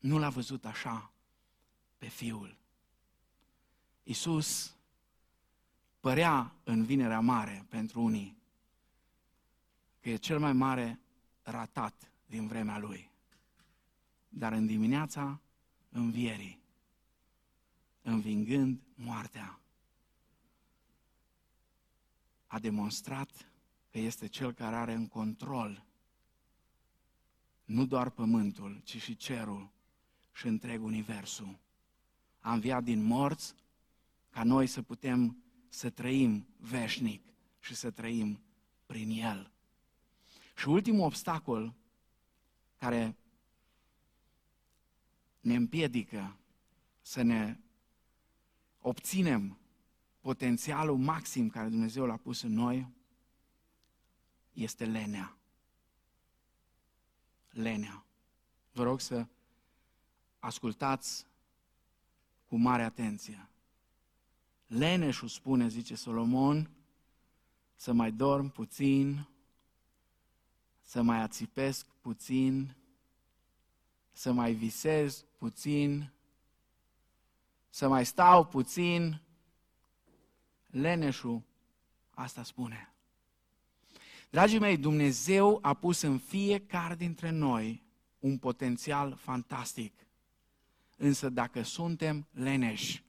nu 0.08 0.18
l-a 0.18 0.30
văzut 0.30 0.66
așa 0.66 1.12
pe 1.98 2.08
Fiul. 2.08 2.58
Isus 4.04 4.76
părea 6.00 6.56
în 6.64 6.84
vinerea 6.84 7.20
mare 7.20 7.66
pentru 7.70 8.02
unii 8.02 8.38
că 10.00 10.10
e 10.10 10.16
cel 10.16 10.40
mai 10.40 10.54
mare 10.54 11.00
ratat 11.42 12.12
din 12.26 12.48
vremea 12.48 12.78
lui. 12.78 13.12
Dar 14.30 14.52
în 14.52 14.66
dimineața 14.66 15.42
învierii, 15.90 16.60
învingând 18.02 18.82
moartea, 18.96 19.60
a 22.48 22.60
demonstrat 22.60 23.52
că 23.92 23.98
este 23.98 24.28
cel 24.28 24.54
care 24.54 24.76
are 24.76 24.94
în 24.94 25.08
control 25.08 25.86
nu 27.64 27.86
doar 27.86 28.10
pământul, 28.10 28.82
ci 28.84 29.02
și 29.02 29.16
cerul 29.16 29.76
și 30.38 30.48
întreg 30.48 30.84
universul. 30.84 31.60
A 32.40 32.54
înviat 32.54 32.84
din 32.84 33.04
morți 33.04 33.56
ca 34.30 34.44
noi 34.44 34.68
să 34.68 34.82
putem 34.82 35.44
să 35.70 35.90
trăim 35.90 36.48
veșnic 36.58 37.22
și 37.60 37.76
să 37.76 37.92
trăim 37.92 38.42
prin 38.86 39.10
El. 39.10 39.52
Și 40.56 40.68
ultimul 40.68 41.06
obstacol 41.06 41.74
care 42.76 43.18
ne 45.40 45.56
împiedică 45.56 46.38
să 47.02 47.22
ne 47.22 47.58
obținem 48.80 49.58
potențialul 50.22 50.98
maxim 50.98 51.50
care 51.50 51.70
Dumnezeu 51.70 52.06
l-a 52.06 52.18
pus 52.18 52.42
în 52.42 52.54
noi 52.54 52.88
este 54.54 54.86
lenea. 54.86 55.38
Lenea. 57.50 58.06
Vă 58.72 58.84
rog 58.84 59.00
să 59.00 59.28
ascultați 60.48 61.26
cu 62.46 62.58
mare 62.58 62.84
atenție. 62.84 63.50
Leneșul 64.68 65.28
spune, 65.28 65.68
zice 65.68 65.96
Solomon, 65.96 66.70
să 67.76 67.94
mai 67.94 68.12
dorm 68.12 68.50
puțin, 68.52 69.28
să 70.82 71.02
mai 71.02 71.22
ațipesc 71.22 71.86
puțin, 72.02 72.76
să 74.12 74.32
mai 74.32 74.54
visez 74.54 75.26
puțin, 75.38 76.12
să 77.70 77.88
mai 77.88 78.06
stau 78.06 78.46
puțin. 78.46 79.22
Leneșul 80.68 81.42
asta 82.14 82.44
spune. 82.44 82.94
Dragii 84.30 84.60
mei, 84.60 84.78
Dumnezeu 84.78 85.60
a 85.62 85.74
pus 85.74 86.02
în 86.02 86.18
fiecare 86.18 86.96
dintre 86.96 87.30
noi 87.30 87.84
un 88.20 88.38
potențial 88.38 89.16
fantastic. 89.16 90.07
Însă 90.98 91.30
dacă 91.30 91.62
suntem 91.62 92.28
leneși, 92.32 93.04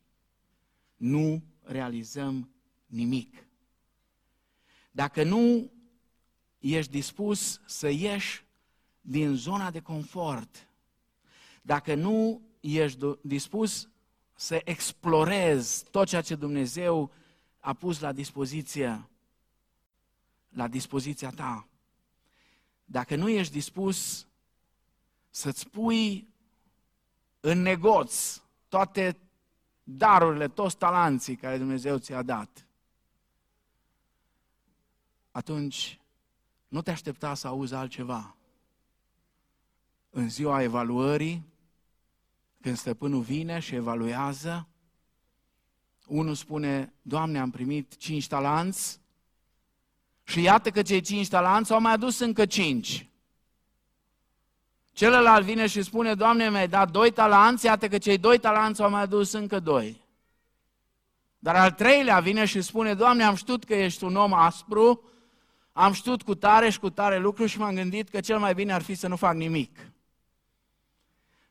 nu 0.97 1.43
realizăm 1.62 2.51
nimic. 2.86 3.47
Dacă 4.91 5.22
nu 5.22 5.70
ești 6.59 6.91
dispus 6.91 7.61
să 7.66 7.89
ieși 7.89 8.45
din 9.01 9.34
zona 9.34 9.70
de 9.70 9.80
confort, 9.80 10.68
dacă 11.62 11.95
nu 11.95 12.43
ești 12.61 13.05
dispus 13.20 13.89
să 14.34 14.61
explorezi 14.64 15.84
tot 15.91 16.07
ceea 16.09 16.22
ce 16.22 16.34
Dumnezeu 16.34 17.12
a 17.61 17.72
pus 17.72 18.01
la 18.01 18.12
dispoziție, 18.12 19.09
la 20.49 20.68
dispoziția 20.68 21.30
ta, 21.30 21.68
dacă 22.84 23.16
nu 23.16 23.28
ești 23.28 23.53
dispus 23.53 24.26
să-ți 25.30 25.68
pui 25.68 26.28
în 27.41 27.62
negoț 27.62 28.41
toate 28.68 29.18
darurile, 29.82 30.49
toți 30.49 30.76
talanții 30.76 31.36
care 31.36 31.59
Dumnezeu 31.59 31.99
ți-a 31.99 32.22
dat, 32.22 32.66
atunci 35.30 36.01
nu 36.68 36.82
te 36.82 36.91
aștepta 36.91 37.34
să 37.34 37.47
auzi 37.47 37.74
altceva. 37.74 38.36
În 40.11 40.28
ziua 40.30 40.62
evaluării, 40.62 41.47
când 42.61 42.76
stăpânul 42.76 43.20
vine 43.20 43.59
și 43.59 43.74
evaluează, 43.74 44.68
unul 46.07 46.34
spune, 46.34 46.93
Doamne, 47.03 47.39
am 47.39 47.51
primit 47.51 47.97
cinci 47.97 48.26
talanți 48.26 49.01
și 50.24 50.43
iată 50.43 50.70
că 50.70 50.82
cei 50.82 51.01
cinci 51.01 51.28
talanți 51.28 51.72
au 51.72 51.80
mai 51.80 51.93
adus 51.93 52.18
încă 52.18 52.47
cinci. 52.47 53.09
Celălalt 54.99 55.44
vine 55.44 55.66
și 55.66 55.82
spune, 55.82 56.14
Doamne, 56.14 56.51
mi-ai 56.51 56.68
dat 56.68 56.90
doi 56.90 57.11
talanți, 57.11 57.64
iată 57.64 57.88
că 57.88 57.99
cei 57.99 58.18
doi 58.18 58.38
talanți 58.38 58.82
au 58.82 58.90
mai 58.90 59.03
adus 59.03 59.32
încă 59.32 59.61
doi. 59.61 60.05
Dar 61.38 61.55
al 61.57 61.70
treilea 61.70 62.20
vine 62.20 62.44
și 62.44 62.62
spune, 62.62 62.94
Doamne, 62.94 63.24
am 63.24 63.34
știut 63.34 63.64
că 63.64 63.74
ești 63.74 64.05
un 64.05 64.16
om 64.16 64.32
aspru, 64.32 65.03
am 65.72 65.92
știut 65.92 66.22
cu 66.22 66.34
tare 66.34 66.70
și 66.70 66.78
cu 66.78 66.90
tare 66.90 67.18
lucru 67.18 67.46
și 67.46 67.59
m-am 67.59 67.74
gândit 67.74 68.09
că 68.09 68.20
cel 68.20 68.38
mai 68.38 68.55
bine 68.55 68.72
ar 68.72 68.82
fi 68.82 68.94
să 68.94 69.09
nu 69.09 69.16
fac 69.16 69.34
nimic. 69.34 69.92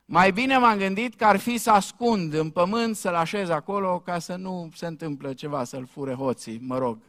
Mai 0.04 0.32
bine 0.32 0.58
m-am 0.58 0.78
gândit 0.78 1.14
că 1.14 1.24
ar 1.24 1.36
fi 1.36 1.58
să 1.58 1.70
ascund 1.70 2.32
în 2.32 2.50
pământ, 2.50 2.96
să-l 2.96 3.14
așez 3.14 3.48
acolo 3.48 4.00
ca 4.00 4.18
să 4.18 4.36
nu 4.36 4.70
se 4.74 4.86
întâmple 4.86 5.34
ceva, 5.34 5.64
să-l 5.64 5.86
fure 5.86 6.14
hoții, 6.14 6.58
mă 6.58 6.78
rog. 6.78 7.02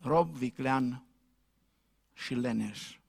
Rob, 0.00 0.28
viclean 0.28 1.04
și 2.12 2.34
leneș. 2.34 3.00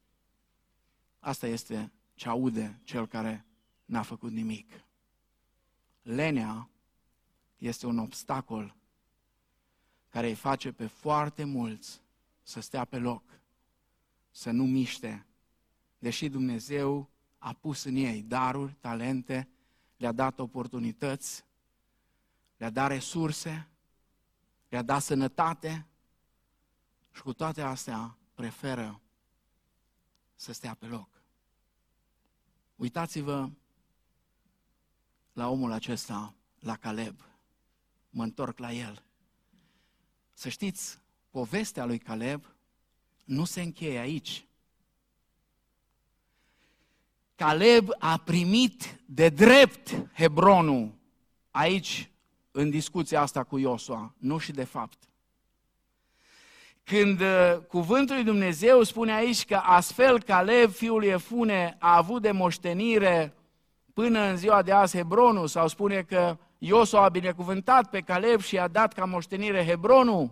Asta 1.23 1.47
este 1.47 1.91
ce 2.13 2.29
aude 2.29 2.79
cel 2.83 3.07
care 3.07 3.45
n-a 3.85 4.01
făcut 4.01 4.31
nimic. 4.31 4.83
Lenea 6.01 6.69
este 7.57 7.85
un 7.85 7.97
obstacol 7.97 8.75
care 10.09 10.27
îi 10.27 10.35
face 10.35 10.71
pe 10.71 10.87
foarte 10.87 11.43
mulți 11.43 12.01
să 12.41 12.59
stea 12.59 12.85
pe 12.85 12.97
loc, 12.97 13.23
să 14.31 14.51
nu 14.51 14.63
miște, 14.63 15.25
deși 15.99 16.29
Dumnezeu 16.29 17.09
a 17.37 17.53
pus 17.53 17.83
în 17.83 17.95
ei 17.95 18.21
daruri, 18.21 18.73
talente, 18.79 19.49
le-a 19.97 20.11
dat 20.11 20.39
oportunități, 20.39 21.45
le-a 22.57 22.69
dat 22.69 22.89
resurse, 22.89 23.67
le-a 24.69 24.81
dat 24.81 25.01
sănătate 25.01 25.87
și 27.11 27.21
cu 27.21 27.33
toate 27.33 27.61
astea 27.61 28.17
preferă 28.33 29.01
să 30.35 30.53
stea 30.53 30.73
pe 30.73 30.85
loc. 30.85 31.09
Uitați-vă 32.75 33.49
la 35.33 35.49
omul 35.49 35.71
acesta, 35.71 36.33
la 36.59 36.75
Caleb. 36.75 37.15
Mă 38.09 38.23
întorc 38.23 38.57
la 38.57 38.71
el. 38.71 39.03
Să 40.33 40.49
știți, 40.49 40.99
povestea 41.29 41.85
lui 41.85 41.99
Caleb 41.99 42.45
nu 43.23 43.45
se 43.45 43.61
încheie 43.61 43.97
aici. 43.99 44.45
Caleb 47.35 47.89
a 47.99 48.17
primit 48.17 49.01
de 49.05 49.29
drept 49.29 50.09
Hebronul 50.13 50.93
aici, 51.51 52.11
în 52.51 52.69
discuția 52.69 53.21
asta 53.21 53.43
cu 53.43 53.57
Iosua, 53.57 54.13
nu 54.17 54.37
și 54.37 54.51
de 54.51 54.63
fapt. 54.63 55.07
Când 56.83 57.21
uh, 57.21 57.57
cuvântul 57.67 58.15
lui 58.15 58.23
Dumnezeu 58.23 58.83
spune 58.83 59.13
aici 59.13 59.45
că 59.45 59.55
astfel 59.55 60.21
Caleb, 60.21 60.71
fiul 60.71 60.99
lui 60.99 61.07
Efune, 61.07 61.75
a 61.79 61.97
avut 61.97 62.21
de 62.21 62.31
moștenire 62.31 63.33
până 63.93 64.19
în 64.19 64.37
ziua 64.37 64.61
de 64.61 64.71
azi 64.71 64.97
Hebronul, 64.97 65.47
sau 65.47 65.67
spune 65.67 66.01
că 66.01 66.37
Iosua 66.57 67.03
a 67.03 67.09
binecuvântat 67.09 67.89
pe 67.89 68.01
Caleb 68.01 68.41
și 68.41 68.55
i-a 68.55 68.67
dat 68.67 68.93
ca 68.93 69.05
moștenire 69.05 69.65
Hebronul, 69.65 70.31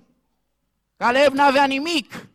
Caleb 0.97 1.34
n-avea 1.34 1.66
nimic. 1.66 2.28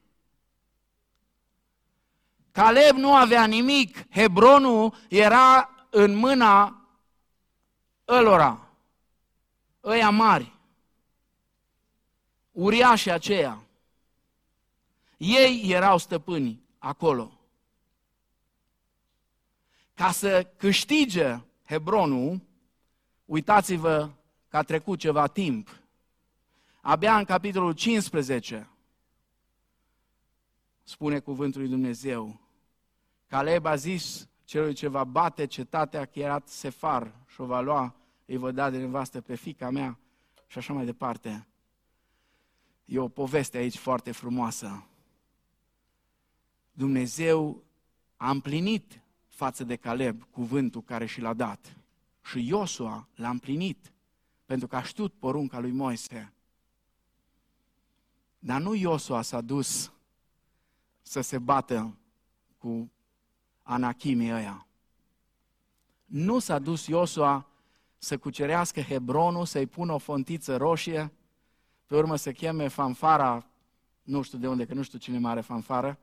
Caleb 2.52 2.96
nu 2.96 3.14
avea 3.14 3.44
nimic. 3.44 4.04
Hebronul 4.10 4.94
era 5.08 5.70
în 5.90 6.14
mâna 6.14 6.80
ălora, 8.08 8.60
ăia 9.84 10.10
mari, 10.10 10.52
uriașii 12.52 13.10
aceia. 13.10 13.65
Ei 15.16 15.62
erau 15.70 15.98
stăpâni 15.98 16.62
acolo. 16.78 17.40
Ca 19.94 20.10
să 20.10 20.46
câștige 20.56 21.40
Hebronul, 21.64 22.40
uitați-vă 23.24 24.10
că 24.48 24.56
a 24.56 24.62
trecut 24.62 24.98
ceva 24.98 25.26
timp. 25.26 25.80
Abia 26.80 27.18
în 27.18 27.24
capitolul 27.24 27.72
15 27.72 28.70
spune 30.82 31.18
cuvântul 31.18 31.60
lui 31.60 31.70
Dumnezeu. 31.70 32.40
Caleb 33.26 33.64
a 33.64 33.76
zis 33.76 34.28
celui 34.44 34.74
ce 34.74 34.88
va 34.88 35.04
bate 35.04 35.46
cetatea 35.46 36.04
chierat 36.04 36.48
Sefar 36.48 37.12
și 37.26 37.40
o 37.40 37.44
va 37.44 37.60
lua, 37.60 37.94
îi 38.26 38.36
va 38.36 38.50
da 38.50 38.70
de 38.70 38.78
nevastă 38.78 39.20
pe 39.20 39.34
fica 39.34 39.70
mea 39.70 39.98
și 40.46 40.58
așa 40.58 40.72
mai 40.72 40.84
departe. 40.84 41.46
E 42.84 42.98
o 42.98 43.08
poveste 43.08 43.56
aici 43.56 43.76
foarte 43.76 44.12
frumoasă. 44.12 44.86
Dumnezeu 46.76 47.62
a 48.16 48.30
împlinit 48.30 49.00
față 49.26 49.64
de 49.64 49.76
Caleb 49.76 50.22
cuvântul 50.30 50.82
care 50.82 51.06
și 51.06 51.20
l-a 51.20 51.34
dat. 51.34 51.76
Și 52.22 52.46
Iosua 52.48 53.08
l-a 53.14 53.28
împlinit, 53.28 53.92
pentru 54.44 54.66
că 54.66 54.76
a 54.76 54.82
știut 54.82 55.12
porunca 55.12 55.58
lui 55.58 55.70
Moise. 55.70 56.32
Dar 58.38 58.60
nu 58.60 58.74
Iosua 58.74 59.22
s-a 59.22 59.40
dus 59.40 59.92
să 61.02 61.20
se 61.20 61.38
bată 61.38 61.96
cu 62.58 62.90
anachimii 63.62 64.32
ăia. 64.32 64.66
Nu 66.04 66.38
s-a 66.38 66.58
dus 66.58 66.86
Iosua 66.86 67.46
să 67.98 68.18
cucerească 68.18 68.80
Hebronul, 68.80 69.44
să-i 69.44 69.66
pună 69.66 69.92
o 69.92 69.98
fontiță 69.98 70.56
roșie, 70.56 71.12
pe 71.86 71.96
urmă 71.96 72.16
să 72.16 72.32
cheme 72.32 72.68
fanfara, 72.68 73.46
nu 74.02 74.22
știu 74.22 74.38
de 74.38 74.48
unde, 74.48 74.66
că 74.66 74.74
nu 74.74 74.82
știu 74.82 74.98
cine 74.98 75.18
mai 75.18 75.30
are 75.30 75.40
fanfară, 75.40 75.98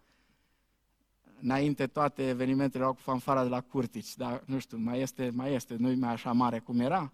înainte 1.44 1.88
toate 1.88 2.28
evenimentele 2.28 2.84
erau 2.84 2.94
cu 2.94 3.02
fanfara 3.02 3.44
de 3.44 3.50
la 3.50 3.62
Curtici, 3.62 4.16
dar 4.16 4.44
nu 4.46 4.60
știu, 4.60 4.78
mai 4.78 5.00
este, 5.00 5.30
mai 5.34 5.54
este, 5.54 5.76
nu 5.76 5.96
mai 5.96 6.12
așa 6.12 6.32
mare 6.32 6.60
cum 6.60 6.80
era. 6.80 7.12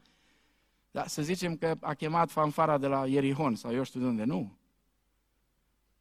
Dar 0.92 1.08
să 1.08 1.22
zicem 1.22 1.56
că 1.56 1.76
a 1.80 1.94
chemat 1.94 2.32
fanfara 2.32 2.78
de 2.78 2.88
la 2.88 3.08
Ierihon 3.08 3.56
sau 3.56 3.74
eu 3.74 3.84
știu 3.84 4.00
de 4.00 4.06
unde, 4.06 4.24
nu. 4.24 4.58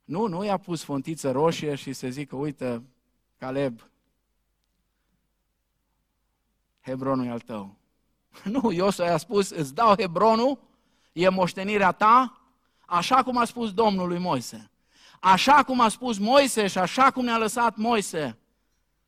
Nu, 0.04 0.26
nu 0.26 0.44
i-a 0.44 0.56
pus 0.56 0.82
fontiță 0.82 1.30
roșie 1.30 1.74
și 1.74 1.92
să 1.92 2.08
zică, 2.08 2.36
uite, 2.36 2.82
Caleb, 3.36 3.90
Hebronul 6.80 7.26
e 7.26 7.30
al 7.30 7.40
tău. 7.40 7.76
Nu, 8.44 8.70
Iosua 8.70 9.06
i-a 9.06 9.16
spus, 9.16 9.50
îți 9.50 9.74
dau 9.74 9.94
Hebronul, 9.96 10.58
e 11.12 11.28
moștenirea 11.28 11.92
ta, 11.92 12.40
așa 12.86 13.22
cum 13.22 13.36
a 13.36 13.44
spus 13.44 13.72
Domnul 13.72 14.08
lui 14.08 14.18
Moise. 14.18 14.70
Așa 15.20 15.64
cum 15.64 15.80
a 15.80 15.88
spus 15.88 16.18
Moise 16.18 16.66
și 16.66 16.78
așa 16.78 17.10
cum 17.10 17.24
ne-a 17.24 17.38
lăsat 17.38 17.76
Moise, 17.76 18.38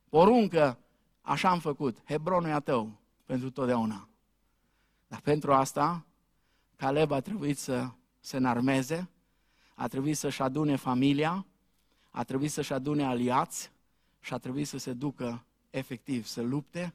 poruncă, 0.09 0.79
așa 1.21 1.49
am 1.49 1.59
făcut. 1.59 2.03
Hebronul 2.05 2.49
e 2.49 2.53
a 2.53 2.61
tău 2.61 2.93
pentru 3.25 3.51
totdeauna. 3.51 4.09
Dar 5.07 5.21
pentru 5.21 5.53
asta, 5.53 6.07
Caleb 6.77 7.11
a 7.11 7.21
trebuit 7.21 7.59
să 7.59 7.91
se 8.21 8.37
înarmeze, 8.37 9.11
a 9.75 9.89
trebuit 9.89 10.17
să-și 10.17 10.43
adune 10.43 10.77
familia, 10.77 11.47
a 12.11 12.25
trebuit 12.25 12.51
să-și 12.51 12.73
adune 12.73 13.05
aliați 13.05 13.73
și 14.21 14.35
a 14.35 14.39
trebuit 14.39 14.67
să 14.69 14.79
se 14.79 14.93
ducă 14.93 15.45
efectiv, 15.71 16.27
să 16.27 16.43
lupte 16.43 16.95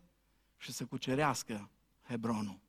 și 0.57 0.71
să 0.71 0.85
cucerească 0.85 1.69
Hebronul. 2.07 2.59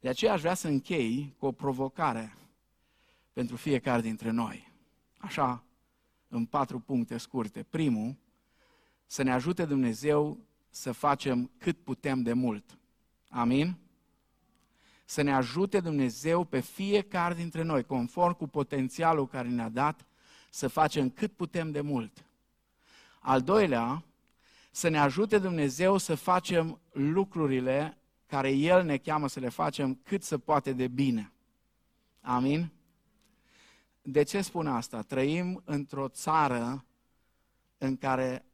De 0.00 0.08
aceea 0.08 0.32
aș 0.32 0.40
vrea 0.40 0.54
să 0.54 0.68
închei 0.68 1.34
cu 1.38 1.46
o 1.46 1.52
provocare 1.52 2.36
pentru 3.32 3.56
fiecare 3.56 4.00
dintre 4.00 4.30
noi. 4.30 4.72
Așa, 5.24 5.64
în 6.28 6.44
patru 6.44 6.80
puncte 6.80 7.16
scurte. 7.16 7.62
Primul, 7.62 8.16
să 9.06 9.22
ne 9.22 9.32
ajute 9.32 9.64
Dumnezeu 9.64 10.38
să 10.70 10.92
facem 10.92 11.50
cât 11.58 11.78
putem 11.78 12.22
de 12.22 12.32
mult. 12.32 12.78
Amin? 13.28 13.76
Să 15.04 15.22
ne 15.22 15.34
ajute 15.34 15.80
Dumnezeu 15.80 16.44
pe 16.44 16.60
fiecare 16.60 17.34
dintre 17.34 17.62
noi, 17.62 17.84
conform 17.84 18.36
cu 18.36 18.46
potențialul 18.46 19.26
care 19.26 19.48
ne-a 19.48 19.68
dat, 19.68 20.06
să 20.50 20.68
facem 20.68 21.10
cât 21.10 21.32
putem 21.32 21.70
de 21.70 21.80
mult. 21.80 22.24
Al 23.20 23.42
doilea, 23.42 24.04
să 24.70 24.88
ne 24.88 24.98
ajute 24.98 25.38
Dumnezeu 25.38 25.96
să 25.96 26.14
facem 26.14 26.80
lucrurile 26.92 27.98
care 28.26 28.50
El 28.50 28.84
ne 28.84 28.96
cheamă 28.96 29.28
să 29.28 29.40
le 29.40 29.48
facem 29.48 29.94
cât 30.02 30.22
se 30.22 30.38
poate 30.38 30.72
de 30.72 30.88
bine. 30.88 31.32
Amin? 32.20 32.73
De 34.06 34.22
ce 34.22 34.40
spun 34.40 34.66
asta? 34.66 35.02
Trăim 35.02 35.62
într-o 35.64 36.08
țară 36.08 36.84
în 37.78 37.96
care 37.96 38.44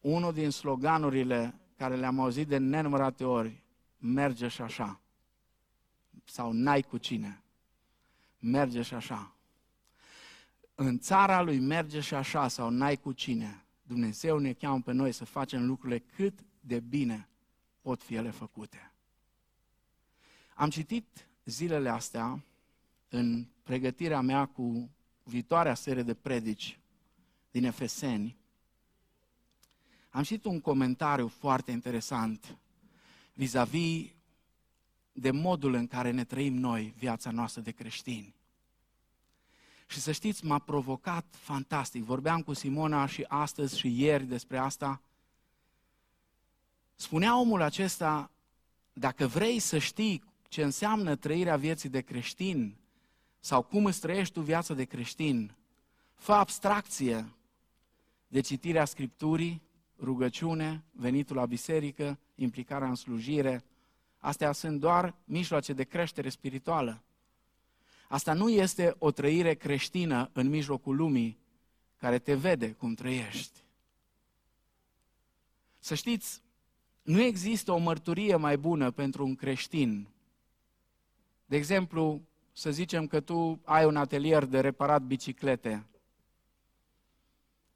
unul 0.00 0.32
din 0.32 0.50
sloganurile 0.50 1.60
care 1.76 1.96
le-am 1.96 2.20
auzit 2.20 2.48
de 2.48 2.56
nenumărate 2.56 3.24
ori, 3.24 3.62
merge 3.98 4.48
și 4.48 4.62
așa. 4.62 5.00
Sau 6.24 6.52
n-ai 6.52 6.82
cu 6.82 6.98
cine. 6.98 7.42
Merge 8.38 8.82
și 8.82 8.94
așa. 8.94 9.34
În 10.74 10.98
țara 10.98 11.42
lui 11.42 11.58
merge 11.58 12.00
și 12.00 12.14
așa 12.14 12.48
sau 12.48 12.70
n-ai 12.70 12.96
cu 12.96 13.12
cine. 13.12 13.64
Dumnezeu 13.82 14.38
ne 14.38 14.52
cheamă 14.52 14.80
pe 14.80 14.92
noi 14.92 15.12
să 15.12 15.24
facem 15.24 15.66
lucrurile 15.66 15.98
cât 15.98 16.38
de 16.60 16.80
bine 16.80 17.28
pot 17.80 18.02
fi 18.02 18.14
ele 18.14 18.30
făcute. 18.30 18.92
Am 20.54 20.70
citit 20.70 21.28
zilele 21.44 21.88
astea 21.88 22.44
în 23.08 23.46
pregătirea 23.70 24.20
mea 24.20 24.46
cu 24.46 24.90
viitoarea 25.22 25.74
serie 25.74 26.02
de 26.02 26.14
predici 26.14 26.78
din 27.50 27.64
Efeseni, 27.64 28.36
am 30.08 30.22
citit 30.22 30.44
un 30.44 30.60
comentariu 30.60 31.28
foarte 31.28 31.70
interesant 31.70 32.58
vis-a-vis 33.32 34.10
de 35.12 35.30
modul 35.30 35.74
în 35.74 35.86
care 35.86 36.10
ne 36.10 36.24
trăim 36.24 36.54
noi 36.54 36.94
viața 36.96 37.30
noastră 37.30 37.60
de 37.60 37.70
creștini. 37.70 38.34
Și 39.86 40.00
să 40.00 40.12
știți, 40.12 40.44
m-a 40.44 40.58
provocat 40.58 41.24
fantastic. 41.30 42.04
Vorbeam 42.04 42.42
cu 42.42 42.52
Simona 42.52 43.06
și 43.06 43.24
astăzi 43.28 43.78
și 43.78 44.00
ieri 44.00 44.24
despre 44.24 44.58
asta. 44.58 45.02
Spunea 46.94 47.38
omul 47.38 47.62
acesta, 47.62 48.30
dacă 48.92 49.26
vrei 49.26 49.58
să 49.58 49.78
știi 49.78 50.22
ce 50.48 50.62
înseamnă 50.62 51.16
trăirea 51.16 51.56
vieții 51.56 51.88
de 51.88 52.00
creștin 52.00 52.78
sau 53.40 53.62
cum 53.62 53.84
îți 53.84 54.00
trăiești 54.00 54.34
tu 54.34 54.40
viața 54.40 54.74
de 54.74 54.84
creștin, 54.84 55.54
fă 56.14 56.32
abstracție 56.32 57.32
de 58.28 58.40
citirea 58.40 58.84
Scripturii, 58.84 59.62
rugăciune, 60.00 60.84
venitul 60.92 61.36
la 61.36 61.46
biserică, 61.46 62.18
implicarea 62.34 62.88
în 62.88 62.94
slujire. 62.94 63.64
Astea 64.18 64.52
sunt 64.52 64.80
doar 64.80 65.14
mijloace 65.24 65.72
de 65.72 65.84
creștere 65.84 66.28
spirituală. 66.28 67.02
Asta 68.08 68.32
nu 68.32 68.48
este 68.48 68.94
o 68.98 69.10
trăire 69.10 69.54
creștină 69.54 70.30
în 70.32 70.48
mijlocul 70.48 70.96
lumii 70.96 71.38
care 71.96 72.18
te 72.18 72.34
vede 72.34 72.72
cum 72.72 72.94
trăiești. 72.94 73.60
Să 75.78 75.94
știți, 75.94 76.42
nu 77.02 77.20
există 77.20 77.72
o 77.72 77.78
mărturie 77.78 78.36
mai 78.36 78.58
bună 78.58 78.90
pentru 78.90 79.26
un 79.26 79.34
creștin. 79.34 80.08
De 81.46 81.56
exemplu, 81.56 82.22
să 82.52 82.70
zicem 82.70 83.06
că 83.06 83.20
tu 83.20 83.60
ai 83.64 83.84
un 83.84 83.96
atelier 83.96 84.44
de 84.44 84.60
reparat 84.60 85.02
biciclete 85.02 85.86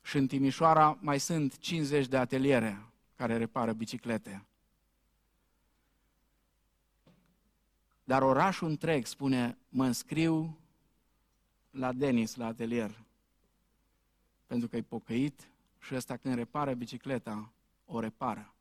și 0.03 0.17
în 0.17 0.27
Timișoara 0.27 0.99
mai 1.01 1.21
sunt 1.21 1.59
50 1.59 2.07
de 2.07 2.17
ateliere 2.17 2.87
care 3.17 3.37
repară 3.37 3.73
biciclete. 3.73 4.47
Dar 8.05 8.23
orașul 8.23 8.69
întreg 8.69 9.07
spune, 9.07 9.59
mă 9.69 9.85
înscriu 9.85 10.59
la 11.71 11.93
Denis, 11.93 12.35
la 12.35 12.47
atelier, 12.47 13.05
pentru 14.47 14.69
că 14.69 14.77
e 14.77 14.83
pocăit 14.83 15.49
și 15.79 15.95
ăsta 15.95 16.17
când 16.17 16.35
repară 16.35 16.75
bicicleta, 16.75 17.53
o 17.85 18.01
repară. 18.01 18.55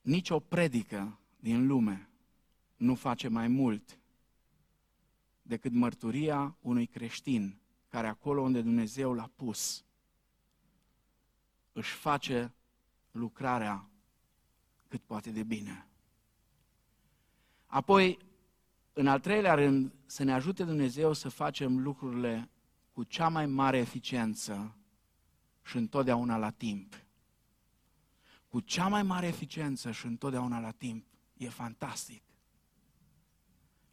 Nici 0.00 0.30
o 0.30 0.40
predică 0.40 1.18
din 1.36 1.66
lume 1.66 2.09
nu 2.80 2.94
face 2.94 3.28
mai 3.28 3.48
mult 3.48 3.98
decât 5.42 5.72
mărturia 5.72 6.56
unui 6.60 6.86
creștin 6.86 7.58
care 7.88 8.06
acolo 8.06 8.40
unde 8.40 8.62
Dumnezeu 8.62 9.12
l-a 9.12 9.30
pus 9.36 9.84
își 11.72 11.94
face 11.94 12.54
lucrarea 13.10 13.88
cât 14.88 15.00
poate 15.00 15.30
de 15.30 15.42
bine. 15.42 15.86
Apoi, 17.66 18.18
în 18.92 19.06
al 19.06 19.20
treilea 19.20 19.54
rând, 19.54 19.92
să 20.06 20.22
ne 20.22 20.32
ajute 20.32 20.64
Dumnezeu 20.64 21.12
să 21.12 21.28
facem 21.28 21.82
lucrurile 21.82 22.50
cu 22.92 23.02
cea 23.02 23.28
mai 23.28 23.46
mare 23.46 23.78
eficiență 23.78 24.76
și 25.62 25.76
întotdeauna 25.76 26.36
la 26.36 26.50
timp. 26.50 26.94
Cu 28.48 28.60
cea 28.60 28.88
mai 28.88 29.02
mare 29.02 29.26
eficiență 29.26 29.90
și 29.90 30.06
întotdeauna 30.06 30.60
la 30.60 30.70
timp. 30.70 31.04
E 31.36 31.48
fantastic. 31.48 32.22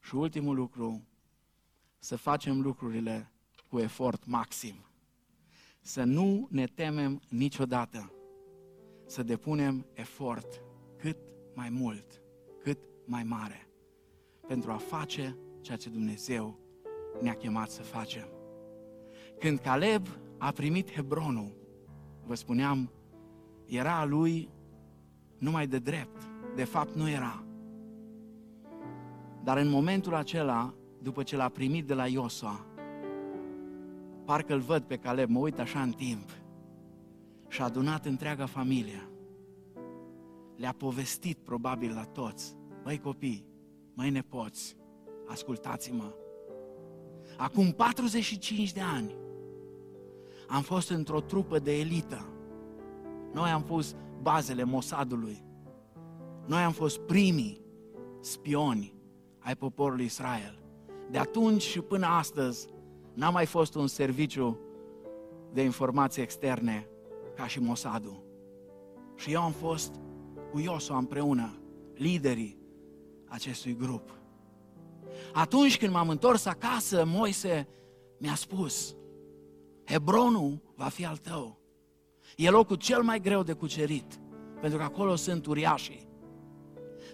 Și 0.07 0.15
ultimul 0.15 0.55
lucru, 0.55 1.07
să 1.99 2.15
facem 2.15 2.61
lucrurile 2.61 3.31
cu 3.69 3.79
efort 3.79 4.25
maxim. 4.25 4.75
Să 5.81 6.03
nu 6.03 6.47
ne 6.51 6.65
temem 6.65 7.21
niciodată 7.29 8.11
să 9.05 9.23
depunem 9.23 9.85
efort 9.93 10.63
cât 10.97 11.17
mai 11.55 11.69
mult, 11.69 12.21
cât 12.59 12.77
mai 13.05 13.23
mare, 13.23 13.69
pentru 14.47 14.71
a 14.71 14.77
face 14.77 15.37
ceea 15.61 15.77
ce 15.77 15.89
Dumnezeu 15.89 16.59
ne-a 17.21 17.35
chemat 17.35 17.69
să 17.69 17.81
facem. 17.81 18.27
Când 19.39 19.59
Caleb 19.59 20.07
a 20.37 20.51
primit 20.51 20.91
Hebronul, 20.91 21.55
vă 22.25 22.35
spuneam, 22.35 22.91
era 23.65 23.99
a 23.99 24.05
lui 24.05 24.49
numai 25.37 25.67
de 25.67 25.79
drept. 25.79 26.21
De 26.55 26.63
fapt, 26.63 26.95
nu 26.95 27.09
era. 27.09 27.46
Dar 29.47 29.57
în 29.57 29.69
momentul 29.69 30.15
acela, 30.15 30.73
după 31.01 31.23
ce 31.23 31.35
l-a 31.35 31.49
primit 31.49 31.85
de 31.85 31.93
la 31.93 32.07
Iosua, 32.07 32.65
parcă 34.25 34.53
îl 34.53 34.59
văd 34.59 34.83
pe 34.83 34.95
Caleb, 34.95 35.29
mă 35.29 35.39
uit 35.39 35.59
așa 35.59 35.81
în 35.81 35.91
timp, 35.91 36.29
și 37.47 37.61
a 37.61 37.63
adunat 37.63 38.05
întreaga 38.05 38.45
familie. 38.45 39.09
Le-a 40.55 40.71
povestit 40.77 41.37
probabil 41.37 41.93
la 41.93 42.03
toți, 42.03 42.55
băi 42.83 42.99
copii, 42.99 43.45
măi 43.93 44.09
nepoți, 44.09 44.77
ascultați-mă. 45.27 46.13
Acum 47.37 47.71
45 47.71 48.71
de 48.71 48.81
ani 48.81 49.15
am 50.47 50.61
fost 50.61 50.89
într-o 50.89 51.21
trupă 51.21 51.59
de 51.59 51.79
elită. 51.79 52.29
Noi 53.33 53.49
am 53.49 53.61
fost 53.61 53.95
bazele 54.21 54.63
Mossadului. 54.63 55.43
Noi 56.45 56.61
am 56.61 56.71
fost 56.71 56.99
primii 56.99 57.61
spioni 58.19 58.95
ai 59.47 59.55
poporului 59.55 60.05
Israel. 60.05 60.59
De 61.11 61.17
atunci 61.17 61.61
și 61.61 61.81
până 61.81 62.05
astăzi 62.05 62.67
n-a 63.13 63.29
mai 63.29 63.45
fost 63.45 63.75
un 63.75 63.87
serviciu 63.87 64.59
de 65.53 65.61
informații 65.61 66.21
externe 66.21 66.87
ca 67.35 67.47
și 67.47 67.59
Mossadul. 67.59 68.23
Și 69.15 69.31
eu 69.31 69.41
am 69.41 69.51
fost 69.51 69.95
cu 70.51 70.59
Iosua 70.59 70.97
împreună, 70.97 71.57
liderii 71.93 72.57
acestui 73.27 73.75
grup. 73.75 74.09
Atunci 75.33 75.77
când 75.77 75.91
m-am 75.91 76.09
întors 76.09 76.45
acasă, 76.45 77.05
Moise 77.05 77.67
mi-a 78.17 78.35
spus, 78.35 78.95
Hebronul 79.85 80.61
va 80.75 80.87
fi 80.87 81.05
al 81.05 81.17
tău. 81.17 81.59
E 82.35 82.49
locul 82.49 82.75
cel 82.75 83.01
mai 83.01 83.19
greu 83.19 83.43
de 83.43 83.53
cucerit, 83.53 84.19
pentru 84.61 84.77
că 84.77 84.83
acolo 84.83 85.15
sunt 85.15 85.45
uriașii. 85.45 86.06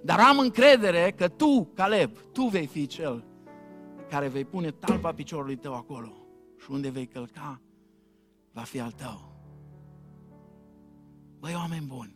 Dar 0.04 0.20
am 0.20 0.40
încredere 0.40 1.12
că 1.12 1.28
tu, 1.28 1.70
Caleb, 1.74 2.18
tu 2.32 2.44
vei 2.44 2.66
fi 2.66 2.88
cel 2.88 3.26
care 4.10 4.28
vei 4.28 4.46
pune 4.46 4.72
talpa 4.72 5.14
piciorului 5.14 5.56
tău 5.56 5.74
acolo 5.76 6.12
și 6.58 6.72
unde 6.72 6.90
vei 6.90 7.08
călca, 7.08 7.62
va 8.52 8.62
fi 8.62 8.80
al 8.80 8.92
tău. 8.92 9.32
Băi, 11.40 11.54
oameni 11.56 11.86
buni, 11.86 12.16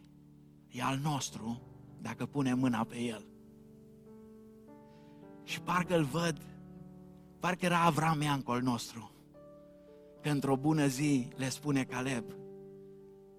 e 0.67 0.83
al 0.83 0.99
nostru 1.03 1.61
dacă 2.01 2.25
punem 2.25 2.59
mâna 2.59 2.83
pe 2.83 2.99
el. 2.99 3.25
Și 5.43 5.61
parcă 5.61 5.97
îl 5.97 6.03
văd, 6.03 6.41
parcă 7.39 7.65
era 7.65 7.83
Avram 7.83 8.21
Iancol 8.21 8.61
nostru, 8.61 9.11
că 10.21 10.29
într-o 10.29 10.55
bună 10.55 10.87
zi 10.87 11.27
le 11.35 11.49
spune 11.49 11.83
Caleb, 11.83 12.23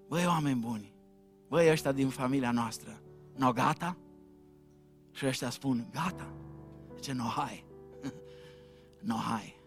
băi, 0.07 0.25
oameni 0.25 0.59
buni, 0.59 0.93
băi, 1.47 1.71
ăștia 1.71 1.91
din 1.91 2.09
familia 2.09 2.51
noastră, 2.51 3.01
no 3.35 3.51
gata? 3.51 3.97
Și 5.11 5.25
ăștia 5.25 5.49
spun, 5.49 5.87
gata. 5.91 6.33
Ce 7.01 7.13
no, 7.13 7.23
hai. 7.23 7.65
no, 9.09 9.15
hai. 9.15 9.61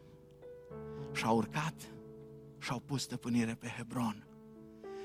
Și-au 1.12 1.36
urcat 1.36 1.92
și-au 2.58 2.78
pus 2.78 3.02
stăpânire 3.02 3.54
pe 3.54 3.66
Hebron. 3.66 4.26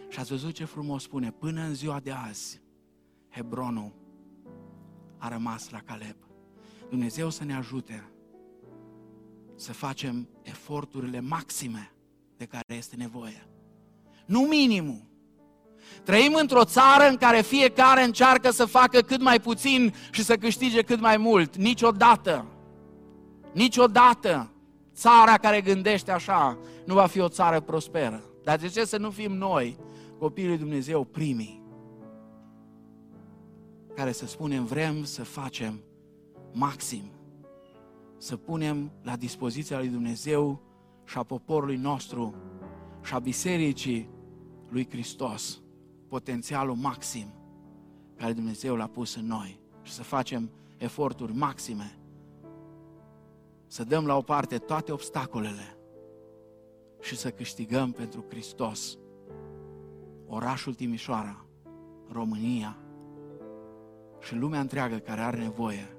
Și 0.10 0.20
ați 0.20 0.30
văzut 0.30 0.54
ce 0.54 0.66
frumos 0.66 1.04
spune, 1.04 1.32
până 1.32 1.62
în 1.62 1.74
ziua 1.74 2.00
de 2.00 2.12
azi, 2.12 2.62
Hebronul 3.30 3.94
a 5.18 5.28
rămas 5.28 5.70
la 5.70 5.80
Caleb. 5.80 6.18
Dumnezeu 6.90 7.30
să 7.30 7.44
ne 7.44 7.56
ajute 7.56 8.12
să 9.56 9.74
facem 9.74 10.30
eforturile 10.42 11.20
maxime 11.20 11.92
de 12.38 12.46
care 12.46 12.74
este 12.74 12.96
nevoie. 12.96 13.48
Nu 14.26 14.40
minimul. 14.40 15.06
Trăim 16.04 16.34
într-o 16.34 16.64
țară 16.64 17.08
în 17.10 17.16
care 17.16 17.42
fiecare 17.42 18.04
încearcă 18.04 18.52
să 18.52 18.66
facă 18.66 19.00
cât 19.00 19.22
mai 19.22 19.40
puțin 19.40 19.94
și 20.12 20.24
să 20.24 20.36
câștige 20.36 20.82
cât 20.82 21.00
mai 21.00 21.18
mult. 21.18 21.56
Niciodată, 21.56 22.46
niciodată 23.54 24.52
țara 24.94 25.38
care 25.38 25.62
gândește 25.62 26.12
așa 26.12 26.58
nu 26.86 26.94
va 26.94 27.06
fi 27.06 27.20
o 27.20 27.30
țară 27.30 27.60
prosperă. 27.60 28.24
Dar 28.44 28.58
de 28.58 28.68
ce 28.68 28.86
să 28.86 28.98
nu 28.98 29.10
fim 29.10 29.32
noi, 29.32 29.78
copiii 30.20 30.48
lui 30.48 30.58
Dumnezeu, 30.58 31.04
primii, 31.04 31.62
care 33.96 34.12
să 34.12 34.26
spunem 34.26 34.66
vrem 34.66 35.04
să 35.04 35.24
facem 35.24 35.84
maxim, 36.54 37.12
să 38.18 38.38
punem 38.38 38.92
la 39.02 39.16
dispoziția 39.16 39.78
lui 39.78 39.88
Dumnezeu 39.88 40.62
și 41.06 41.18
a 41.18 41.24
poporului 41.24 41.76
nostru 41.76 42.36
și 43.04 43.14
a 43.14 43.20
bisericii 43.20 44.10
lui 44.70 44.88
Hristos 44.90 45.62
potențialul 46.08 46.76
maxim 46.76 47.28
care 48.16 48.34
Dumnezeu 48.34 48.76
l-a 48.76 48.88
pus 48.88 49.16
în 49.16 49.26
noi 49.26 49.60
și 49.82 49.93
să 49.93 50.03
facem 50.03 50.49
eforturi 50.78 51.34
maxime, 51.34 51.97
să 53.68 53.84
dăm 53.84 54.05
la 54.05 54.18
o 54.18 54.22
parte 54.22 54.58
toate 54.58 54.91
obstacolele 54.91 55.78
și 57.01 57.16
să 57.16 57.32
câștigăm 57.32 57.91
pentru 57.91 58.26
Hristos 58.30 58.97
orașul 60.28 60.74
Timișoara, 60.74 61.45
România 62.12 62.78
și 64.20 64.36
lumea 64.36 64.60
întreagă 64.60 64.97
care 64.97 65.22
are 65.22 65.38
nevoie 65.38 65.97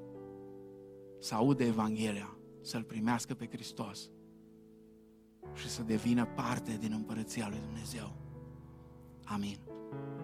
să 1.21 1.35
audă 1.35 1.65
Evanghelia, 1.65 2.37
să-L 2.61 2.83
primească 2.83 3.35
pe 3.35 3.47
Hristos 3.47 4.11
și 5.55 5.69
să 5.69 5.83
devină 5.83 6.25
parte 6.25 6.77
din 6.81 6.93
împărăția 6.93 7.49
lui 7.49 7.59
Dumnezeu. 7.59 8.13
Amin. 9.25 9.68
Thank 9.91 10.03
you. 10.03 10.18